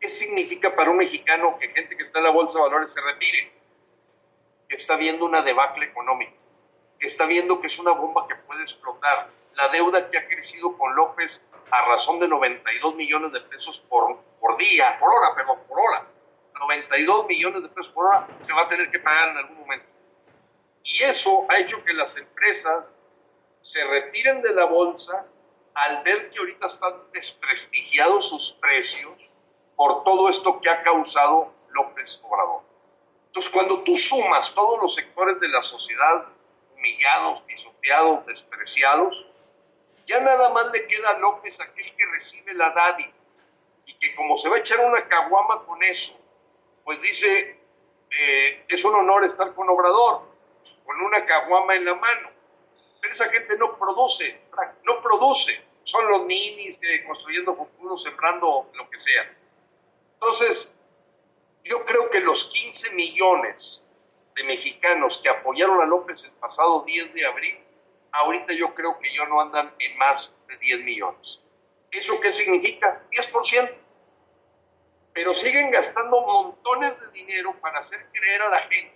¿Qué 0.00 0.08
significa 0.08 0.74
para 0.74 0.90
un 0.90 0.98
mexicano 0.98 1.56
que 1.58 1.68
gente 1.68 1.96
que 1.96 2.02
está 2.02 2.18
en 2.18 2.24
la 2.24 2.30
bolsa 2.30 2.58
de 2.58 2.64
valores 2.64 2.92
se 2.92 3.00
retire? 3.00 3.52
Que 4.68 4.76
está 4.76 4.96
viendo 4.96 5.24
una 5.24 5.42
debacle 5.42 5.86
económica, 5.86 6.32
que 6.98 7.06
está 7.06 7.26
viendo 7.26 7.60
que 7.60 7.66
es 7.66 7.78
una 7.78 7.92
bomba 7.92 8.26
que 8.28 8.36
puede 8.36 8.62
explotar. 8.62 9.30
La 9.54 9.68
deuda 9.68 10.10
que 10.10 10.18
ha 10.18 10.28
crecido 10.28 10.76
con 10.76 10.94
López 10.94 11.40
a 11.70 11.84
razón 11.86 12.20
de 12.20 12.28
92 12.28 12.94
millones 12.94 13.32
de 13.32 13.40
pesos 13.40 13.80
por, 13.80 14.18
por 14.40 14.56
día, 14.56 14.98
por 15.00 15.10
hora, 15.10 15.34
perdón, 15.34 15.58
por 15.68 15.80
hora. 15.80 16.06
92 16.58 17.26
millones 17.26 17.62
de 17.62 17.68
pesos 17.68 17.92
por 17.92 18.06
hora 18.06 18.26
se 18.40 18.52
va 18.52 18.62
a 18.62 18.68
tener 18.68 18.90
que 18.90 18.98
pagar 18.98 19.30
en 19.30 19.36
algún 19.38 19.58
momento. 19.58 19.86
Y 20.84 21.02
eso 21.02 21.46
ha 21.48 21.58
hecho 21.58 21.84
que 21.84 21.92
las 21.92 22.16
empresas 22.16 22.98
se 23.60 23.84
retiren 23.84 24.42
de 24.42 24.54
la 24.54 24.64
bolsa 24.64 25.26
al 25.74 26.02
ver 26.02 26.30
que 26.30 26.38
ahorita 26.38 26.66
están 26.66 26.94
desprestigiados 27.12 28.28
sus 28.28 28.52
precios 28.54 29.12
por 29.76 30.02
todo 30.04 30.28
esto 30.28 30.60
que 30.60 30.68
ha 30.68 30.82
causado 30.82 31.52
López 31.70 32.18
Obrador. 32.22 32.62
Entonces, 33.26 33.52
cuando 33.52 33.82
tú 33.84 33.96
sumas 33.96 34.52
todos 34.54 34.80
los 34.80 34.94
sectores 34.94 35.38
de 35.38 35.48
la 35.48 35.62
sociedad 35.62 36.26
humillados, 36.74 37.42
pisoteados, 37.42 38.26
despreciados, 38.26 39.26
ya 40.06 40.20
nada 40.20 40.50
más 40.50 40.72
le 40.72 40.86
queda 40.86 41.10
a 41.10 41.18
López 41.18 41.60
aquel 41.60 41.94
que 41.94 42.06
recibe 42.06 42.54
la 42.54 42.70
dádiva 42.70 43.12
y 43.86 43.94
que 43.98 44.14
como 44.16 44.36
se 44.36 44.48
va 44.48 44.56
a 44.56 44.60
echar 44.60 44.80
una 44.80 45.06
caguama 45.06 45.64
con 45.64 45.82
eso, 45.82 46.18
pues 46.84 47.00
dice, 47.02 47.60
eh, 48.10 48.64
es 48.68 48.84
un 48.84 48.94
honor 48.94 49.24
estar 49.24 49.54
con 49.54 49.68
Obrador, 49.68 50.22
con 50.84 51.00
una 51.02 51.24
caguama 51.26 51.74
en 51.74 51.84
la 51.84 51.94
mano. 51.94 52.27
Pero 53.00 53.14
esa 53.14 53.28
gente 53.30 53.56
no 53.56 53.78
produce, 53.78 54.40
no 54.84 55.00
produce. 55.00 55.62
Son 55.82 56.06
los 56.08 56.26
ninis 56.26 56.78
que 56.78 57.04
construyendo 57.04 57.54
futuros, 57.54 58.02
sembrando 58.02 58.70
lo 58.74 58.90
que 58.90 58.98
sea. 58.98 59.34
Entonces, 60.14 60.70
yo 61.64 61.84
creo 61.84 62.10
que 62.10 62.20
los 62.20 62.44
15 62.44 62.92
millones 62.92 63.82
de 64.34 64.44
mexicanos 64.44 65.20
que 65.22 65.28
apoyaron 65.28 65.80
a 65.80 65.86
López 65.86 66.24
el 66.24 66.32
pasado 66.32 66.82
10 66.82 67.14
de 67.14 67.26
abril, 67.26 67.58
ahorita 68.12 68.52
yo 68.54 68.74
creo 68.74 68.98
que 68.98 69.14
ya 69.14 69.24
no 69.26 69.40
andan 69.40 69.74
en 69.78 69.96
más 69.98 70.32
de 70.46 70.56
10 70.56 70.80
millones. 70.80 71.40
¿Eso 71.90 72.20
qué 72.20 72.32
significa? 72.32 73.02
10%. 73.10 73.74
Pero 75.12 75.34
siguen 75.34 75.70
gastando 75.70 76.20
montones 76.20 76.98
de 77.00 77.10
dinero 77.10 77.54
para 77.60 77.78
hacer 77.78 78.06
creer 78.12 78.42
a 78.42 78.50
la 78.50 78.60
gente, 78.62 78.94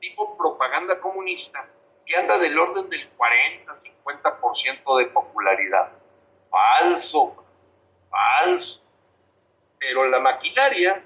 tipo 0.00 0.36
propaganda 0.36 1.00
comunista, 1.00 1.68
que 2.08 2.16
anda 2.16 2.38
del 2.38 2.58
orden 2.58 2.88
del 2.88 3.08
40-50% 3.16 4.98
de 4.98 5.06
popularidad. 5.06 5.92
Falso, 6.50 7.44
falso 8.10 8.88
pero 9.78 10.08
la 10.08 10.20
maquinaria 10.20 11.04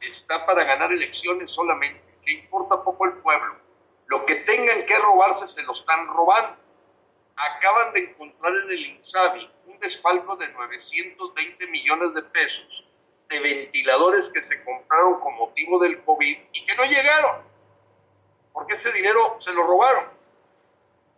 está 0.00 0.44
para 0.46 0.64
ganar 0.64 0.92
elecciones 0.92 1.50
solamente. 1.50 2.02
Le 2.26 2.32
importa 2.32 2.82
poco 2.82 3.06
el 3.06 3.14
pueblo. 3.14 3.56
Lo 4.06 4.26
que 4.26 4.36
tengan 4.36 4.84
que 4.86 4.98
robarse 4.98 5.46
se 5.46 5.62
lo 5.62 5.72
están 5.72 6.06
robando. 6.06 6.56
Acaban 7.36 7.92
de 7.92 8.00
encontrar 8.00 8.52
en 8.64 8.70
el 8.70 8.86
INSABI 8.86 9.50
un 9.66 9.78
desfalco 9.78 10.36
de 10.36 10.48
920 10.48 11.66
millones 11.68 12.14
de 12.14 12.22
pesos 12.22 12.84
de 13.28 13.40
ventiladores 13.40 14.30
que 14.30 14.42
se 14.42 14.64
compraron 14.64 15.20
con 15.20 15.36
motivo 15.36 15.78
del 15.78 16.02
COVID 16.02 16.38
y 16.52 16.66
que 16.66 16.74
no 16.76 16.84
llegaron, 16.84 17.42
porque 18.58 18.74
ese 18.74 18.90
dinero 18.92 19.36
se 19.38 19.52
lo 19.52 19.62
robaron. 19.62 20.06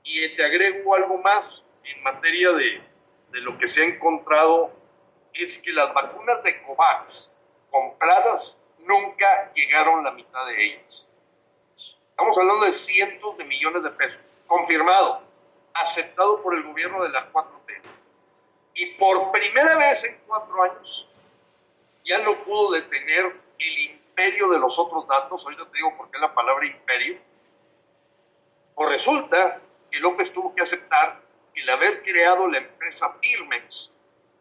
Y 0.05 0.37
te 0.37 0.44
agrego 0.44 0.94
algo 0.94 1.16
más 1.16 1.64
en 1.85 2.03
materia 2.03 2.53
de, 2.53 2.83
de 3.31 3.40
lo 3.40 3.57
que 3.57 3.66
se 3.66 3.81
ha 3.81 3.87
encontrado 3.87 4.70
es 5.33 5.57
que 5.57 5.72
las 5.72 5.94
vacunas 5.94 6.42
de 6.42 6.61
COVAX 6.62 7.33
compradas 7.70 8.61
nunca 8.81 9.50
llegaron 9.55 10.05
la 10.05 10.11
mitad 10.11 10.44
de 10.48 10.64
ellas. 10.64 11.09
Estamos 12.11 12.37
hablando 12.37 12.66
de 12.66 12.74
cientos 12.74 13.38
de 13.38 13.44
millones 13.44 13.85
de 13.85 13.90
pesos. 13.90 14.20
Confirmado, 14.46 15.22
aceptado 15.72 16.42
por 16.42 16.55
el 16.55 16.62
gobierno 16.64 17.03
de 17.05 17.09
la 17.09 17.33
4T. 17.33 17.81
Y 18.74 18.87
por 18.96 19.33
primera 19.33 19.79
vez 19.79 20.05
en 20.05 20.20
cuatro 20.26 20.62
años 20.62 21.09
ya 22.05 22.18
no 22.18 22.35
pudo 22.44 22.72
detener 22.72 23.35
el 23.59 23.79
imperio 23.79 24.50
de 24.50 24.59
los 24.59 24.79
otros 24.79 25.09
datos. 25.09 25.42
Ahorita 25.42 25.64
te 25.70 25.79
digo 25.79 25.96
por 25.96 26.11
qué 26.11 26.18
la 26.18 26.35
palabra 26.35 26.66
imperio. 26.66 27.29
Pues 28.74 28.88
resulta 28.88 29.61
que 29.90 29.98
López 29.98 30.33
tuvo 30.33 30.54
que 30.54 30.62
aceptar 30.62 31.20
que 31.54 31.62
el 31.62 31.70
haber 31.70 32.02
creado 32.02 32.46
la 32.48 32.59
empresa 32.59 33.20
Pirmex 33.20 33.92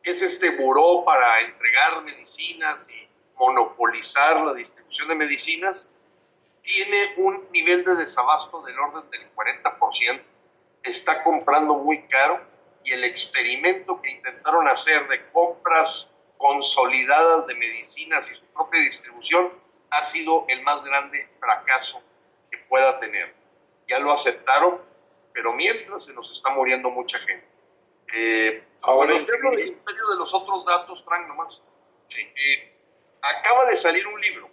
que 0.03 0.11
es 0.11 0.21
este 0.21 0.51
buró 0.51 1.03
para 1.03 1.41
entregar 1.41 2.01
medicinas 2.03 2.89
y 2.91 3.07
monopolizar 3.35 4.41
la 4.41 4.53
distribución 4.53 5.09
de 5.09 5.15
medicinas, 5.15 5.89
tiene 6.61 7.13
un 7.17 7.49
nivel 7.51 7.83
de 7.85 7.95
desabasto 7.95 8.61
del 8.61 8.77
orden 8.79 9.09
del 9.11 9.33
40%, 9.33 10.21
está 10.83 11.23
comprando 11.23 11.75
muy 11.75 12.03
caro 12.07 12.41
y 12.83 12.91
el 12.91 13.03
experimento 13.03 14.01
que 14.01 14.11
intentaron 14.11 14.67
hacer 14.67 15.07
de 15.07 15.29
compras 15.31 16.09
consolidadas 16.37 17.47
de 17.47 17.55
medicinas 17.55 18.29
y 18.31 18.35
su 18.35 18.45
propia 18.47 18.79
distribución 18.81 19.51
ha 19.89 20.03
sido 20.03 20.45
el 20.47 20.61
más 20.63 20.83
grande 20.83 21.27
fracaso 21.39 22.01
que 22.49 22.57
pueda 22.57 22.99
tener. 22.99 23.38
Ya 23.89 23.97
lo 23.97 24.11
aceptaron, 24.11 24.79
pero 25.33 25.51
mientras 25.53 26.05
se 26.05 26.13
nos 26.13 26.31
está 26.31 26.51
muriendo 26.51 26.91
mucha 26.91 27.17
gente. 27.19 27.47
Eh, 28.13 28.63
Ahora, 28.81 29.13
del 29.13 29.21
imperio 29.21 30.07
de 30.09 30.15
los 30.15 30.33
otros 30.33 30.63
datos, 30.63 31.03
Frank, 31.03 31.27
nomás. 31.27 31.63
Sí. 32.03 32.21
Eh, 32.21 32.73
acaba 33.21 33.65
de 33.65 33.75
salir 33.75 34.05
un 34.07 34.21
libro 34.21 34.49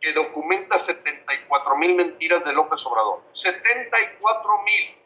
que 0.00 0.12
documenta 0.14 0.78
74 0.78 1.76
mil 1.76 1.94
mentiras 1.94 2.42
de 2.42 2.54
López 2.54 2.84
Obrador. 2.86 3.22
74 3.32 4.62
mil 4.62 4.96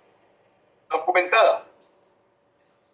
documentadas. 0.88 1.68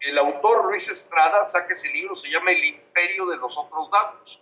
El 0.01 0.19
autor 0.19 0.65
Luis 0.65 0.89
Estrada 0.89 1.45
saca 1.45 1.75
ese 1.75 1.91
libro, 1.91 2.15
se 2.15 2.31
llama 2.31 2.53
El 2.53 2.65
imperio 2.65 3.27
de 3.27 3.37
los 3.37 3.57
otros 3.57 3.91
datos, 3.91 4.41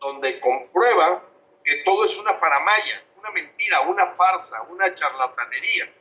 donde 0.00 0.40
comprueba 0.40 1.22
que 1.64 1.76
todo 1.84 2.04
es 2.04 2.16
una 2.16 2.34
faramaya, 2.34 3.04
una 3.22 3.30
mentira, 3.30 3.80
una 3.82 4.06
farsa, 4.08 4.62
una 4.62 4.92
charlatanería. 4.92 5.92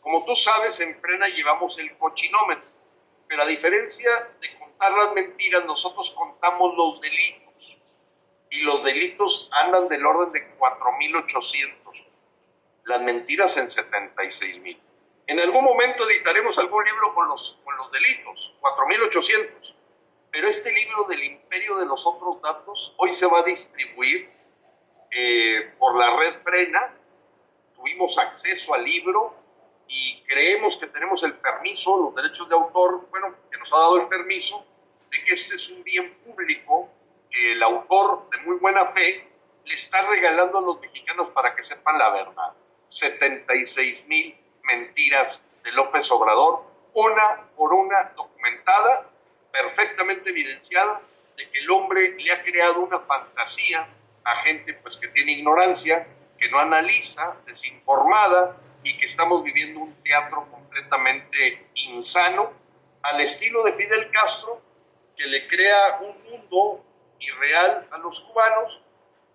Como 0.00 0.24
tú 0.24 0.34
sabes, 0.34 0.80
en 0.80 0.98
Frena 1.00 1.26
llevamos 1.28 1.78
el 1.78 1.96
cochinómetro 1.98 2.72
pero 3.32 3.44
a 3.44 3.46
diferencia 3.46 4.10
de 4.42 4.58
contar 4.58 4.92
las 4.92 5.14
mentiras, 5.14 5.64
nosotros 5.64 6.10
contamos 6.10 6.76
los 6.76 7.00
delitos. 7.00 7.78
Y 8.50 8.60
los 8.60 8.84
delitos 8.84 9.48
andan 9.52 9.88
del 9.88 10.04
orden 10.04 10.32
de 10.32 10.54
4.800. 10.58 12.08
Las 12.84 13.00
mentiras 13.00 13.56
en 13.56 13.68
76.000. 13.68 14.78
En 15.28 15.40
algún 15.40 15.64
momento 15.64 16.06
editaremos 16.10 16.58
algún 16.58 16.84
libro 16.84 17.14
con 17.14 17.26
los, 17.26 17.58
con 17.64 17.74
los 17.78 17.90
delitos, 17.90 18.54
4.800. 18.60 19.74
Pero 20.30 20.48
este 20.48 20.70
libro 20.70 21.04
del 21.04 21.24
imperio 21.24 21.76
de 21.78 21.86
los 21.86 22.06
otros 22.06 22.42
datos 22.42 22.94
hoy 22.98 23.14
se 23.14 23.24
va 23.24 23.38
a 23.38 23.44
distribuir 23.44 24.30
eh, 25.12 25.74
por 25.78 25.96
la 25.96 26.16
red 26.16 26.34
Frena. 26.40 26.94
Tuvimos 27.74 28.18
acceso 28.18 28.74
al 28.74 28.84
libro, 28.84 29.42
y 29.92 30.22
creemos 30.22 30.76
que 30.76 30.86
tenemos 30.86 31.22
el 31.22 31.34
permiso, 31.34 31.96
los 31.98 32.14
derechos 32.14 32.48
de 32.48 32.54
autor, 32.54 33.06
bueno, 33.10 33.34
que 33.50 33.58
nos 33.58 33.72
ha 33.72 33.76
dado 33.76 34.00
el 34.00 34.08
permiso 34.08 34.64
de 35.10 35.22
que 35.22 35.34
este 35.34 35.54
es 35.54 35.68
un 35.68 35.84
bien 35.84 36.14
público 36.24 36.88
que 37.30 37.52
el 37.52 37.62
autor 37.62 38.28
de 38.30 38.38
muy 38.38 38.56
buena 38.56 38.86
fe 38.86 39.28
le 39.64 39.74
está 39.74 40.02
regalando 40.06 40.58
a 40.58 40.62
los 40.62 40.80
mexicanos 40.80 41.30
para 41.30 41.54
que 41.54 41.62
sepan 41.62 41.98
la 41.98 42.10
verdad. 42.10 42.54
76 42.86 44.06
mil 44.06 44.34
mentiras 44.64 45.42
de 45.62 45.72
López 45.72 46.10
Obrador, 46.10 46.64
una 46.94 47.42
por 47.54 47.74
una 47.74 48.12
documentada, 48.16 49.10
perfectamente 49.52 50.30
evidenciada, 50.30 51.02
de 51.36 51.50
que 51.50 51.58
el 51.58 51.70
hombre 51.70 52.16
le 52.18 52.32
ha 52.32 52.42
creado 52.42 52.80
una 52.80 53.00
fantasía 53.00 53.86
a 54.24 54.36
gente 54.42 54.74
pues 54.74 54.96
que 54.96 55.08
tiene 55.08 55.32
ignorancia, 55.32 56.06
que 56.38 56.50
no 56.50 56.58
analiza, 56.58 57.36
desinformada, 57.46 58.56
y 58.84 58.96
que 58.98 59.06
estamos 59.06 59.44
viviendo 59.44 59.80
un 59.80 59.94
teatro 60.02 60.46
completamente 60.50 61.68
insano, 61.74 62.52
al 63.02 63.20
estilo 63.20 63.62
de 63.64 63.72
Fidel 63.72 64.10
Castro, 64.10 64.60
que 65.16 65.26
le 65.26 65.46
crea 65.48 66.00
un 66.00 66.22
mundo 66.30 66.84
irreal 67.18 67.86
a 67.90 67.98
los 67.98 68.20
cubanos 68.20 68.80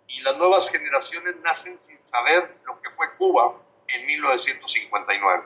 y 0.08 0.21
las 0.21 0.38
nuevas 0.38 0.69
generaciones 0.69 1.36
nacen 1.41 1.80
sin 1.80 2.06
saber 2.06 2.58
lo 2.65 2.82
que 2.82 2.89
fue 2.91 3.13
Cuba 3.17 3.56
en 3.88 4.06
1959. 4.06 5.43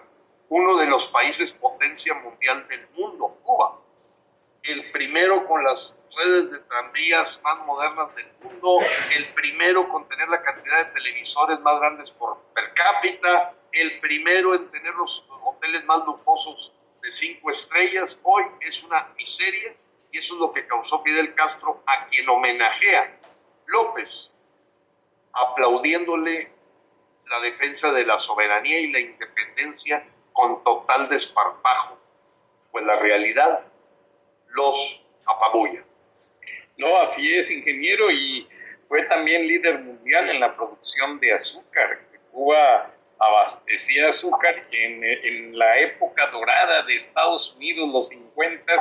Uno 0.50 0.78
de 0.78 0.86
los 0.88 1.08
países 1.08 1.54
potencia 1.54 2.14
mundial 2.16 2.68
del 2.68 2.88
mundo, 2.90 3.40
Cuba. 3.44 3.80
El 4.64 4.92
primero 4.92 5.48
con 5.48 5.64
las 5.64 5.96
redes 6.16 6.52
de 6.52 6.60
tranvías 6.60 7.42
más 7.44 7.66
modernas 7.66 8.16
del 8.16 8.28
mundo, 8.42 8.80
el 9.16 9.34
primero 9.34 9.88
con 9.90 10.08
tener 10.08 10.30
la 10.30 10.42
cantidad 10.42 10.86
de 10.86 10.92
televisores 10.94 11.60
más 11.60 11.80
grandes 11.80 12.12
por 12.12 12.40
per 12.54 12.74
cápita, 12.74 13.54
el 13.72 14.00
primero 14.00 14.56
en 14.56 14.70
tener 14.70 14.94
los 14.96 15.26
hoteles 15.44 15.86
más 15.86 16.06
lujosos 16.06 16.74
de 17.02 17.12
cinco 17.12 17.50
estrellas. 17.50 18.20
Hoy 18.24 18.44
es 18.62 18.84
una 18.84 19.08
miseria 19.18 19.76
y 20.12 20.18
eso 20.18 20.36
es 20.36 20.40
lo 20.40 20.52
que 20.52 20.68
causó 20.68 21.02
Fidel 21.04 21.34
Castro, 21.36 21.84
a 21.86 22.08
quien 22.08 22.28
homenajea 22.28 23.18
López, 23.68 24.32
aplaudiéndole 25.34 26.52
la 27.30 27.40
defensa 27.40 27.92
de 27.94 28.06
la 28.06 28.20
soberanía 28.20 28.80
y 28.80 28.92
la 28.92 29.00
independencia 29.00 30.06
con 30.34 30.64
total 30.64 31.08
desparpajo, 31.08 31.98
pues 32.72 32.86
la 32.86 32.98
realidad 32.98 33.66
los 34.50 35.02
apabulla. 35.26 35.86
No, 36.78 37.02
así 37.02 37.38
es, 37.38 37.50
ingeniero, 37.50 38.10
y 38.12 38.48
fue 38.86 39.04
también 39.04 39.48
líder 39.48 39.80
mundial 39.80 40.30
en 40.30 40.40
la 40.40 40.56
producción 40.56 41.20
de 41.20 41.34
azúcar. 41.34 42.00
Cuba 42.32 42.92
abastecía 43.20 44.10
azúcar 44.10 44.64
en, 44.72 45.04
en 45.04 45.58
la 45.58 45.80
época 45.80 46.28
dorada 46.28 46.84
de 46.84 46.96
Estados 46.96 47.56
Unidos, 47.56 47.90
los 47.90 48.10
50, 48.10 48.74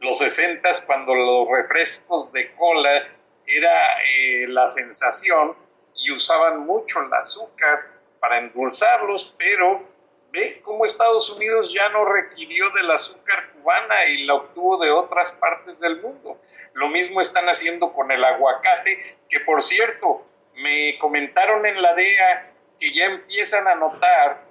los 0.00 0.18
60, 0.18 0.70
cuando 0.86 1.14
los 1.14 1.48
refrescos 1.48 2.32
de 2.32 2.52
cola 2.54 3.08
era 3.46 4.02
eh, 4.02 4.46
la 4.48 4.68
sensación 4.68 5.56
y 5.96 6.12
usaban 6.12 6.60
mucho 6.60 7.00
el 7.02 7.12
azúcar 7.12 7.86
para 8.20 8.38
endulzarlos, 8.38 9.34
pero 9.36 9.91
ve 10.32 10.60
cómo 10.62 10.84
Estados 10.86 11.30
Unidos 11.30 11.72
ya 11.72 11.88
no 11.90 12.04
requirió 12.06 12.70
del 12.70 12.90
azúcar 12.90 13.50
cubana 13.52 14.06
y 14.06 14.24
la 14.24 14.34
obtuvo 14.34 14.78
de 14.78 14.90
otras 14.90 15.30
partes 15.32 15.78
del 15.80 16.00
mundo. 16.00 16.40
Lo 16.72 16.88
mismo 16.88 17.20
están 17.20 17.48
haciendo 17.48 17.92
con 17.92 18.10
el 18.10 18.24
aguacate, 18.24 19.18
que 19.28 19.40
por 19.40 19.62
cierto, 19.62 20.26
me 20.54 20.98
comentaron 20.98 21.66
en 21.66 21.80
la 21.80 21.94
DEA 21.94 22.50
que 22.80 22.92
ya 22.92 23.04
empiezan 23.04 23.68
a 23.68 23.74
notar 23.74 24.42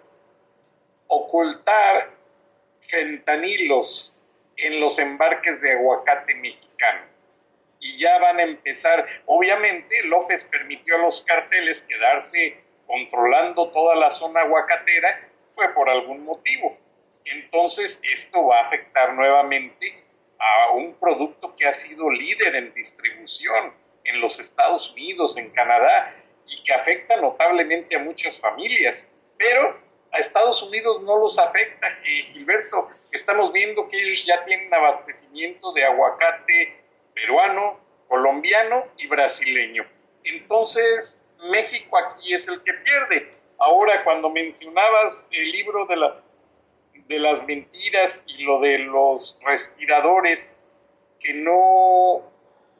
ocultar 1.07 2.09
fentanilos 2.79 4.13
en 4.55 4.79
los 4.79 4.99
embarques 4.99 5.61
de 5.61 5.73
aguacate 5.73 6.35
mexicano 6.35 7.01
y 7.79 7.97
ya 7.97 8.19
van 8.19 8.39
a 8.39 8.43
empezar. 8.43 9.05
Obviamente 9.25 10.03
López 10.03 10.43
permitió 10.45 10.95
a 10.95 10.99
los 10.99 11.23
carteles 11.23 11.81
quedarse 11.83 12.63
controlando 12.87 13.71
toda 13.71 13.95
la 13.95 14.11
zona 14.11 14.41
aguacatera, 14.41 15.30
fue 15.53 15.73
por 15.73 15.89
algún 15.89 16.25
motivo. 16.25 16.77
Entonces 17.25 18.01
esto 18.11 18.47
va 18.47 18.59
a 18.59 18.63
afectar 18.63 19.13
nuevamente 19.13 19.93
a 20.39 20.71
un 20.71 20.95
producto 20.95 21.55
que 21.55 21.67
ha 21.67 21.73
sido 21.73 22.09
líder 22.09 22.55
en 22.55 22.73
distribución 22.73 23.73
en 24.03 24.21
los 24.21 24.39
Estados 24.39 24.91
Unidos, 24.91 25.37
en 25.37 25.49
Canadá, 25.51 26.13
y 26.47 26.61
que 26.63 26.73
afecta 26.73 27.15
notablemente 27.17 27.95
a 27.95 27.99
muchas 27.99 28.39
familias. 28.39 29.13
Pero 29.37 29.79
a 30.11 30.17
Estados 30.17 30.61
Unidos 30.63 31.01
no 31.03 31.17
los 31.17 31.37
afecta, 31.37 31.87
eh, 32.03 32.23
Gilberto. 32.33 32.89
Estamos 33.11 33.51
viendo 33.53 33.87
que 33.87 33.97
ellos 34.01 34.25
ya 34.25 34.43
tienen 34.45 34.73
abastecimiento 34.73 35.71
de 35.73 35.85
aguacate 35.85 36.75
peruano, 37.13 37.79
colombiano 38.07 38.85
y 38.97 39.07
brasileño. 39.07 39.85
Entonces, 40.23 41.25
México 41.49 41.97
aquí 41.97 42.33
es 42.33 42.47
el 42.47 42.61
que 42.63 42.73
pierde. 42.73 43.40
Ahora, 43.61 44.03
cuando 44.03 44.29
mencionabas 44.29 45.29
el 45.31 45.51
libro 45.51 45.85
de, 45.85 45.95
la, 45.95 46.21
de 46.93 47.19
las 47.19 47.45
mentiras 47.45 48.23
y 48.27 48.43
lo 48.43 48.59
de 48.59 48.79
los 48.79 49.39
respiradores 49.41 50.57
que 51.19 51.33
no 51.33 52.23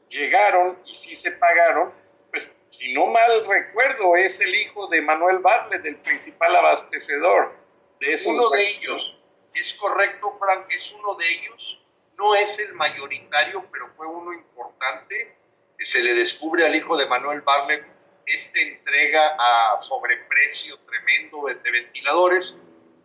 llegaron 0.08 0.78
y 0.86 0.94
sí 0.94 1.14
se 1.14 1.30
pagaron, 1.32 1.92
pues 2.30 2.50
si 2.68 2.92
no 2.92 3.06
mal 3.06 3.46
recuerdo, 3.46 4.16
es 4.16 4.40
el 4.40 4.54
hijo 4.54 4.88
de 4.88 5.00
Manuel 5.00 5.38
Bartlett, 5.38 5.82
del 5.82 5.96
principal 5.96 6.54
abastecedor 6.56 7.52
de 8.00 8.14
esos. 8.14 8.26
Uno 8.26 8.50
de 8.50 8.68
ellos, 8.68 9.18
es 9.54 9.74
correcto, 9.74 10.36
Frank, 10.38 10.66
es 10.70 10.92
uno 10.92 11.14
de 11.14 11.24
ellos 11.28 11.82
no 12.22 12.36
es 12.36 12.58
el 12.60 12.72
mayoritario, 12.74 13.64
pero 13.72 13.88
fue 13.96 14.06
uno 14.06 14.32
importante. 14.32 15.36
Se 15.78 16.02
le 16.02 16.14
descubre 16.14 16.64
al 16.64 16.74
hijo 16.74 16.96
de 16.96 17.06
Manuel 17.06 17.40
Barlet 17.40 17.84
esta 18.26 18.60
entrega 18.60 19.36
a 19.38 19.78
sobreprecio 19.78 20.78
tremendo 20.80 21.46
de, 21.46 21.70
ventiladores 21.70 22.54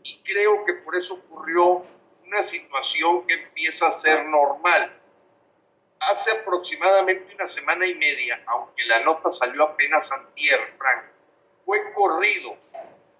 y 0.03 0.21
creo 0.23 0.65
que 0.65 0.73
por 0.73 0.95
eso 0.95 1.15
ocurrió 1.15 1.84
una 2.25 2.43
situación 2.43 3.25
que 3.25 3.34
empieza 3.34 3.88
a 3.88 3.91
ser 3.91 4.25
normal. 4.25 4.93
Hace 5.99 6.32
aproximadamente 6.32 7.34
una 7.34 7.47
semana 7.47 7.86
y 7.88 7.95
media, 7.95 8.43
aunque 8.47 8.84
la 8.86 8.99
nota 9.01 9.30
salió 9.32 9.63
apenas 9.63 10.12
antier, 10.12 10.75
Frank, 10.77 11.06
fue 11.65 11.93
corrido 11.93 12.56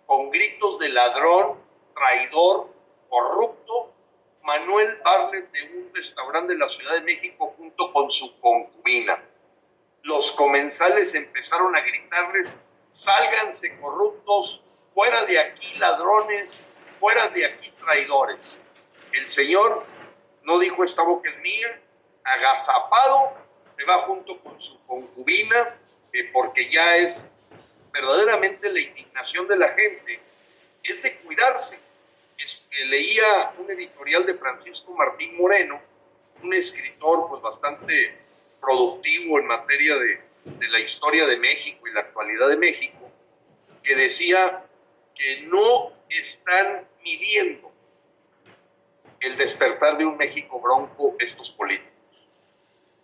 con 0.06 0.30
gritos 0.30 0.80
de 0.80 0.90
ladrón, 0.90 1.60
traidor, 1.94 2.70
corrupto 3.10 3.94
Manuel 4.48 4.98
Barlet 5.04 5.52
de 5.52 5.64
un 5.78 5.94
restaurante 5.94 6.54
de 6.54 6.60
la 6.60 6.70
Ciudad 6.70 6.94
de 6.94 7.02
México 7.02 7.54
junto 7.58 7.92
con 7.92 8.10
su 8.10 8.40
concubina. 8.40 9.22
Los 10.08 10.32
comensales 10.32 11.14
empezaron 11.16 11.76
a 11.76 11.82
gritarles, 11.82 12.62
sálganse 12.90 13.78
corruptos, 13.80 14.64
fuera 14.94 15.26
de 15.26 15.38
aquí 15.38 15.76
ladrones, 15.76 16.64
fuera 17.00 17.28
de 17.28 17.46
aquí 17.46 17.72
traidores. 17.72 18.58
El 19.12 19.30
Señor 19.30 19.86
no 20.44 20.60
dijo 20.60 20.86
esta 20.86 21.02
boca 21.02 21.30
es 21.30 21.38
mía, 21.40 21.82
agazapado, 22.24 23.34
se 23.78 23.84
va 23.84 24.04
junto 24.04 24.40
con 24.40 24.58
su 24.60 24.82
concubina, 24.86 25.76
eh, 26.14 26.30
porque 26.32 26.72
ya 26.72 26.96
es 26.96 27.30
verdaderamente 27.92 28.72
la 28.72 28.80
indignación 28.80 29.46
de 29.48 29.58
la 29.58 29.70
gente, 29.74 30.22
es 30.84 31.04
de 31.04 31.18
cuidarse 31.18 31.78
leía 32.86 33.54
un 33.58 33.70
editorial 33.72 34.26
de 34.26 34.36
Francisco 34.36 34.94
Martín 34.94 35.38
Moreno, 35.38 35.82
un 36.44 36.54
escritor 36.54 37.28
pues 37.30 37.42
bastante 37.42 38.18
productivo 38.60 39.40
en 39.40 39.48
materia 39.48 39.96
de, 39.96 40.22
de 40.46 40.68
la 40.70 40.80
historia 40.80 41.26
de 41.26 41.38
México 41.38 41.88
y 41.88 41.94
la 41.94 42.02
actualidad 42.02 42.50
de 42.50 42.58
México, 42.58 43.12
que 43.84 43.96
decía 43.96 44.64
que 45.16 45.42
no 45.48 45.92
están 46.10 46.88
midiendo 47.04 47.72
el 49.20 49.38
despertar 49.38 49.98
de 49.98 50.06
un 50.06 50.18
México 50.18 50.60
bronco 50.60 51.16
estos 51.20 51.52
políticos. 51.52 51.92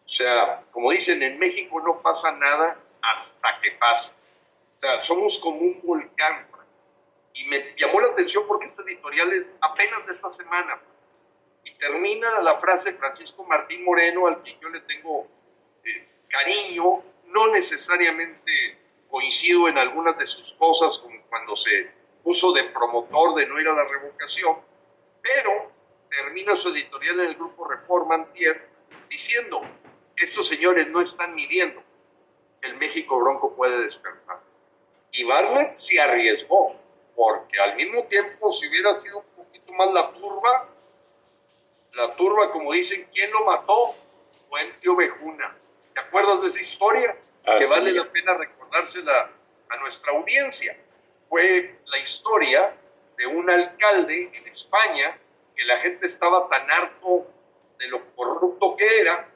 O 0.06 0.10
sea, 0.10 0.64
como 0.72 0.92
dicen, 0.92 1.24
en 1.24 1.40
México 1.40 1.82
no 1.82 2.02
pasa 2.02 2.32
nada 2.34 2.78
hasta 3.02 3.60
que 3.62 3.72
pasa. 3.72 4.14
O 4.78 4.80
sea, 4.80 5.02
somos 5.02 5.40
como 5.40 5.60
un 5.60 5.82
volcán 5.84 6.48
y 7.34 7.46
me 7.46 7.76
llamó 7.78 8.00
la 8.00 8.10
atención 8.10 8.44
porque 8.48 8.66
este 8.66 8.84
editorial 8.84 9.34
es 9.34 9.56
apenas 9.62 10.06
de 10.06 10.12
esta 10.12 10.30
semana. 10.30 10.80
Y 11.64 11.74
termina 11.76 12.42
la 12.42 12.60
frase 12.60 12.94
Francisco 12.94 13.44
Martín 13.44 13.84
Moreno, 13.84 14.28
al 14.28 14.44
que 14.44 14.58
yo 14.62 14.70
le 14.70 14.82
tengo 14.82 15.28
cariño, 16.30 17.04
no 17.26 17.48
necesariamente 17.48 18.78
coincido 19.10 19.68
en 19.68 19.78
algunas 19.78 20.18
de 20.18 20.26
sus 20.26 20.54
cosas, 20.54 20.98
como 21.00 21.22
cuando 21.30 21.56
se 21.56 21.92
puso 22.24 22.52
de 22.54 22.64
promotor 22.66 23.36
de 23.36 23.46
no 23.46 23.60
ir 23.60 23.68
a 23.68 23.74
la 23.74 23.84
revocación, 23.84 24.58
pero 25.22 25.72
termina 26.10 26.56
su 26.56 26.70
editorial 26.70 27.20
en 27.20 27.28
el 27.28 27.36
grupo 27.36 27.68
Reforma 27.68 28.16
Antier 28.16 28.68
diciendo, 29.10 29.62
estos 30.16 30.48
señores 30.48 30.88
no 30.90 31.02
están 31.02 31.36
midiendo, 31.36 31.84
el 32.62 32.76
México 32.78 33.20
Bronco 33.20 33.56
puede 33.56 33.84
despertar. 33.84 34.40
Y 35.12 35.24
Bartlett 35.26 35.76
se 35.76 36.02
arriesgó, 36.02 36.76
porque 37.16 37.60
al 37.60 37.76
mismo 37.76 38.04
tiempo, 38.06 38.52
si 38.52 38.68
hubiera 38.68 38.96
sido 38.96 39.20
un 39.20 39.46
poquito 39.46 39.74
más 39.74 39.94
la 39.94 40.12
turba, 40.14 40.70
la 41.94 42.16
turba, 42.16 42.52
como 42.52 42.72
dicen, 42.72 43.08
¿quién 43.14 43.32
lo 43.32 43.46
mató? 43.46 43.96
Fue 44.50 44.62
el 44.62 44.80
tío 44.80 44.96
Bejuna. 44.96 45.56
¿Te 45.94 46.00
acuerdas 46.00 46.42
de 46.42 46.48
esa 46.50 46.62
historia? 46.62 47.18
que 47.46 47.66
vale 47.66 47.92
la 47.92 48.06
pena 48.06 48.36
recordársela 48.36 49.30
a 49.68 49.78
nuestra 49.78 50.14
audiencia. 50.14 50.78
Fue 51.28 51.76
la 51.88 52.00
historia 52.00 52.74
de 53.18 53.28
un 53.28 53.50
alcalde 53.50 54.32
en 54.34 54.48
España 54.48 55.18
que 55.54 55.66
la 55.66 55.80
gente 55.80 56.06
estaba 56.06 56.48
tan 56.48 56.72
harto 56.72 57.28
de 57.78 57.88
lo 57.88 58.16
corrupto 58.16 58.78
que 58.78 59.02
era 59.02 59.28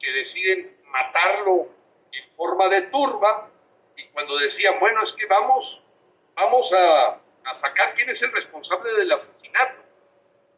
que 0.00 0.12
deciden 0.12 0.76
matarlo 0.86 1.68
en 2.10 2.36
forma 2.36 2.68
de 2.68 2.82
turba 2.82 3.48
y 3.96 4.04
cuando 4.08 4.36
decían, 4.38 4.80
bueno, 4.80 5.02
es 5.04 5.12
que 5.12 5.26
vamos 5.26 5.82
vamos 6.36 6.72
a, 6.72 7.20
sacar 7.54 7.94
quién 7.94 8.10
es 8.10 8.20
el 8.22 8.32
responsable 8.32 8.92
del 8.94 9.12
asesinato. 9.12 9.80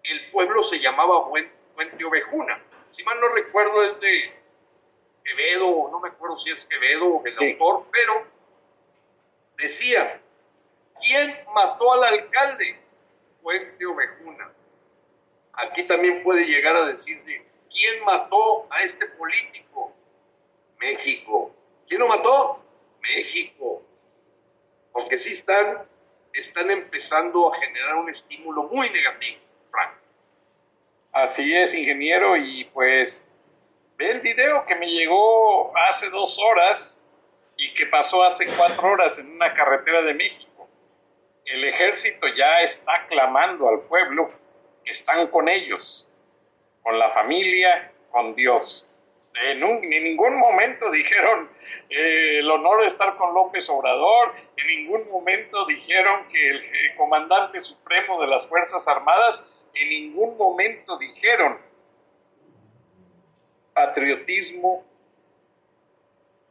El 0.03 0.31
pueblo 0.31 0.63
se 0.63 0.81
llamaba 0.81 1.29
Fuente 1.75 2.05
Ovejuna. 2.05 2.61
Si 2.89 3.05
mal 3.05 3.21
no 3.21 3.29
recuerdo, 3.29 3.85
es 3.85 4.01
de 4.01 4.38
Quevedo, 5.29 5.91
no 5.91 6.01
me 6.01 6.09
acuerdo 6.09 6.39
si 6.39 6.51
es 6.51 6.65
Quevedo 6.65 7.23
el 7.25 7.37
autor, 7.37 7.87
pero 7.93 8.27
decía, 9.59 10.21
¿quién 11.01 11.37
mató 11.55 11.93
al 11.93 12.05
alcalde? 12.05 12.81
Fuente 13.43 13.85
Ovejuna. 13.85 14.51
Aquí 15.53 15.83
también 15.85 16.23
puede 16.23 16.45
llegar 16.45 16.77
a 16.77 16.87
decirse, 16.87 17.45
¿quién 17.71 18.05
mató 18.05 18.67
a 18.71 18.83
este 18.83 19.07
político? 19.07 19.93
México. 20.79 21.55
¿Quién 21.87 22.01
lo 22.01 22.09
mató? 22.09 22.65
México. 23.03 23.83
Porque 24.93 25.19
sí 25.19 25.33
están, 25.33 25.87
están 26.33 26.71
empezando 26.71 27.53
a 27.53 27.59
generar 27.59 27.97
un 27.97 28.09
estímulo 28.09 28.63
muy 28.65 28.89
negativo, 28.89 29.41
Frank. 29.71 29.93
Así 31.13 31.55
es, 31.55 31.75
ingeniero, 31.75 32.37
y 32.37 32.65
pues 32.73 33.31
ve 33.99 34.13
el 34.13 34.21
video 34.21 34.65
que 34.65 34.77
me 34.77 34.87
llegó 34.87 35.77
hace 35.77 36.09
dos 36.09 36.39
horas 36.39 37.05
y 37.57 37.75
que 37.75 37.87
pasó 37.87 38.23
hace 38.23 38.47
cuatro 38.57 38.93
horas 38.93 39.19
en 39.19 39.33
una 39.33 39.53
carretera 39.53 40.03
de 40.03 40.15
México. 40.15 40.69
El 41.45 41.65
ejército 41.65 42.29
ya 42.37 42.61
está 42.61 43.07
clamando 43.09 43.69
al 43.69 43.81
pueblo 43.81 44.31
que 44.85 44.93
están 44.93 45.27
con 45.27 45.49
ellos, 45.49 46.09
con 46.83 46.97
la 46.97 47.11
familia, 47.11 47.91
con 48.13 48.37
Dios. 48.37 48.89
En, 49.43 49.61
ningún 49.61 50.37
momento 50.37 50.91
dijeron 50.93 51.51
eh, 51.91 52.39
el 52.39 52.49
honor 52.49 52.83
de 52.83 52.87
estar 52.87 53.17
con 53.17 53.35
López 53.35 53.69
Obrador, 53.69 54.33
en 54.59 54.67
ningún 54.69 55.11
momento 55.11 55.67
dijeron 55.67 56.25
que 56.29 56.51
el 56.51 56.95
comandante 56.97 57.61
supremo 57.61 58.21
de 58.21 58.29
las 58.29 58.47
Fuerzas 58.47 58.87
Armadas, 58.87 59.45
en 59.75 59.89
ningún 59.89 60.37
momento 60.37 60.97
dijeron 60.99 61.59
patriotismo 63.79 64.85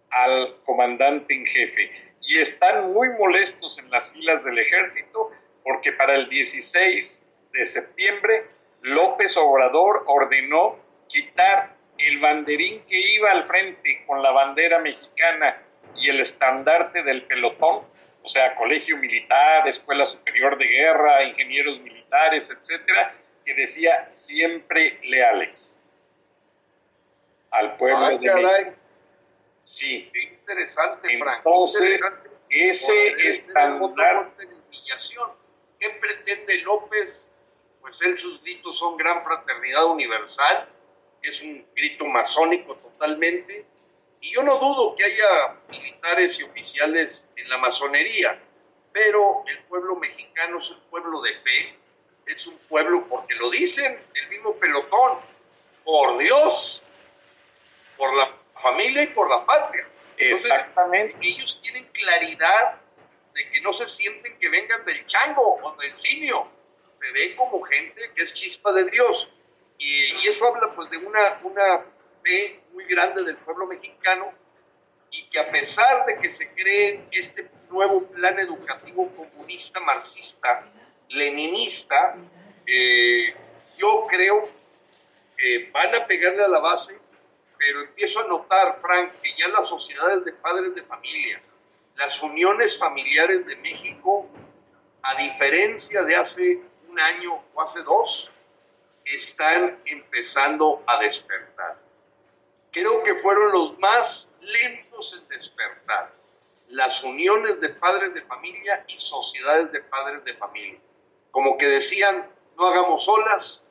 al 0.10 0.62
comandante 0.64 1.34
en 1.34 1.46
jefe. 1.46 1.92
Y 2.22 2.38
están 2.38 2.94
muy 2.94 3.10
molestos 3.20 3.78
en 3.80 3.92
las 3.92 4.14
filas 4.14 4.46
del 4.46 4.58
ejército 4.58 5.32
porque 5.62 5.92
para 5.92 6.16
el 6.16 6.30
16 6.30 7.28
de 7.52 7.66
septiembre 7.66 8.46
López 8.82 9.36
Obrador 9.36 10.06
ordenó 10.08 10.80
quitar 11.10 11.76
el 11.98 12.20
banderín 12.20 12.82
que 12.86 12.98
iba 12.98 13.30
al 13.32 13.44
frente 13.44 14.06
con 14.06 14.24
la 14.24 14.32
bandera 14.32 14.80
mexicana 14.80 15.62
y 15.98 16.10
el 16.10 16.22
estandarte 16.22 17.04
del 17.04 17.24
pelotón, 17.24 17.84
o 18.24 18.28
sea, 18.28 18.56
colegio 18.56 18.96
militar, 18.98 19.68
escuela 19.68 20.06
superior 20.06 20.58
de 20.58 20.66
guerra, 20.66 21.24
ingenieros 21.26 21.80
militares, 21.82 22.50
etcétera, 22.50 23.16
que 23.44 23.54
decía 23.54 24.08
siempre 24.08 25.00
leales 25.04 25.87
al 27.58 27.78
pueblo 27.78 28.08
de 28.10 28.20
México. 28.20 28.76
Sí. 29.58 30.10
Qué 30.14 30.24
interesante, 30.24 31.18
Frank. 31.20 31.38
Entonces, 31.38 32.02
ese 32.50 33.32
estandarte 33.32 34.46
de 34.46 34.56
humillación. 34.56 35.32
¿Qué 35.80 35.90
pretende 36.02 36.62
López? 36.62 37.30
Pues 37.82 38.02
él 38.02 38.18
sus 38.18 38.42
gritos 38.42 38.78
son 38.78 38.98
gran 38.98 39.24
fraternidad 39.24 39.86
universal, 39.86 40.68
es 41.22 41.42
un 41.42 41.66
grito 41.76 42.06
masónico 42.06 42.76
totalmente, 42.76 43.66
y 44.20 44.34
yo 44.34 44.44
no 44.44 44.58
dudo 44.58 44.96
que 44.96 45.06
haya 45.06 45.56
militares 45.70 46.40
y 46.40 46.44
oficiales 46.44 47.30
en 47.36 47.50
la 47.50 47.58
masonería, 47.58 48.40
pero 48.92 49.44
el 49.48 49.60
pueblo 49.66 49.96
mexicano 49.96 50.58
es 50.58 50.70
un 50.72 50.80
pueblo 50.90 51.22
de 51.22 51.34
fe, 51.40 51.76
es 52.26 52.46
un 52.48 52.58
pueblo, 52.68 53.06
porque 53.08 53.36
lo 53.36 53.50
dicen 53.50 53.98
el 54.16 54.28
mismo 54.30 54.54
pelotón, 54.56 55.20
por 55.86 56.18
Dios, 56.18 56.82
por 57.98 58.16
la 58.16 58.32
familia 58.62 59.04
y 59.04 59.08
por 59.08 59.30
la 59.30 59.46
patria. 59.46 59.88
Exactamente. 60.18 61.18
Ellos 61.22 61.60
tienen 61.62 61.86
claridad 61.92 62.82
de 63.34 63.50
que 63.50 63.62
no 63.62 63.72
se 63.74 63.88
sienten 63.88 64.38
que 64.40 64.50
vengan 64.50 64.84
del 64.86 65.06
chango 65.08 65.60
o 65.62 65.76
del 65.76 65.96
simio, 65.96 66.50
se 66.90 67.12
ve 67.12 67.36
como 67.36 67.62
gente 67.62 68.12
que 68.16 68.24
es 68.24 68.34
chispa 68.34 68.72
de 68.74 68.86
Dios. 68.86 69.30
Y, 69.78 70.28
eso 70.28 70.48
habla 70.48 70.74
pues 70.74 70.90
de 70.90 70.98
una, 70.98 71.40
una 71.44 71.86
fe 72.24 72.60
muy 72.74 72.86
grande 72.86 73.24
del 73.24 73.38
pueblo 73.38 73.68
mexicano 73.68 74.34
y 75.12 75.30
que 75.30 75.40
a 75.40 75.52
pesar 75.52 76.06
de 76.06 76.18
que 76.18 76.30
se 76.30 76.52
cree 76.54 77.06
este 77.12 77.50
nuevo 77.70 78.04
plan 78.08 78.40
educativo 78.40 79.10
comunista, 79.16 79.80
marxista, 79.80 80.66
leninista, 81.10 82.16
eh, 82.66 83.34
yo 83.78 84.08
creo 84.10 84.50
que 85.38 85.70
van 85.72 85.96
a 85.96 86.06
pegarle 86.08 86.44
a 86.44 86.48
la 86.48 86.60
base, 86.60 86.98
pero 87.58 87.82
empiezo 87.82 88.20
a 88.20 88.28
notar, 88.28 88.80
Frank, 88.82 89.14
que 89.22 89.36
ya 89.38 89.48
las 89.50 89.68
sociedades 89.68 90.24
de 90.26 90.34
padres 90.34 90.76
de 90.76 90.84
familia, 90.84 91.42
las 91.96 92.22
uniones 92.22 92.78
familiares 92.78 93.46
de 93.46 93.56
México, 93.58 94.28
a 95.02 95.16
diferencia 95.16 96.04
de 96.04 96.16
hace 96.16 96.62
un 96.88 97.00
año 97.00 97.44
o 97.54 97.62
hace 97.62 97.82
dos, 97.84 98.30
están 99.06 99.80
empezando 99.86 100.84
a 100.86 101.00
despertar. 101.00 101.78
Creo 102.72 103.04
que 103.04 103.16
fueron 103.16 103.52
los 103.52 103.78
más 103.80 104.36
lentos 104.42 105.18
en 105.20 105.28
despertar 105.30 106.14
las 106.70 107.02
uniones 107.04 107.60
de 107.62 107.70
padres 107.70 108.14
de 108.14 108.22
familia 108.24 108.84
y 108.88 108.98
sociedades 108.98 109.72
de 109.72 109.82
padres 109.82 110.24
de 110.26 110.34
familia. 110.34 110.80
Como 111.32 111.58
que 111.58 111.68
decían, 111.68 112.30
no 112.58 112.68
hagamos 112.68 113.08
olas, 113.08 113.64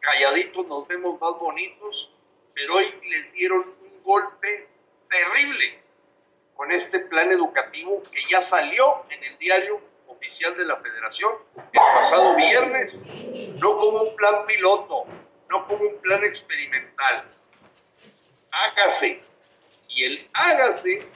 calladitos 0.00 0.66
nos 0.66 0.86
vemos 0.86 1.20
más 1.20 1.38
bonitos, 1.38 2.13
pero 2.54 2.76
hoy 2.76 2.94
les 3.08 3.32
dieron 3.32 3.60
un 3.60 4.02
golpe 4.02 4.68
terrible 5.08 5.78
con 6.54 6.70
este 6.72 7.00
plan 7.00 7.30
educativo 7.32 8.02
que 8.10 8.20
ya 8.30 8.40
salió 8.40 9.04
en 9.10 9.22
el 9.24 9.38
diario 9.38 9.80
oficial 10.06 10.56
de 10.56 10.64
la 10.64 10.76
federación 10.76 11.32
el 11.56 11.80
pasado 11.80 12.36
viernes, 12.36 13.06
no 13.60 13.78
como 13.78 14.02
un 14.02 14.16
plan 14.16 14.46
piloto, 14.46 15.04
no 15.50 15.66
como 15.66 15.84
un 15.84 16.00
plan 16.00 16.22
experimental. 16.24 17.24
Hágase. 18.50 19.20
Y 19.88 20.04
el 20.04 20.28
hágase 20.32 21.06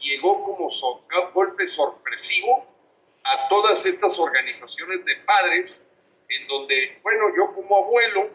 llegó 0.00 0.42
como 0.44 0.66
un 0.66 1.32
golpe 1.32 1.66
sorpresivo 1.66 2.66
a 3.24 3.48
todas 3.48 3.86
estas 3.86 4.18
organizaciones 4.18 5.04
de 5.04 5.16
padres, 5.16 5.80
en 6.28 6.48
donde, 6.48 6.98
bueno, 7.02 7.26
yo 7.36 7.54
como 7.54 7.76
abuelo, 7.76 8.30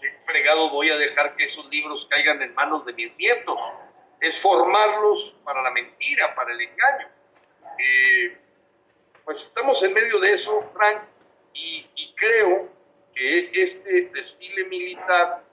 qué 0.00 0.10
fregado 0.20 0.70
voy 0.70 0.90
a 0.90 0.96
dejar 0.96 1.36
que 1.36 1.44
esos 1.44 1.66
libros 1.66 2.06
caigan 2.06 2.42
en 2.42 2.54
manos 2.54 2.84
de 2.84 2.92
mis 2.92 3.14
nietos. 3.16 3.58
Es 4.20 4.38
formarlos 4.40 5.36
para 5.44 5.62
la 5.62 5.70
mentira, 5.70 6.34
para 6.34 6.52
el 6.52 6.60
engaño. 6.60 7.08
Eh, 7.78 8.36
pues 9.24 9.44
estamos 9.44 9.82
en 9.82 9.92
medio 9.92 10.18
de 10.20 10.32
eso, 10.32 10.70
Frank, 10.72 11.02
y, 11.52 12.14
creo 12.16 12.68
que 13.14 13.50
este 13.52 14.10
desfile 14.12 14.64
militar, 14.64 15.44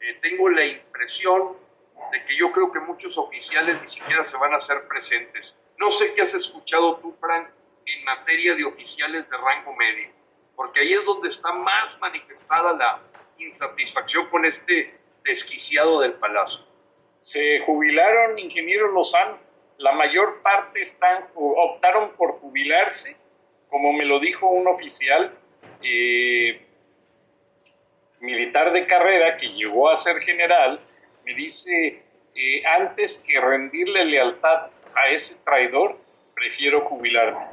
eh, 0.00 0.18
tengo 0.20 0.50
la 0.50 0.66
impresión 0.66 1.56
de 2.12 2.24
que 2.24 2.36
yo 2.36 2.52
creo 2.52 2.72
que 2.72 2.80
muchos 2.80 3.16
oficiales 3.16 3.80
ni 3.80 3.86
siquiera 3.86 4.24
se 4.24 4.36
van 4.36 4.52
a 4.52 4.56
hacer 4.56 4.86
presentes. 4.86 5.56
No 5.78 5.90
sé 5.90 6.12
qué 6.14 6.22
has 6.22 6.34
escuchado 6.34 6.96
tú, 6.96 7.14
Frank, 7.20 7.48
en 7.86 8.04
materia 8.04 8.54
de 8.54 8.64
oficiales 8.64 9.28
de 9.28 9.36
rango 9.36 9.74
medio, 9.74 10.10
porque 10.56 10.80
ahí 10.80 10.92
es 10.92 11.04
donde 11.04 11.28
está 11.28 11.52
más 11.52 11.98
manifestada 12.00 12.72
la 12.74 13.00
insatisfacción 13.40 14.28
con 14.28 14.44
este 14.44 14.94
desquiciado 15.24 16.00
del 16.00 16.14
palacio. 16.14 16.64
Se 17.18 17.60
jubilaron 17.60 18.38
ingenieros 18.38 18.92
Lozano, 18.92 19.38
la 19.78 19.92
mayor 19.92 20.42
parte 20.42 20.82
optaron 21.34 22.10
por 22.12 22.32
jubilarse 22.32 23.16
como 23.70 23.92
me 23.92 24.04
lo 24.04 24.18
dijo 24.18 24.48
un 24.48 24.66
oficial 24.66 25.32
eh, 25.82 26.60
militar 28.18 28.72
de 28.72 28.86
carrera 28.86 29.36
que 29.36 29.46
llegó 29.48 29.88
a 29.88 29.96
ser 29.96 30.18
general, 30.20 30.80
me 31.24 31.34
dice, 31.34 32.02
eh, 32.34 32.66
antes 32.66 33.18
que 33.18 33.40
rendirle 33.40 34.04
lealtad 34.04 34.66
a 34.94 35.08
ese 35.10 35.36
traidor, 35.44 35.96
prefiero 36.34 36.82
jubilarme. 36.82 37.46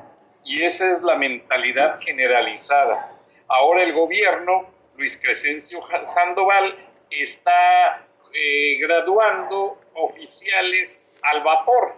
Y 0.44 0.64
esa 0.64 0.92
es 0.92 1.02
la 1.04 1.16
mentalidad 1.16 2.00
generalizada. 2.00 3.14
Ahora 3.48 3.84
el 3.84 3.94
gobierno, 3.94 4.66
Luis 4.98 5.18
Crescencio 5.22 5.80
Sandoval, 6.04 6.76
está 7.10 8.06
eh, 8.34 8.78
graduando 8.80 9.80
oficiales 9.93 11.14
al 11.22 11.43
vapor 11.43 11.95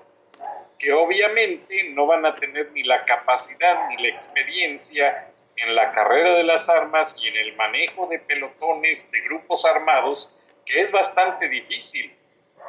que 0.78 0.94
obviamente 0.94 1.90
no 1.92 2.06
van 2.06 2.26
a 2.26 2.36
tener 2.36 2.72
ni 2.72 2.84
la 2.84 3.04
capacidad 3.06 3.90
ni 3.90 4.02
la 4.02 4.10
experiencia 4.10 5.28
en 5.58 5.76
la 5.76 5.92
carrera 5.92 6.36
de 6.36 6.44
las 6.44 6.70
armas 6.70 7.16
y 7.20 7.28
en 7.28 7.36
el 7.36 7.56
manejo 7.56 8.08
de 8.08 8.20
pelotones, 8.20 9.12
de 9.12 9.20
grupos 9.22 9.66
armados, 9.66 10.34
que 10.66 10.82
es 10.82 10.92
bastante 10.92 11.50
difícil. 11.50 12.16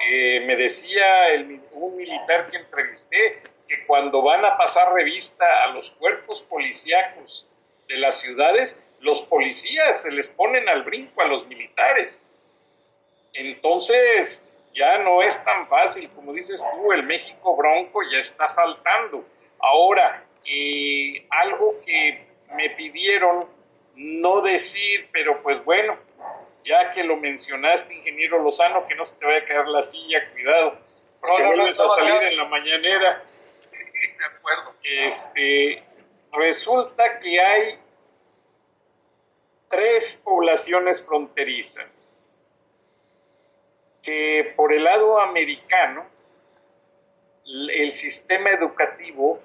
Eh, 0.00 0.40
me 0.46 0.56
decía 0.56 1.26
un 1.72 1.96
militar 1.96 2.48
que 2.48 2.56
entrevisté 2.56 3.42
que 3.68 3.84
cuando 3.86 4.22
van 4.22 4.44
a 4.44 4.56
pasar 4.56 4.92
revista 4.92 5.64
a 5.64 5.68
los 5.68 5.92
cuerpos 5.92 6.42
policíacos 6.42 7.46
de 7.86 7.96
las 7.98 8.20
ciudades, 8.20 8.76
los 9.00 9.22
policías 9.22 10.02
se 10.02 10.12
les 10.12 10.28
ponen 10.28 10.68
al 10.68 10.82
brinco 10.82 11.22
a 11.22 11.26
los 11.26 11.46
militares. 11.46 12.32
Entonces, 13.32 14.44
ya 14.74 14.98
no 14.98 15.22
es 15.22 15.42
tan 15.44 15.66
fácil, 15.68 16.08
como 16.10 16.32
dices 16.32 16.64
tú, 16.72 16.92
el 16.92 17.02
México 17.04 17.56
Bronco 17.56 18.00
ya 18.10 18.18
está 18.18 18.48
saltando. 18.48 19.24
Ahora, 19.58 20.24
eh, 20.44 21.26
algo 21.30 21.80
que 21.84 22.26
me 22.54 22.70
pidieron 22.70 23.46
no 23.96 24.40
decir, 24.42 25.08
pero 25.12 25.42
pues 25.42 25.64
bueno, 25.64 25.96
ya 26.62 26.90
que 26.92 27.04
lo 27.04 27.16
mencionaste, 27.16 27.94
ingeniero 27.94 28.42
Lozano, 28.42 28.86
que 28.86 28.94
no 28.94 29.04
se 29.04 29.16
te 29.16 29.26
vaya 29.26 29.38
a 29.38 29.44
caer 29.44 29.68
la 29.68 29.82
silla, 29.82 30.30
cuidado, 30.32 30.78
porque 31.20 31.42
vuelves 31.42 31.80
a 31.80 31.88
salir 31.88 32.22
en 32.22 32.36
la 32.36 32.44
mañanera. 32.46 33.22
De 33.72 34.24
acuerdo. 34.24 34.74
Este, 34.82 35.82
resulta 36.32 37.18
que 37.18 37.40
hay 37.40 37.78
tres 39.70 40.20
poblaciones 40.24 41.00
fronterizas 41.00 42.36
que 44.02 44.52
por 44.56 44.72
el 44.72 44.84
lado 44.84 45.20
americano 45.20 46.04
el 47.46 47.92
sistema 47.92 48.50
educativo 48.50 49.40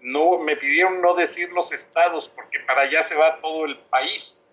no 0.00 0.38
me 0.38 0.56
pidieron 0.56 1.00
no 1.02 1.14
decir 1.14 1.50
los 1.50 1.72
estados 1.72 2.28
porque 2.28 2.60
para 2.60 2.82
allá 2.82 3.02
se 3.02 3.16
va 3.16 3.40
todo 3.40 3.64
el 3.64 3.76
país 3.90 4.44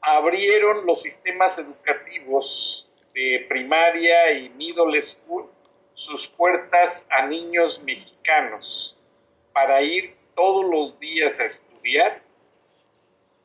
abrieron 0.00 0.84
los 0.84 1.02
sistemas 1.02 1.58
educativos 1.58 2.90
de 3.14 3.46
primaria 3.48 4.32
y 4.32 4.48
middle 4.50 5.00
school 5.00 5.48
sus 5.92 6.26
puertas 6.26 7.06
a 7.10 7.26
niños 7.26 7.80
mexicanos 7.82 8.96
para 9.52 9.82
ir 9.82 10.16
todos 10.34 10.64
los 10.68 10.98
días 10.98 11.38
a 11.38 11.44
estudiar 11.44 12.27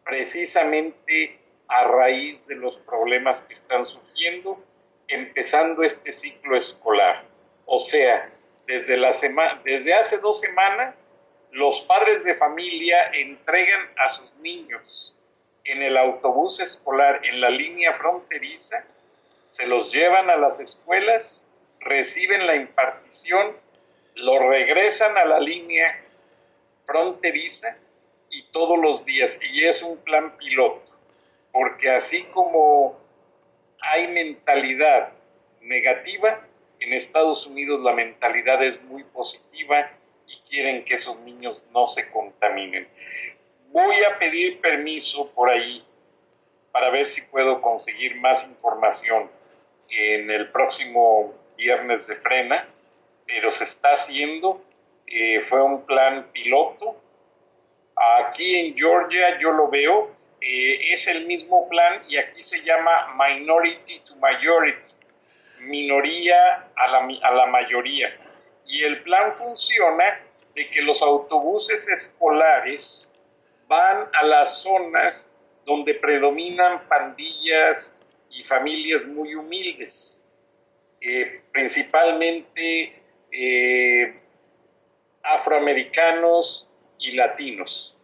precisamente 0.06 1.40
a 1.68 1.86
raíz 1.86 2.48
de 2.48 2.56
los 2.56 2.78
problemas 2.78 3.42
que 3.44 3.54
están 3.54 3.86
surgiendo, 3.86 4.64
empezando 5.08 5.84
este 5.84 6.12
ciclo 6.12 6.58
escolar. 6.58 7.24
O 7.66 7.80
sea, 7.80 8.30
desde, 8.68 8.98
la 8.98 9.12
desde 9.64 9.94
hace 9.94 10.18
dos 10.18 10.40
semanas, 10.40 11.16
los 11.52 11.82
padres 11.82 12.24
de 12.24 12.36
familia 12.36 13.08
entregan 13.14 13.82
a 13.98 14.10
sus 14.10 14.36
niños 14.38 15.16
en 15.66 15.82
el 15.82 15.98
autobús 15.98 16.60
escolar 16.60 17.22
en 17.24 17.40
la 17.40 17.50
línea 17.50 17.94
fronteriza, 17.94 18.84
se 19.46 19.66
los 19.68 19.94
llevan 19.94 20.30
a 20.30 20.36
las 20.36 20.60
escuelas, 20.60 21.48
reciben 21.80 22.48
la 22.48 22.56
impartición, 22.56 23.56
lo 24.16 24.50
regresan 24.50 25.18
a 25.18 25.26
la 25.26 25.40
línea 25.40 26.02
fronteriza 26.86 27.78
y 28.34 28.44
todos 28.52 28.80
los 28.80 29.06
días. 29.06 29.40
Y 29.52 29.66
es 29.66 29.84
un 29.84 29.98
plan 29.98 30.36
piloto, 30.38 30.84
porque 31.52 31.90
así 31.92 32.24
como 32.24 32.98
hay 33.80 34.08
mentalidad 34.08 35.14
negativa, 35.62 36.42
en 36.80 36.94
Estados 36.94 37.46
Unidos 37.46 37.82
la 37.82 37.94
mentalidad 37.94 38.62
es 38.64 38.82
muy 38.84 39.04
positiva 39.04 39.90
y 40.28 40.38
quieren 40.50 40.84
que 40.84 40.96
esos 40.96 41.18
niños 41.20 41.64
no 41.72 41.88
se 41.88 42.10
contaminen. 42.10 42.88
Voy 43.72 44.04
a 44.04 44.20
pedir 44.20 44.60
permiso 44.60 45.32
por 45.32 45.50
ahí 45.50 45.84
para 46.72 46.90
ver 46.90 47.08
si 47.08 47.22
puedo 47.22 47.62
conseguir 47.62 48.16
más 48.16 48.44
información 48.44 49.30
en 49.90 50.30
el 50.32 50.50
próximo 50.52 51.34
viernes 51.56 52.08
de 52.08 52.16
frena, 52.16 52.68
pero 53.26 53.52
se 53.52 53.64
está 53.64 53.94
haciendo. 53.94 54.62
Eh, 55.06 55.42
fue 55.42 55.62
un 55.62 55.86
plan 55.86 56.30
piloto 56.32 57.03
Aquí 57.96 58.56
en 58.56 58.76
Georgia 58.76 59.38
yo 59.40 59.52
lo 59.52 59.70
veo, 59.70 60.12
eh, 60.42 60.94
es 60.94 61.08
el 61.08 61.26
mismo 61.26 61.70
plan 61.70 62.04
y 62.08 62.18
aquí 62.18 62.42
se 62.42 62.62
llama 62.64 63.16
Minority 63.18 64.00
to 64.00 64.16
Majority, 64.16 64.94
minoría 65.60 66.70
a 66.76 66.88
la, 66.88 67.08
a 67.22 67.32
la 67.32 67.46
mayoría. 67.48 68.10
Y 68.68 68.84
el 68.84 69.04
plan 69.04 69.34
funciona 69.34 70.22
de 70.56 70.70
que 70.70 70.82
los 70.82 71.02
autobuses 71.02 71.88
escolares 71.88 73.14
van 73.68 74.08
a 74.14 74.26
las 74.26 74.62
zonas 74.62 75.32
donde 75.66 75.96
predominan 75.96 76.88
pandillas 76.88 78.00
y 78.30 78.44
familias 78.44 79.06
muy 79.06 79.36
humildes, 79.36 80.28
eh, 81.02 81.42
principalmente 81.52 83.02
eh, 83.32 84.20
afroamericanos, 85.24 86.70
y 87.04 87.12
latinos. 87.12 87.98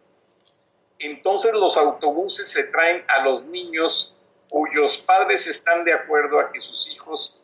Entonces 0.98 1.52
los 1.54 1.76
autobuses 1.76 2.50
se 2.50 2.64
traen 2.64 3.02
a 3.08 3.24
los 3.24 3.44
niños 3.44 4.14
cuyos 4.48 4.98
padres 4.98 5.46
están 5.46 5.84
de 5.84 5.94
acuerdo 5.94 6.38
a 6.38 6.52
que 6.52 6.60
sus 6.60 6.88
hijos 6.90 7.40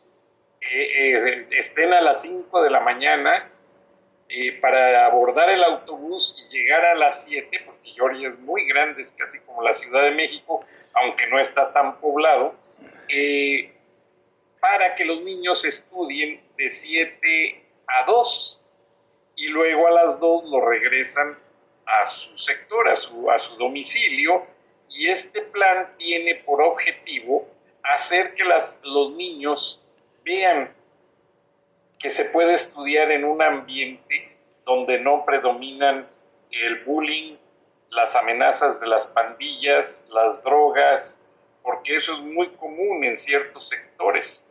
eh, 0.61 1.17
eh, 1.17 1.47
estén 1.51 1.93
a 1.93 2.01
las 2.01 2.21
5 2.21 2.61
de 2.61 2.69
la 2.69 2.81
mañana 2.81 3.49
eh, 4.29 4.59
para 4.59 5.05
abordar 5.05 5.49
el 5.49 5.63
autobús 5.63 6.35
y 6.37 6.55
llegar 6.55 6.83
a 6.85 6.95
las 6.95 7.23
7, 7.23 7.61
porque 7.65 7.91
Georgia 7.91 8.27
es 8.27 8.39
muy 8.39 8.67
grande, 8.67 9.01
es 9.01 9.11
casi 9.13 9.39
como 9.39 9.63
la 9.63 9.73
Ciudad 9.73 10.03
de 10.03 10.11
México, 10.11 10.65
aunque 10.93 11.27
no 11.27 11.39
está 11.39 11.71
tan 11.71 11.99
poblado, 11.99 12.55
para 14.59 14.95
que 14.95 15.05
los 15.05 15.21
niños 15.21 15.63
estudien 15.63 16.41
de 16.57 16.67
7 16.67 17.63
a 17.87 18.05
2 18.05 18.61
y 19.37 19.47
luego 19.47 19.87
a 19.87 19.91
las 19.91 20.19
2 20.19 20.49
lo 20.49 20.67
regresan 20.67 21.37
a 21.87 22.05
su 22.05 22.37
sector, 22.37 22.89
a 22.89 22.95
su, 22.95 23.29
a 23.31 23.39
su 23.39 23.55
domicilio, 23.55 24.45
y 24.89 25.09
este 25.09 25.41
plan 25.41 25.93
tiene 25.97 26.35
por 26.35 26.61
objetivo 26.61 27.47
hacer 27.83 28.33
que 28.33 28.43
las, 28.43 28.81
los 28.83 29.11
niños 29.11 29.81
vean 30.23 30.73
que 31.99 32.09
se 32.09 32.25
puede 32.25 32.53
estudiar 32.53 33.11
en 33.11 33.25
un 33.25 33.41
ambiente 33.41 34.35
donde 34.65 34.99
no 34.99 35.25
predominan 35.25 36.07
el 36.51 36.83
bullying, 36.83 37.37
las 37.89 38.15
amenazas 38.15 38.79
de 38.79 38.87
las 38.87 39.07
pandillas, 39.07 40.05
las 40.09 40.43
drogas, 40.43 41.21
porque 41.63 41.95
eso 41.95 42.13
es 42.13 42.19
muy 42.19 42.49
común 42.49 43.03
en 43.03 43.17
ciertos 43.17 43.69
sectores. 43.69 44.47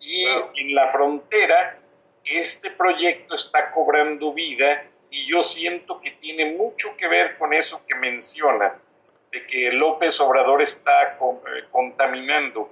Y 0.00 0.24
en 0.56 0.74
la 0.74 0.88
frontera 0.88 1.78
este 2.24 2.70
proyecto 2.70 3.34
está 3.34 3.70
cobrando 3.70 4.32
vida 4.32 4.84
y 5.10 5.26
yo 5.26 5.42
siento 5.42 6.00
que 6.00 6.12
tiene 6.12 6.52
mucho 6.56 6.96
que 6.96 7.08
ver 7.08 7.38
con 7.38 7.54
eso 7.54 7.84
que 7.86 7.94
mencionas, 7.94 8.92
de 9.30 9.46
que 9.46 9.72
López 9.72 10.20
Obrador 10.20 10.62
está 10.62 11.14
eh, 11.14 11.64
contaminando 11.70 12.70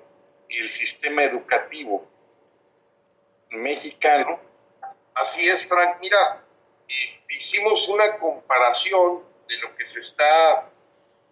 el 0.49 0.71
sistema 0.71 1.25
educativo 1.25 2.07
mexicano. 3.51 4.41
Así 5.15 5.49
es, 5.49 5.67
Frank. 5.67 5.99
Mira, 6.01 6.43
hicimos 7.29 7.89
una 7.89 8.19
comparación 8.19 9.23
de 9.49 9.59
lo 9.59 9.75
que 9.77 9.85
se 9.85 10.01
está 10.01 10.71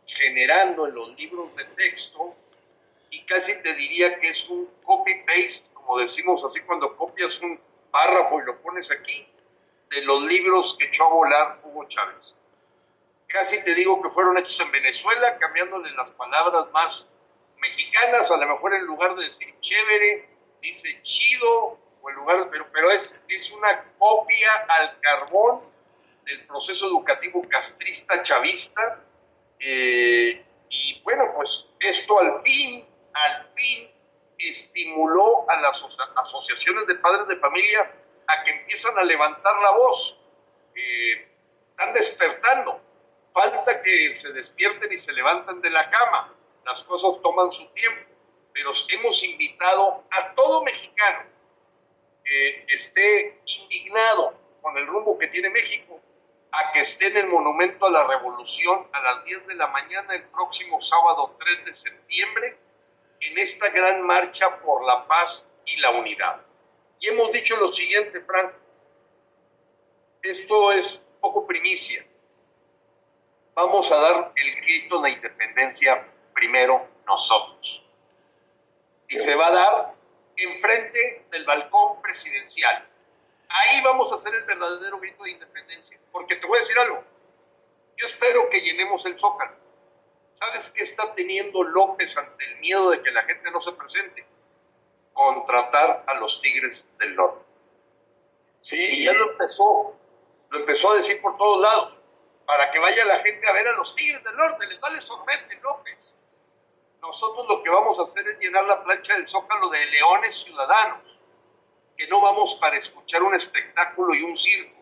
generando 0.06 0.86
en 0.86 0.94
los 0.94 1.16
libros 1.18 1.54
de 1.56 1.64
texto 1.64 2.34
y 3.10 3.24
casi 3.24 3.60
te 3.62 3.74
diría 3.74 4.18
que 4.20 4.28
es 4.28 4.48
un 4.48 4.68
copy-paste, 4.82 5.72
como 5.72 5.98
decimos 5.98 6.44
así 6.44 6.60
cuando 6.60 6.96
copias 6.96 7.40
un 7.40 7.58
párrafo 7.90 8.40
y 8.40 8.44
lo 8.44 8.60
pones 8.60 8.90
aquí, 8.90 9.26
de 9.90 10.02
los 10.02 10.22
libros 10.24 10.76
que 10.78 10.86
echó 10.86 11.04
a 11.04 11.08
volar 11.08 11.60
Hugo 11.64 11.86
Chávez. 11.88 12.36
Casi 13.28 13.62
te 13.64 13.74
digo 13.74 14.00
que 14.02 14.10
fueron 14.10 14.38
hechos 14.38 14.58
en 14.60 14.70
Venezuela, 14.70 15.38
cambiándole 15.38 15.90
las 15.92 16.10
palabras 16.12 16.70
más 16.72 17.08
mexicanas, 17.58 18.30
a 18.30 18.36
lo 18.36 18.46
mejor 18.46 18.74
en 18.74 18.86
lugar 18.86 19.14
de 19.16 19.24
decir 19.24 19.54
chévere, 19.60 20.28
dice 20.60 21.00
chido, 21.02 21.78
o 22.00 22.10
en 22.10 22.16
lugar 22.16 22.48
pero, 22.50 22.66
pero 22.72 22.90
es, 22.90 23.16
es 23.28 23.50
una 23.52 23.84
copia 23.98 24.50
al 24.68 25.00
carbón 25.00 25.62
del 26.24 26.46
proceso 26.46 26.86
educativo 26.86 27.42
castrista 27.48 28.22
chavista. 28.22 29.02
Eh, 29.58 30.44
y 30.68 31.02
bueno, 31.02 31.32
pues 31.34 31.66
esto 31.80 32.20
al 32.20 32.34
fin, 32.42 32.86
al 33.12 33.48
fin 33.52 33.90
estimuló 34.38 35.48
a 35.48 35.60
las 35.60 35.82
asociaciones 36.16 36.86
de 36.86 36.96
padres 36.96 37.28
de 37.28 37.36
familia 37.36 37.90
a 38.26 38.44
que 38.44 38.50
empiezan 38.50 38.98
a 38.98 39.04
levantar 39.04 39.56
la 39.62 39.70
voz. 39.72 40.18
Eh, 40.74 41.28
están 41.70 41.92
despertando. 41.92 42.80
Falta 43.32 43.82
que 43.82 44.14
se 44.16 44.32
despierten 44.32 44.92
y 44.92 44.98
se 44.98 45.12
levanten 45.12 45.60
de 45.60 45.70
la 45.70 45.90
cama. 45.90 46.34
Las 46.64 46.82
cosas 46.84 47.20
toman 47.22 47.50
su 47.52 47.66
tiempo. 47.70 48.10
Pero 48.52 48.70
hemos 48.90 49.22
invitado 49.24 50.04
a 50.10 50.34
todo 50.34 50.62
mexicano 50.62 51.24
que 52.24 52.64
esté 52.68 53.40
indignado 53.44 54.34
con 54.62 54.76
el 54.78 54.86
rumbo 54.86 55.18
que 55.18 55.28
tiene 55.28 55.50
México 55.50 56.00
a 56.52 56.72
que 56.72 56.80
esté 56.80 57.08
en 57.08 57.16
el 57.16 57.26
Monumento 57.26 57.86
a 57.86 57.90
la 57.90 58.06
Revolución 58.06 58.86
a 58.92 59.00
las 59.00 59.24
10 59.24 59.48
de 59.48 59.54
la 59.54 59.66
mañana 59.66 60.14
el 60.14 60.22
próximo 60.28 60.80
sábado 60.80 61.36
3 61.38 61.64
de 61.64 61.74
septiembre 61.74 62.56
en 63.20 63.38
esta 63.38 63.68
gran 63.70 64.02
marcha 64.02 64.58
por 64.60 64.84
la 64.84 65.06
paz 65.06 65.48
y 65.66 65.76
la 65.80 65.90
unidad. 65.90 66.40
Y 67.04 67.08
hemos 67.08 67.30
dicho 67.32 67.54
lo 67.56 67.70
siguiente, 67.70 68.18
Frank, 68.22 68.54
esto 70.22 70.72
es 70.72 70.98
poco 71.20 71.46
primicia. 71.46 72.02
Vamos 73.52 73.92
a 73.92 73.96
dar 73.96 74.32
el 74.34 74.54
grito 74.62 75.02
de 75.02 75.10
independencia 75.10 76.08
primero 76.32 76.88
nosotros. 77.06 77.84
Y 79.06 79.18
se 79.18 79.34
va 79.34 79.48
a 79.48 79.52
dar 79.52 79.94
enfrente 80.34 81.26
del 81.30 81.44
balcón 81.44 82.00
presidencial. 82.00 82.88
Ahí 83.50 83.82
vamos 83.82 84.10
a 84.10 84.14
hacer 84.14 84.34
el 84.36 84.44
verdadero 84.44 84.98
grito 84.98 85.24
de 85.24 85.32
independencia. 85.32 86.00
Porque 86.10 86.36
te 86.36 86.46
voy 86.46 86.56
a 86.56 86.60
decir 86.62 86.78
algo. 86.78 87.04
Yo 87.98 88.06
espero 88.06 88.48
que 88.48 88.62
llenemos 88.62 89.04
el 89.04 89.20
zócalo. 89.20 89.54
¿Sabes 90.30 90.70
qué 90.70 90.82
está 90.82 91.14
teniendo 91.14 91.64
López 91.64 92.16
ante 92.16 92.46
el 92.46 92.60
miedo 92.60 92.88
de 92.88 93.02
que 93.02 93.10
la 93.10 93.24
gente 93.24 93.50
no 93.50 93.60
se 93.60 93.72
presente? 93.72 94.24
Contratar 95.14 96.04
a 96.06 96.14
los 96.14 96.40
Tigres 96.42 96.86
del 96.98 97.16
Norte. 97.16 97.44
Sí, 98.60 98.78
y 98.78 99.04
ya 99.06 99.12
lo 99.12 99.32
empezó, 99.32 99.94
lo 100.50 100.58
empezó 100.58 100.92
a 100.92 100.96
decir 100.96 101.22
por 101.22 101.36
todos 101.38 101.62
lados, 101.62 101.94
para 102.44 102.70
que 102.70 102.78
vaya 102.78 103.04
la 103.06 103.20
gente 103.20 103.48
a 103.48 103.52
ver 103.52 103.66
a 103.68 103.76
los 103.76 103.94
Tigres 103.94 104.22
del 104.22 104.36
Norte, 104.36 104.66
les 104.66 104.80
vale 104.80 105.00
sorbete 105.00 105.58
López. 105.62 105.96
Nosotros 107.00 107.46
lo 107.48 107.62
que 107.62 107.70
vamos 107.70 107.98
a 107.98 108.02
hacer 108.02 108.28
es 108.28 108.38
llenar 108.38 108.64
la 108.64 108.84
plancha 108.84 109.14
del 109.14 109.26
Zócalo 109.26 109.68
de 109.70 109.86
leones 109.86 110.34
ciudadanos, 110.34 111.02
que 111.96 112.06
no 112.08 112.20
vamos 112.20 112.56
para 112.56 112.76
escuchar 112.76 113.22
un 113.22 113.34
espectáculo 113.34 114.14
y 114.14 114.22
un 114.22 114.36
circo, 114.36 114.78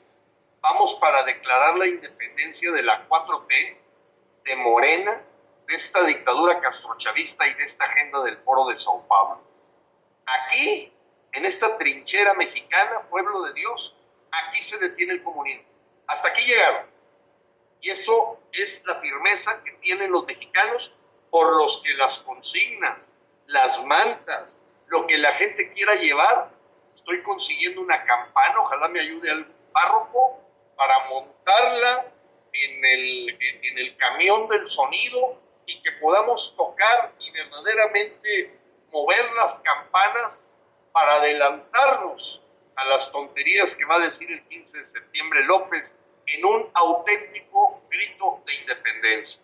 vamos 0.61 0.95
para 0.95 1.23
declarar 1.25 1.77
la 1.77 1.87
independencia 1.87 2.73
de 2.73 2.83
la 2.83 3.09
4T, 3.09 3.77
de 4.45 4.57
Morena 4.57 5.23
de 5.67 5.75
esta 5.75 6.03
dictadura 6.05 6.61
castrochavista 6.61 7.47
y 7.47 7.55
de 7.55 7.65
esta 7.65 7.85
agenda 7.85 8.23
del 8.23 8.39
Foro 8.39 8.67
de 8.67 8.77
Sao 8.77 9.07
Paulo. 9.07 9.41
Aquí, 10.33 10.93
en 11.33 11.45
esta 11.45 11.77
trinchera 11.77 12.35
mexicana, 12.35 13.03
pueblo 13.11 13.43
de 13.43 13.53
Dios, 13.55 13.97
aquí 14.31 14.63
se 14.63 14.79
detiene 14.79 15.15
el 15.15 15.23
comunismo. 15.23 15.65
Hasta 16.07 16.29
aquí 16.29 16.45
llegaron. 16.45 16.87
Y 17.81 17.91
eso 17.91 18.41
es 18.53 18.85
la 18.87 18.95
firmeza 18.97 19.63
que 19.65 19.73
tienen 19.81 20.13
los 20.13 20.25
mexicanos 20.25 20.95
por 21.31 21.57
los 21.57 21.83
que 21.83 21.95
las 21.95 22.19
consignas, 22.21 23.13
las 23.47 23.85
mantas, 23.85 24.59
lo 24.87 25.07
que 25.07 25.19
la 25.19 25.33
gente 25.35 25.71
quiera 25.71 25.95
llevar. 25.97 26.51
Estoy 26.95 27.23
consiguiendo 27.23 27.81
una 27.81 28.05
campana, 28.05 28.61
ojalá 28.61 28.89
me 28.89 29.01
ayude 29.01 29.31
al 29.31 29.47
párroco 29.73 30.41
para 30.77 31.09
montarla 31.09 32.07
en 32.53 32.85
el, 32.85 33.39
en 33.41 33.79
el 33.79 33.97
camión 33.97 34.49
del 34.49 34.69
sonido 34.69 35.41
y 35.67 35.81
que 35.83 35.93
podamos 35.93 36.55
tocar 36.57 37.13
y 37.19 37.31
verdaderamente 37.31 38.62
mover 38.93 39.33
las 39.33 39.61
campanas 39.61 40.51
para 40.93 41.15
adelantarnos 41.17 42.43
a 42.77 42.85
las 42.85 43.11
tonterías 43.11 43.75
que 43.75 43.85
va 43.85 43.97
a 43.97 44.01
decir 44.01 44.31
el 44.31 44.43
15 44.49 44.79
de 44.79 44.85
septiembre 44.85 45.45
López 45.45 45.95
en 46.27 46.45
un 46.45 46.71
auténtico 46.75 47.83
grito 47.91 48.43
de 48.47 48.55
independencia. 48.55 49.43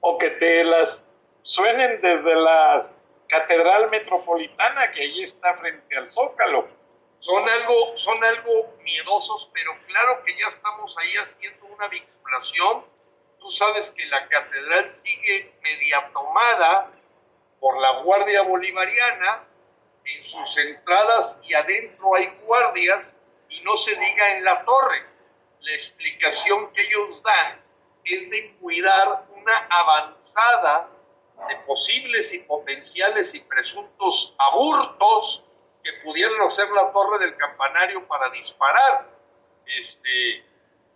O 0.00 0.18
que 0.18 0.30
te 0.30 0.64
las 0.64 1.04
suenen 1.42 2.00
desde 2.00 2.34
la 2.34 2.82
Catedral 3.28 3.90
Metropolitana 3.90 4.90
que 4.90 5.02
allí 5.02 5.22
está 5.22 5.54
frente 5.54 5.96
al 5.96 6.08
Zócalo. 6.08 6.66
Son 7.18 7.46
algo, 7.48 7.96
son 7.96 8.22
algo 8.24 8.74
miedosos, 8.82 9.50
pero 9.52 9.72
claro 9.86 10.22
que 10.24 10.34
ya 10.36 10.48
estamos 10.48 10.96
ahí 10.98 11.12
haciendo 11.16 11.66
una 11.66 11.86
vinculación 11.88 12.84
Tú 13.40 13.48
sabes 13.48 13.90
que 13.92 14.04
la 14.06 14.28
catedral 14.28 14.90
sigue 14.90 15.54
media 15.62 16.10
tomada 16.12 16.92
por 17.60 17.80
la 17.80 18.02
Guardia 18.02 18.42
Bolivariana, 18.42 19.44
en 20.04 20.24
sus 20.24 20.56
entradas 20.58 21.40
y 21.44 21.54
adentro 21.54 22.14
hay 22.16 22.26
guardias 22.42 23.20
y 23.48 23.60
no 23.62 23.76
se 23.76 23.94
diga 23.94 24.36
en 24.36 24.44
la 24.44 24.64
torre. 24.64 25.06
La 25.60 25.74
explicación 25.74 26.72
que 26.72 26.82
ellos 26.82 27.22
dan 27.22 27.62
es 28.04 28.30
de 28.30 28.56
cuidar 28.56 29.26
una 29.36 29.58
avanzada 29.68 30.88
de 31.48 31.56
posibles 31.66 32.32
y 32.32 32.38
potenciales 32.38 33.34
y 33.34 33.40
presuntos 33.40 34.34
aburtos 34.38 35.44
que 35.84 35.92
pudieran 36.02 36.40
hacer 36.42 36.68
la 36.70 36.90
torre 36.92 37.18
del 37.18 37.36
campanario 37.36 38.06
para 38.08 38.30
disparar. 38.30 39.06
Este, 39.66 40.44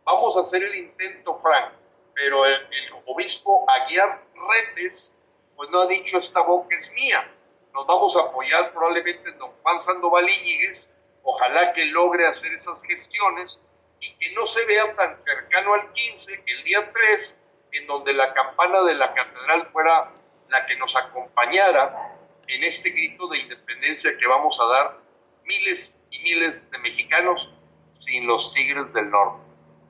vamos 0.03 0.37
a 0.37 0.41
hacer 0.41 0.63
el 0.65 0.75
intento, 0.75 1.39
Frank 1.41 1.75
pero 2.15 2.47
el, 2.47 2.63
obispo 3.07 3.67
Aguiar 3.69 4.23
Retes, 4.49 5.15
pues 5.57 5.71
no 5.71 5.83
ha 5.83 5.87
dicho 5.87 6.19
esta 6.19 6.41
boca 6.41 6.77
es 6.77 6.91
mía. 6.93 7.31
Nos 7.73 7.87
vamos 7.87 8.17
a 8.17 8.21
apoyar 8.21 8.73
probablemente 8.73 9.31
en 9.31 9.39
don 9.39 9.51
Juan 9.63 9.81
Sandoval 9.81 10.29
Íñiguez, 10.29 10.91
ojalá 11.23 11.73
que 11.73 11.87
logre 11.87 12.27
hacer 12.27 12.53
esas 12.53 12.85
gestiones 12.85 13.61
y 14.01 14.15
que 14.15 14.33
no 14.35 14.47
se 14.47 14.65
vea 14.67 14.95
tan 14.95 15.17
cercano 15.17 15.75
al 15.75 15.93
15, 15.93 16.43
el 16.47 16.65
día 16.65 16.93
3, 16.93 17.39
en 17.73 17.87
donde 17.87 18.13
la 18.13 18.33
campana 18.33 18.83
de 18.83 18.95
la 18.95 19.13
catedral 19.15 19.67
fuera 19.67 20.13
la 20.49 20.67
que 20.67 20.77
nos 20.77 20.95
acompañara 20.95 22.17
en 22.47 22.63
este 22.63 22.91
grito 22.91 23.27
de 23.29 23.39
independencia 23.39 24.17
que 24.19 24.27
vamos 24.27 24.59
a 24.61 24.73
dar 24.73 24.99
miles 25.45 26.03
y 26.11 26.21
miles 26.21 26.71
de 26.71 26.79
mexicanos 26.79 27.51
sin 27.91 28.27
los 28.27 28.53
tigres 28.53 28.93
del 28.93 29.11
norte. 29.11 29.43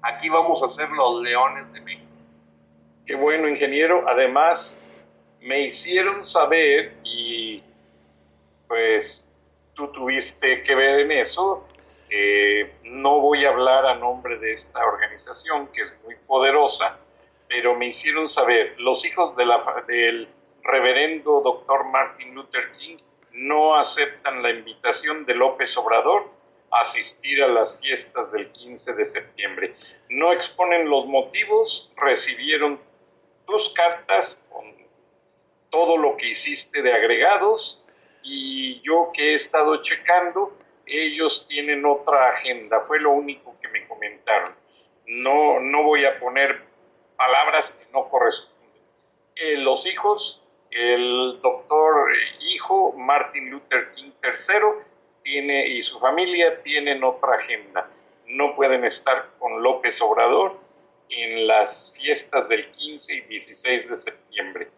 Aquí 0.02 0.28
vamos 0.28 0.62
a 0.62 0.68
ser 0.68 0.90
los 0.90 1.22
leones 1.22 1.72
de 1.72 1.80
México. 1.80 2.10
Qué 3.06 3.14
bueno, 3.14 3.48
ingeniero. 3.48 4.08
Además, 4.08 4.78
me 5.44 5.66
hicieron 5.66 6.24
saber 6.24 6.94
y 7.04 7.62
pues 8.66 9.30
tú 9.74 9.88
tuviste 9.88 10.62
que 10.62 10.74
ver 10.74 11.00
en 11.00 11.12
eso. 11.12 11.68
no 12.84 13.20
voy 13.20 13.44
a 13.44 13.50
hablar 13.50 13.86
a 13.86 13.94
nombre 13.96 14.38
de 14.38 14.52
esta 14.52 14.84
organización 14.84 15.68
que 15.68 15.82
es 15.82 15.94
muy 16.02 16.14
poderosa, 16.26 16.98
pero 17.46 17.74
me 17.74 17.88
hicieron 17.88 18.26
saber, 18.26 18.74
los 18.78 19.04
hijos 19.04 19.36
del 19.36 20.28
reverendo 20.62 21.42
doctor 21.42 21.84
Martin 21.90 22.34
Luther 22.34 22.72
King 22.78 22.96
no 23.32 23.76
aceptan 23.76 24.42
la 24.42 24.50
invitación 24.50 25.26
de 25.26 25.34
López 25.34 25.76
Obrador 25.76 26.30
a 26.70 26.80
asistir 26.80 27.42
a 27.42 27.48
las 27.48 27.78
fiestas 27.80 28.32
del 28.32 28.50
15 28.50 28.94
de 28.94 29.04
septiembre. 29.04 29.74
No 30.08 30.32
exponen 30.32 30.88
los 30.88 31.06
motivos, 31.06 31.92
recibieron 31.96 32.80
tus 33.46 33.68
cartas 33.70 34.42
con 34.50 34.73
todo 35.74 35.96
lo 35.96 36.16
que 36.16 36.28
hiciste 36.28 36.82
de 36.82 36.92
agregados 36.92 37.82
y 38.22 38.80
yo 38.82 39.10
que 39.12 39.32
he 39.32 39.34
estado 39.34 39.82
checando, 39.82 40.56
ellos 40.86 41.48
tienen 41.48 41.84
otra 41.84 42.28
agenda, 42.28 42.80
fue 42.80 43.00
lo 43.00 43.10
único 43.10 43.56
que 43.60 43.66
me 43.66 43.84
comentaron. 43.88 44.54
No, 45.08 45.58
no 45.58 45.82
voy 45.82 46.04
a 46.04 46.20
poner 46.20 46.62
palabras 47.16 47.72
que 47.72 47.86
no 47.92 48.08
corresponden. 48.08 48.82
Eh, 49.34 49.56
los 49.56 49.84
hijos, 49.88 50.44
el 50.70 51.40
doctor 51.42 52.08
hijo 52.52 52.92
Martin 52.92 53.50
Luther 53.50 53.90
King 53.96 54.12
III 54.22 54.86
tiene, 55.22 55.66
y 55.70 55.82
su 55.82 55.98
familia 55.98 56.62
tienen 56.62 57.02
otra 57.02 57.34
agenda. 57.34 57.90
No 58.28 58.54
pueden 58.54 58.84
estar 58.84 59.30
con 59.40 59.60
López 59.60 60.00
Obrador 60.00 60.56
en 61.08 61.48
las 61.48 61.92
fiestas 61.98 62.48
del 62.48 62.70
15 62.70 63.12
y 63.12 63.20
16 63.22 63.88
de 63.88 63.96
septiembre. 63.96 64.68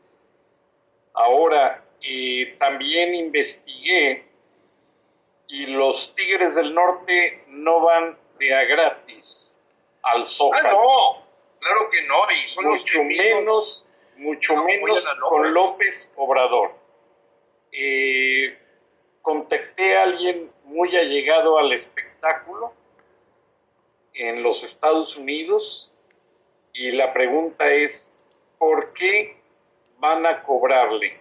Ahora, 1.16 1.82
eh, 2.02 2.56
también 2.58 3.14
investigué 3.14 4.26
y 5.48 5.66
los 5.66 6.14
Tigres 6.14 6.54
del 6.54 6.74
Norte 6.74 7.42
no 7.48 7.80
van 7.80 8.18
de 8.38 8.54
a 8.54 8.64
gratis 8.64 9.58
al 10.02 10.26
Zócalo. 10.26 10.68
Ah, 10.68 10.72
no, 10.72 11.26
claro 11.58 11.90
que 11.90 12.02
no, 12.06 12.16
y 12.32 12.48
son 12.48 12.66
mucho 12.66 13.02
menos, 13.02 13.86
mucho 14.16 14.62
menos 14.62 15.04
con 15.28 15.54
López 15.54 16.12
Obrador. 16.16 16.72
Eh, 17.72 18.58
contacté 19.22 19.96
a 19.96 20.02
alguien 20.02 20.52
muy 20.64 20.94
allegado 20.96 21.58
al 21.58 21.72
espectáculo 21.72 22.74
en 24.12 24.42
los 24.42 24.62
Estados 24.62 25.16
Unidos 25.16 25.90
y 26.74 26.92
la 26.92 27.14
pregunta 27.14 27.70
es, 27.70 28.12
¿por 28.58 28.92
qué 28.92 29.35
van 29.98 30.26
a 30.26 30.42
cobrarle? 30.42 31.20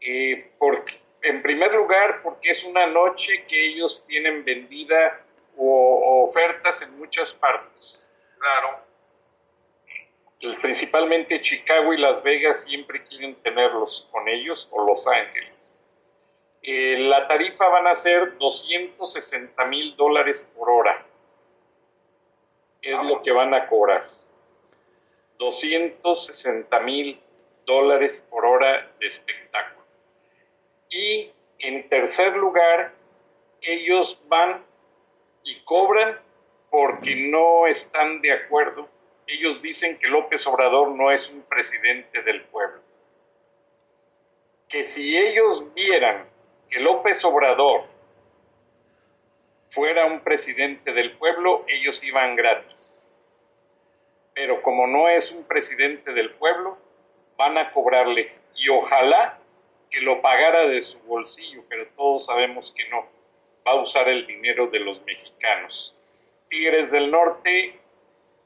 Eh, 0.00 0.52
porque, 0.58 1.00
en 1.22 1.42
primer 1.42 1.72
lugar, 1.72 2.22
porque 2.22 2.50
es 2.50 2.64
una 2.64 2.86
noche 2.86 3.44
que 3.46 3.66
ellos 3.66 4.04
tienen 4.06 4.44
vendida 4.44 5.20
o, 5.56 6.24
ofertas 6.24 6.82
en 6.82 6.98
muchas 6.98 7.32
partes. 7.32 8.14
Claro. 8.38 8.84
Principalmente 10.60 11.40
Chicago 11.40 11.94
y 11.94 11.98
Las 11.98 12.22
Vegas 12.22 12.64
siempre 12.64 13.02
quieren 13.02 13.34
tenerlos 13.36 14.06
con 14.10 14.28
ellos 14.28 14.68
o 14.70 14.84
Los 14.84 15.06
Ángeles. 15.06 15.82
Eh, 16.60 16.98
la 16.98 17.26
tarifa 17.26 17.68
van 17.68 17.86
a 17.86 17.94
ser 17.94 18.36
260 18.36 19.64
mil 19.66 19.96
dólares 19.96 20.46
por 20.54 20.68
hora 20.70 21.06
es 22.84 23.02
lo 23.02 23.22
que 23.22 23.32
van 23.32 23.54
a 23.54 23.66
cobrar. 23.66 24.08
260 25.38 26.80
mil 26.80 27.20
dólares 27.64 28.24
por 28.30 28.44
hora 28.44 28.90
de 28.98 29.06
espectáculo. 29.06 29.84
Y 30.90 31.32
en 31.58 31.88
tercer 31.88 32.36
lugar, 32.36 32.92
ellos 33.60 34.20
van 34.28 34.64
y 35.42 35.60
cobran 35.64 36.20
porque 36.70 37.14
no 37.16 37.66
están 37.66 38.20
de 38.20 38.32
acuerdo. 38.32 38.88
Ellos 39.26 39.62
dicen 39.62 39.98
que 39.98 40.08
López 40.08 40.46
Obrador 40.46 40.90
no 40.90 41.10
es 41.10 41.30
un 41.30 41.42
presidente 41.42 42.22
del 42.22 42.42
pueblo. 42.44 42.80
Que 44.68 44.84
si 44.84 45.16
ellos 45.16 45.72
vieran 45.74 46.28
que 46.68 46.80
López 46.80 47.24
Obrador 47.24 47.84
fuera 49.70 50.06
un 50.06 50.20
presidente 50.20 50.92
del 50.92 51.16
pueblo, 51.16 51.64
ellos 51.68 52.02
iban 52.04 52.36
gratis. 52.36 53.12
Pero 54.34 54.62
como 54.62 54.86
no 54.86 55.08
es 55.08 55.32
un 55.32 55.44
presidente 55.44 56.12
del 56.12 56.32
pueblo, 56.32 56.76
van 57.36 57.58
a 57.58 57.72
cobrarle. 57.72 58.32
Y 58.56 58.68
ojalá 58.68 59.38
que 59.90 60.00
lo 60.00 60.20
pagara 60.20 60.66
de 60.66 60.82
su 60.82 60.98
bolsillo, 61.00 61.62
pero 61.68 61.86
todos 61.96 62.26
sabemos 62.26 62.72
que 62.72 62.88
no. 62.88 63.06
Va 63.66 63.72
a 63.72 63.80
usar 63.80 64.08
el 64.08 64.26
dinero 64.26 64.66
de 64.66 64.80
los 64.80 65.02
mexicanos. 65.04 65.96
Tigres 66.48 66.90
del 66.90 67.10
Norte 67.10 67.78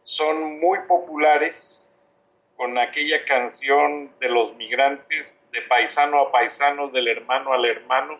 son 0.02 0.60
muy 0.60 0.78
populares 0.86 1.92
con 2.56 2.76
aquella 2.76 3.24
canción 3.24 4.12
de 4.20 4.28
los 4.28 4.54
migrantes, 4.56 5.38
de 5.52 5.62
paisano 5.62 6.20
a 6.20 6.32
paisano, 6.32 6.88
del 6.88 7.08
hermano 7.08 7.52
al 7.52 7.64
hermano. 7.64 8.18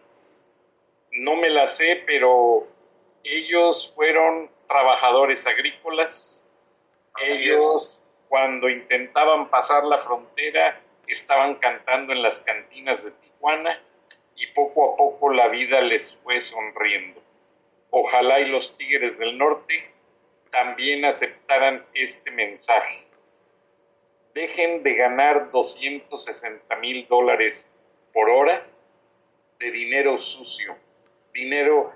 No 1.11 1.37
me 1.37 1.51
la 1.51 1.67
sé, 1.67 2.03
pero 2.07 2.67
ellos 3.25 3.93
fueron 3.95 4.51
trabajadores 4.69 5.47
agrícolas. 5.47 6.49
ellos, 7.21 8.05
cuando 8.29 8.69
intentaban 8.69 9.49
pasar 9.49 9.85
la 9.85 9.99
frontera, 9.99 10.81
estaban 11.07 11.57
cantando 11.57 12.13
en 12.13 12.23
las 12.23 12.41
cantinas 12.41 13.05
de 13.05 13.11
Tijuana 13.13 13.81
y 14.37 14.47
poco 14.49 14.93
a 14.93 14.97
poco 14.97 15.33
la 15.33 15.49
vida 15.49 15.81
les 15.81 16.17
fue 16.17 16.41
sonriendo. 16.41 17.21
Ojalá 17.91 18.41
y 18.41 18.47
los 18.47 18.77
Tigres 18.77 19.19
del 19.19 19.39
Norte 19.39 19.91
también 20.51 21.05
aceptaran 21.05 21.85
este 21.95 22.31
mensaje. 22.31 23.07
Dejen 24.35 24.83
de 24.83 24.95
ganar 24.95 25.51
260 25.51 26.77
mil 26.77 27.07
dólares 27.09 27.71
por 28.13 28.29
hora 28.29 28.67
de 29.59 29.71
dinero 29.71 30.17
sucio, 30.19 30.77
dinero 31.33 31.93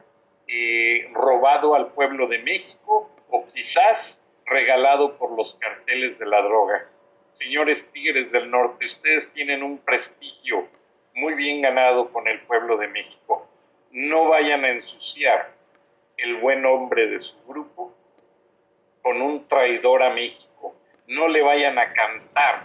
eh, 0.49 1.09
robado 1.13 1.75
al 1.75 1.93
pueblo 1.93 2.27
de 2.27 2.39
México 2.39 3.11
o 3.31 3.47
quizás 3.47 4.22
regalado 4.53 5.17
por 5.17 5.33
los 5.37 5.55
carteles 5.55 6.19
de 6.19 6.27
la 6.27 6.43
droga. 6.43 6.89
Señores 7.31 7.91
Tigres 7.93 8.33
del 8.33 8.51
Norte, 8.51 8.87
ustedes 8.87 9.33
tienen 9.33 9.63
un 9.63 9.79
prestigio 9.79 10.69
muy 11.15 11.35
bien 11.35 11.63
ganado 11.63 12.11
con 12.13 12.29
el 12.29 12.41
pueblo 12.43 12.77
de 12.77 12.89
México. 12.89 13.49
No 13.91 14.29
vayan 14.29 14.65
a 14.65 14.71
ensuciar 14.71 15.51
el 16.17 16.37
buen 16.37 16.63
nombre 16.63 17.07
de 17.07 17.21
su 17.21 17.37
grupo 17.47 17.95
con 19.03 19.21
un 19.21 19.47
traidor 19.49 20.03
a 20.03 20.11
México. 20.11 20.75
No 21.09 21.29
le 21.29 21.43
vayan 21.43 21.79
a 21.79 21.93
cantar 21.93 22.65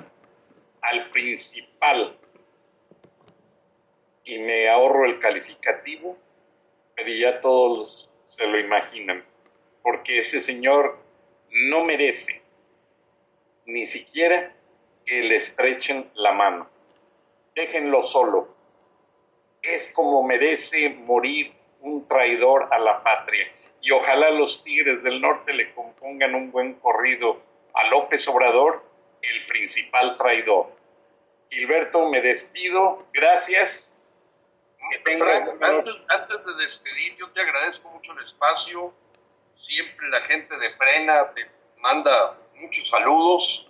al 0.81 1.09
principal 1.09 2.17
y 4.23 4.38
me 4.39 4.69
ahorro 4.69 5.05
el 5.05 5.19
calificativo 5.19 6.17
pero 6.97 7.11
ya 7.11 7.39
todos 7.41 8.11
se 8.21 8.47
lo 8.47 8.59
imaginan, 8.59 9.23
porque 9.83 10.17
ese 10.17 10.41
señor 10.41 10.97
no 11.57 11.83
merece 11.83 12.41
ni 13.65 13.85
siquiera 13.85 14.53
que 15.05 15.21
le 15.21 15.35
estrechen 15.35 16.09
la 16.15 16.31
mano. 16.31 16.69
Déjenlo 17.55 18.03
solo. 18.03 18.55
Es 19.61 19.87
como 19.89 20.23
merece 20.23 20.89
morir 20.89 21.53
un 21.81 22.07
traidor 22.07 22.69
a 22.71 22.79
la 22.79 23.03
patria. 23.03 23.47
Y 23.81 23.91
ojalá 23.91 24.29
los 24.29 24.63
Tigres 24.63 25.03
del 25.03 25.19
Norte 25.19 25.53
le 25.53 25.73
compongan 25.73 26.35
un 26.35 26.51
buen 26.51 26.75
corrido 26.75 27.41
a 27.73 27.87
López 27.87 28.27
Obrador, 28.27 28.83
el 29.21 29.47
principal 29.47 30.15
traidor. 30.17 30.71
Gilberto, 31.49 32.07
me 32.09 32.21
despido. 32.21 33.07
Gracias 33.13 34.03
antes, 36.09 36.45
de 36.45 36.61
despedir, 36.61 37.15
yo 37.17 37.29
te 37.31 37.41
agradezco 37.41 37.89
mucho 37.89 38.13
el 38.13 38.19
espacio. 38.19 38.93
Siempre 39.57 40.07
la 40.09 40.21
gente 40.21 40.57
de 40.57 40.69
Frena 40.75 41.33
te 41.33 41.49
manda 41.77 42.37
muchos 42.55 42.87
saludos. 42.87 43.67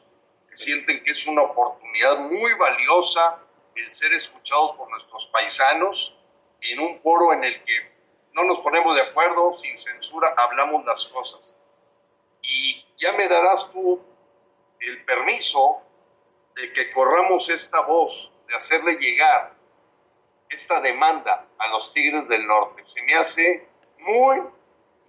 Sienten 0.52 1.04
que 1.04 1.12
es 1.12 1.28
una 1.28 1.44
oportunidad 1.44 2.20
muy 2.20 2.54
valiosa 2.56 3.40
el 3.76 3.92
ser 3.92 4.14
escuchados 4.14 4.74
por 4.74 4.90
nuestros 4.90 5.28
paisanos 5.28 6.16
en 6.62 6.80
un 6.80 7.02
foro 7.02 7.32
en 7.34 7.44
el 7.44 7.64
que 7.64 7.98
no 8.34 8.44
nos 8.44 8.60
ponemos 8.60 8.96
de 8.96 9.02
acuerdo, 9.02 9.52
sin 9.54 9.78
censura, 9.78 10.34
hablamos 10.38 10.86
las 10.86 11.06
cosas. 11.08 11.56
Y 12.42 12.86
ya 12.98 13.14
me 13.14 13.28
darás 13.28 13.72
tú 13.72 14.02
el 14.80 15.06
permiso 15.06 15.82
de 16.56 16.74
que 16.74 16.92
corramos 16.92 17.50
esta 17.50 17.82
voz, 17.82 18.32
de 18.48 18.56
hacerle 18.56 18.94
llegar 18.96 19.54
esta 20.50 20.82
demanda 20.82 21.48
a 21.58 21.68
los 21.70 21.92
Tigres 21.94 22.28
del 22.28 22.46
Norte. 22.46 22.84
Se 22.84 23.02
me 23.04 23.16
hace 23.16 23.68
muy, 24.00 24.42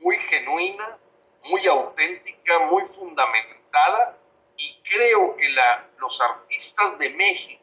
muy 0.00 0.16
genuina, 0.16 0.98
muy 1.44 1.66
auténtica, 1.66 2.58
muy 2.70 2.82
fundamentada 2.84 4.16
y 4.56 4.80
creo 4.82 5.36
que 5.36 5.48
los 5.98 6.20
artistas 6.20 6.98
de 6.98 7.10
México 7.10 7.62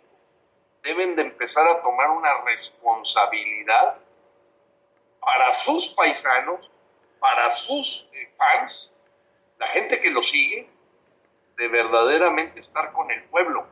deben 0.82 1.16
de 1.16 1.24
empezar 1.24 1.68
a 1.68 1.82
tomar 1.82 2.10
una 2.12 2.42
responsabilidad 2.44 3.98
para 5.20 5.54
sus 5.54 5.90
paisanos, 5.90 6.72
para 7.20 7.50
sus 7.50 8.08
eh, 8.14 8.32
fans, 8.38 8.94
la 9.58 9.68
gente 9.70 10.00
que 10.00 10.12
lo 10.12 10.22
sigue, 10.22 10.70
de 11.58 11.68
verdaderamente 11.68 12.60
estar 12.60 12.92
con 12.92 13.10
el 13.10 13.24
pueblo 13.24 13.66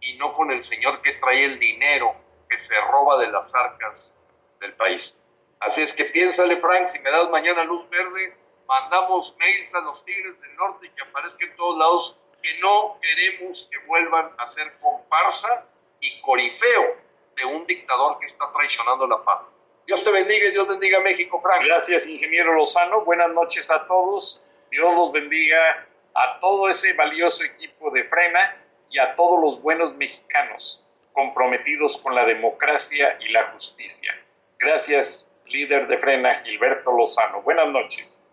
y 0.00 0.16
no 0.16 0.34
con 0.34 0.50
el 0.50 0.64
señor 0.64 1.02
que 1.02 1.12
trae 1.14 1.44
el 1.44 1.58
dinero 1.58 2.14
que 2.48 2.58
se 2.58 2.80
roba 2.80 3.18
de 3.18 3.28
las 3.30 3.54
arcas 3.54 4.14
del 4.60 4.74
país. 4.74 5.16
Así 5.60 5.82
es 5.82 5.92
que 5.92 6.04
piénsale, 6.04 6.56
Frank, 6.58 6.88
si 6.88 6.98
me 7.00 7.10
das 7.10 7.28
mañana 7.30 7.64
luz 7.64 7.88
verde, 7.90 8.36
mandamos 8.66 9.36
mails 9.38 9.74
a 9.74 9.80
los 9.80 10.04
Tigres 10.04 10.40
del 10.40 10.54
Norte 10.56 10.86
y 10.86 10.90
que 10.90 11.02
aparezca 11.02 11.44
en 11.44 11.56
todos 11.56 11.78
lados 11.78 12.16
que 12.42 12.58
no 12.60 12.98
queremos 13.00 13.68
que 13.70 13.78
vuelvan 13.86 14.30
a 14.38 14.46
ser 14.46 14.78
comparsa 14.80 15.66
y 16.00 16.20
corifeo 16.20 16.96
de 17.36 17.44
un 17.44 17.66
dictador 17.66 18.18
que 18.18 18.26
está 18.26 18.50
traicionando 18.52 19.06
la 19.06 19.22
paz. 19.24 19.42
Dios 19.86 20.04
te 20.04 20.10
bendiga 20.10 20.46
y 20.46 20.52
Dios 20.52 20.68
bendiga 20.68 20.98
a 20.98 21.02
México, 21.02 21.40
Frank. 21.40 21.62
Gracias, 21.64 22.06
ingeniero 22.06 22.52
Lozano. 22.54 23.00
Buenas 23.02 23.30
noches 23.30 23.70
a 23.70 23.86
todos. 23.86 24.44
Dios 24.70 24.94
los 24.94 25.12
bendiga 25.12 25.86
a 26.14 26.38
todo 26.40 26.68
ese 26.68 26.92
valioso 26.92 27.42
equipo 27.42 27.90
de 27.90 28.04
Frena 28.04 28.56
y 28.90 28.98
a 28.98 29.16
todos 29.16 29.40
los 29.40 29.62
buenos 29.62 29.94
mexicanos 29.96 30.84
comprometidos 31.12 31.96
con 31.98 32.14
la 32.14 32.24
democracia 32.24 33.16
y 33.20 33.30
la 33.30 33.50
justicia. 33.52 34.14
Gracias, 34.58 35.27
líder 35.48 35.88
de 35.88 35.98
Frena, 35.98 36.42
Gilberto 36.44 36.92
Lozano. 36.92 37.42
Buenas 37.42 37.68
noches. 37.68 38.28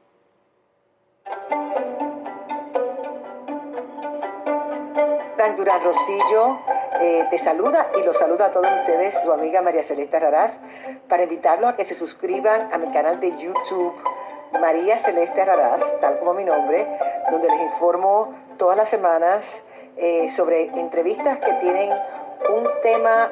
Durán 5.56 5.84
Rosillo 5.84 6.60
eh, 7.02 7.28
te 7.30 7.38
saluda 7.38 7.92
y 8.00 8.04
los 8.04 8.18
saluda 8.18 8.48
a 8.48 8.52
todos 8.52 8.70
ustedes, 8.80 9.22
su 9.22 9.32
amiga 9.32 9.62
María 9.62 9.84
Celeste 9.84 10.20
Raraz, 10.20 10.60
para 11.08 11.24
invitarlos 11.24 11.72
a 11.72 11.76
que 11.76 11.86
se 11.86 11.94
suscriban 11.94 12.74
a 12.74 12.78
mi 12.78 12.92
canal 12.92 13.20
de 13.20 13.32
YouTube 13.38 13.94
María 14.60 14.98
Celeste 14.98 15.46
Raraz, 15.46 16.00
tal 16.00 16.20
como 16.20 16.34
mi 16.34 16.46
nombre, 16.46 16.88
donde 17.30 17.50
les 17.50 17.62
informo 17.62 18.34
todas 18.58 18.76
las 18.76 18.90
semanas 18.90 19.66
eh, 19.98 20.30
sobre 20.30 20.64
entrevistas 20.64 21.38
que 21.38 21.54
tienen 21.54 21.92
un 22.50 22.70
tema 22.82 23.32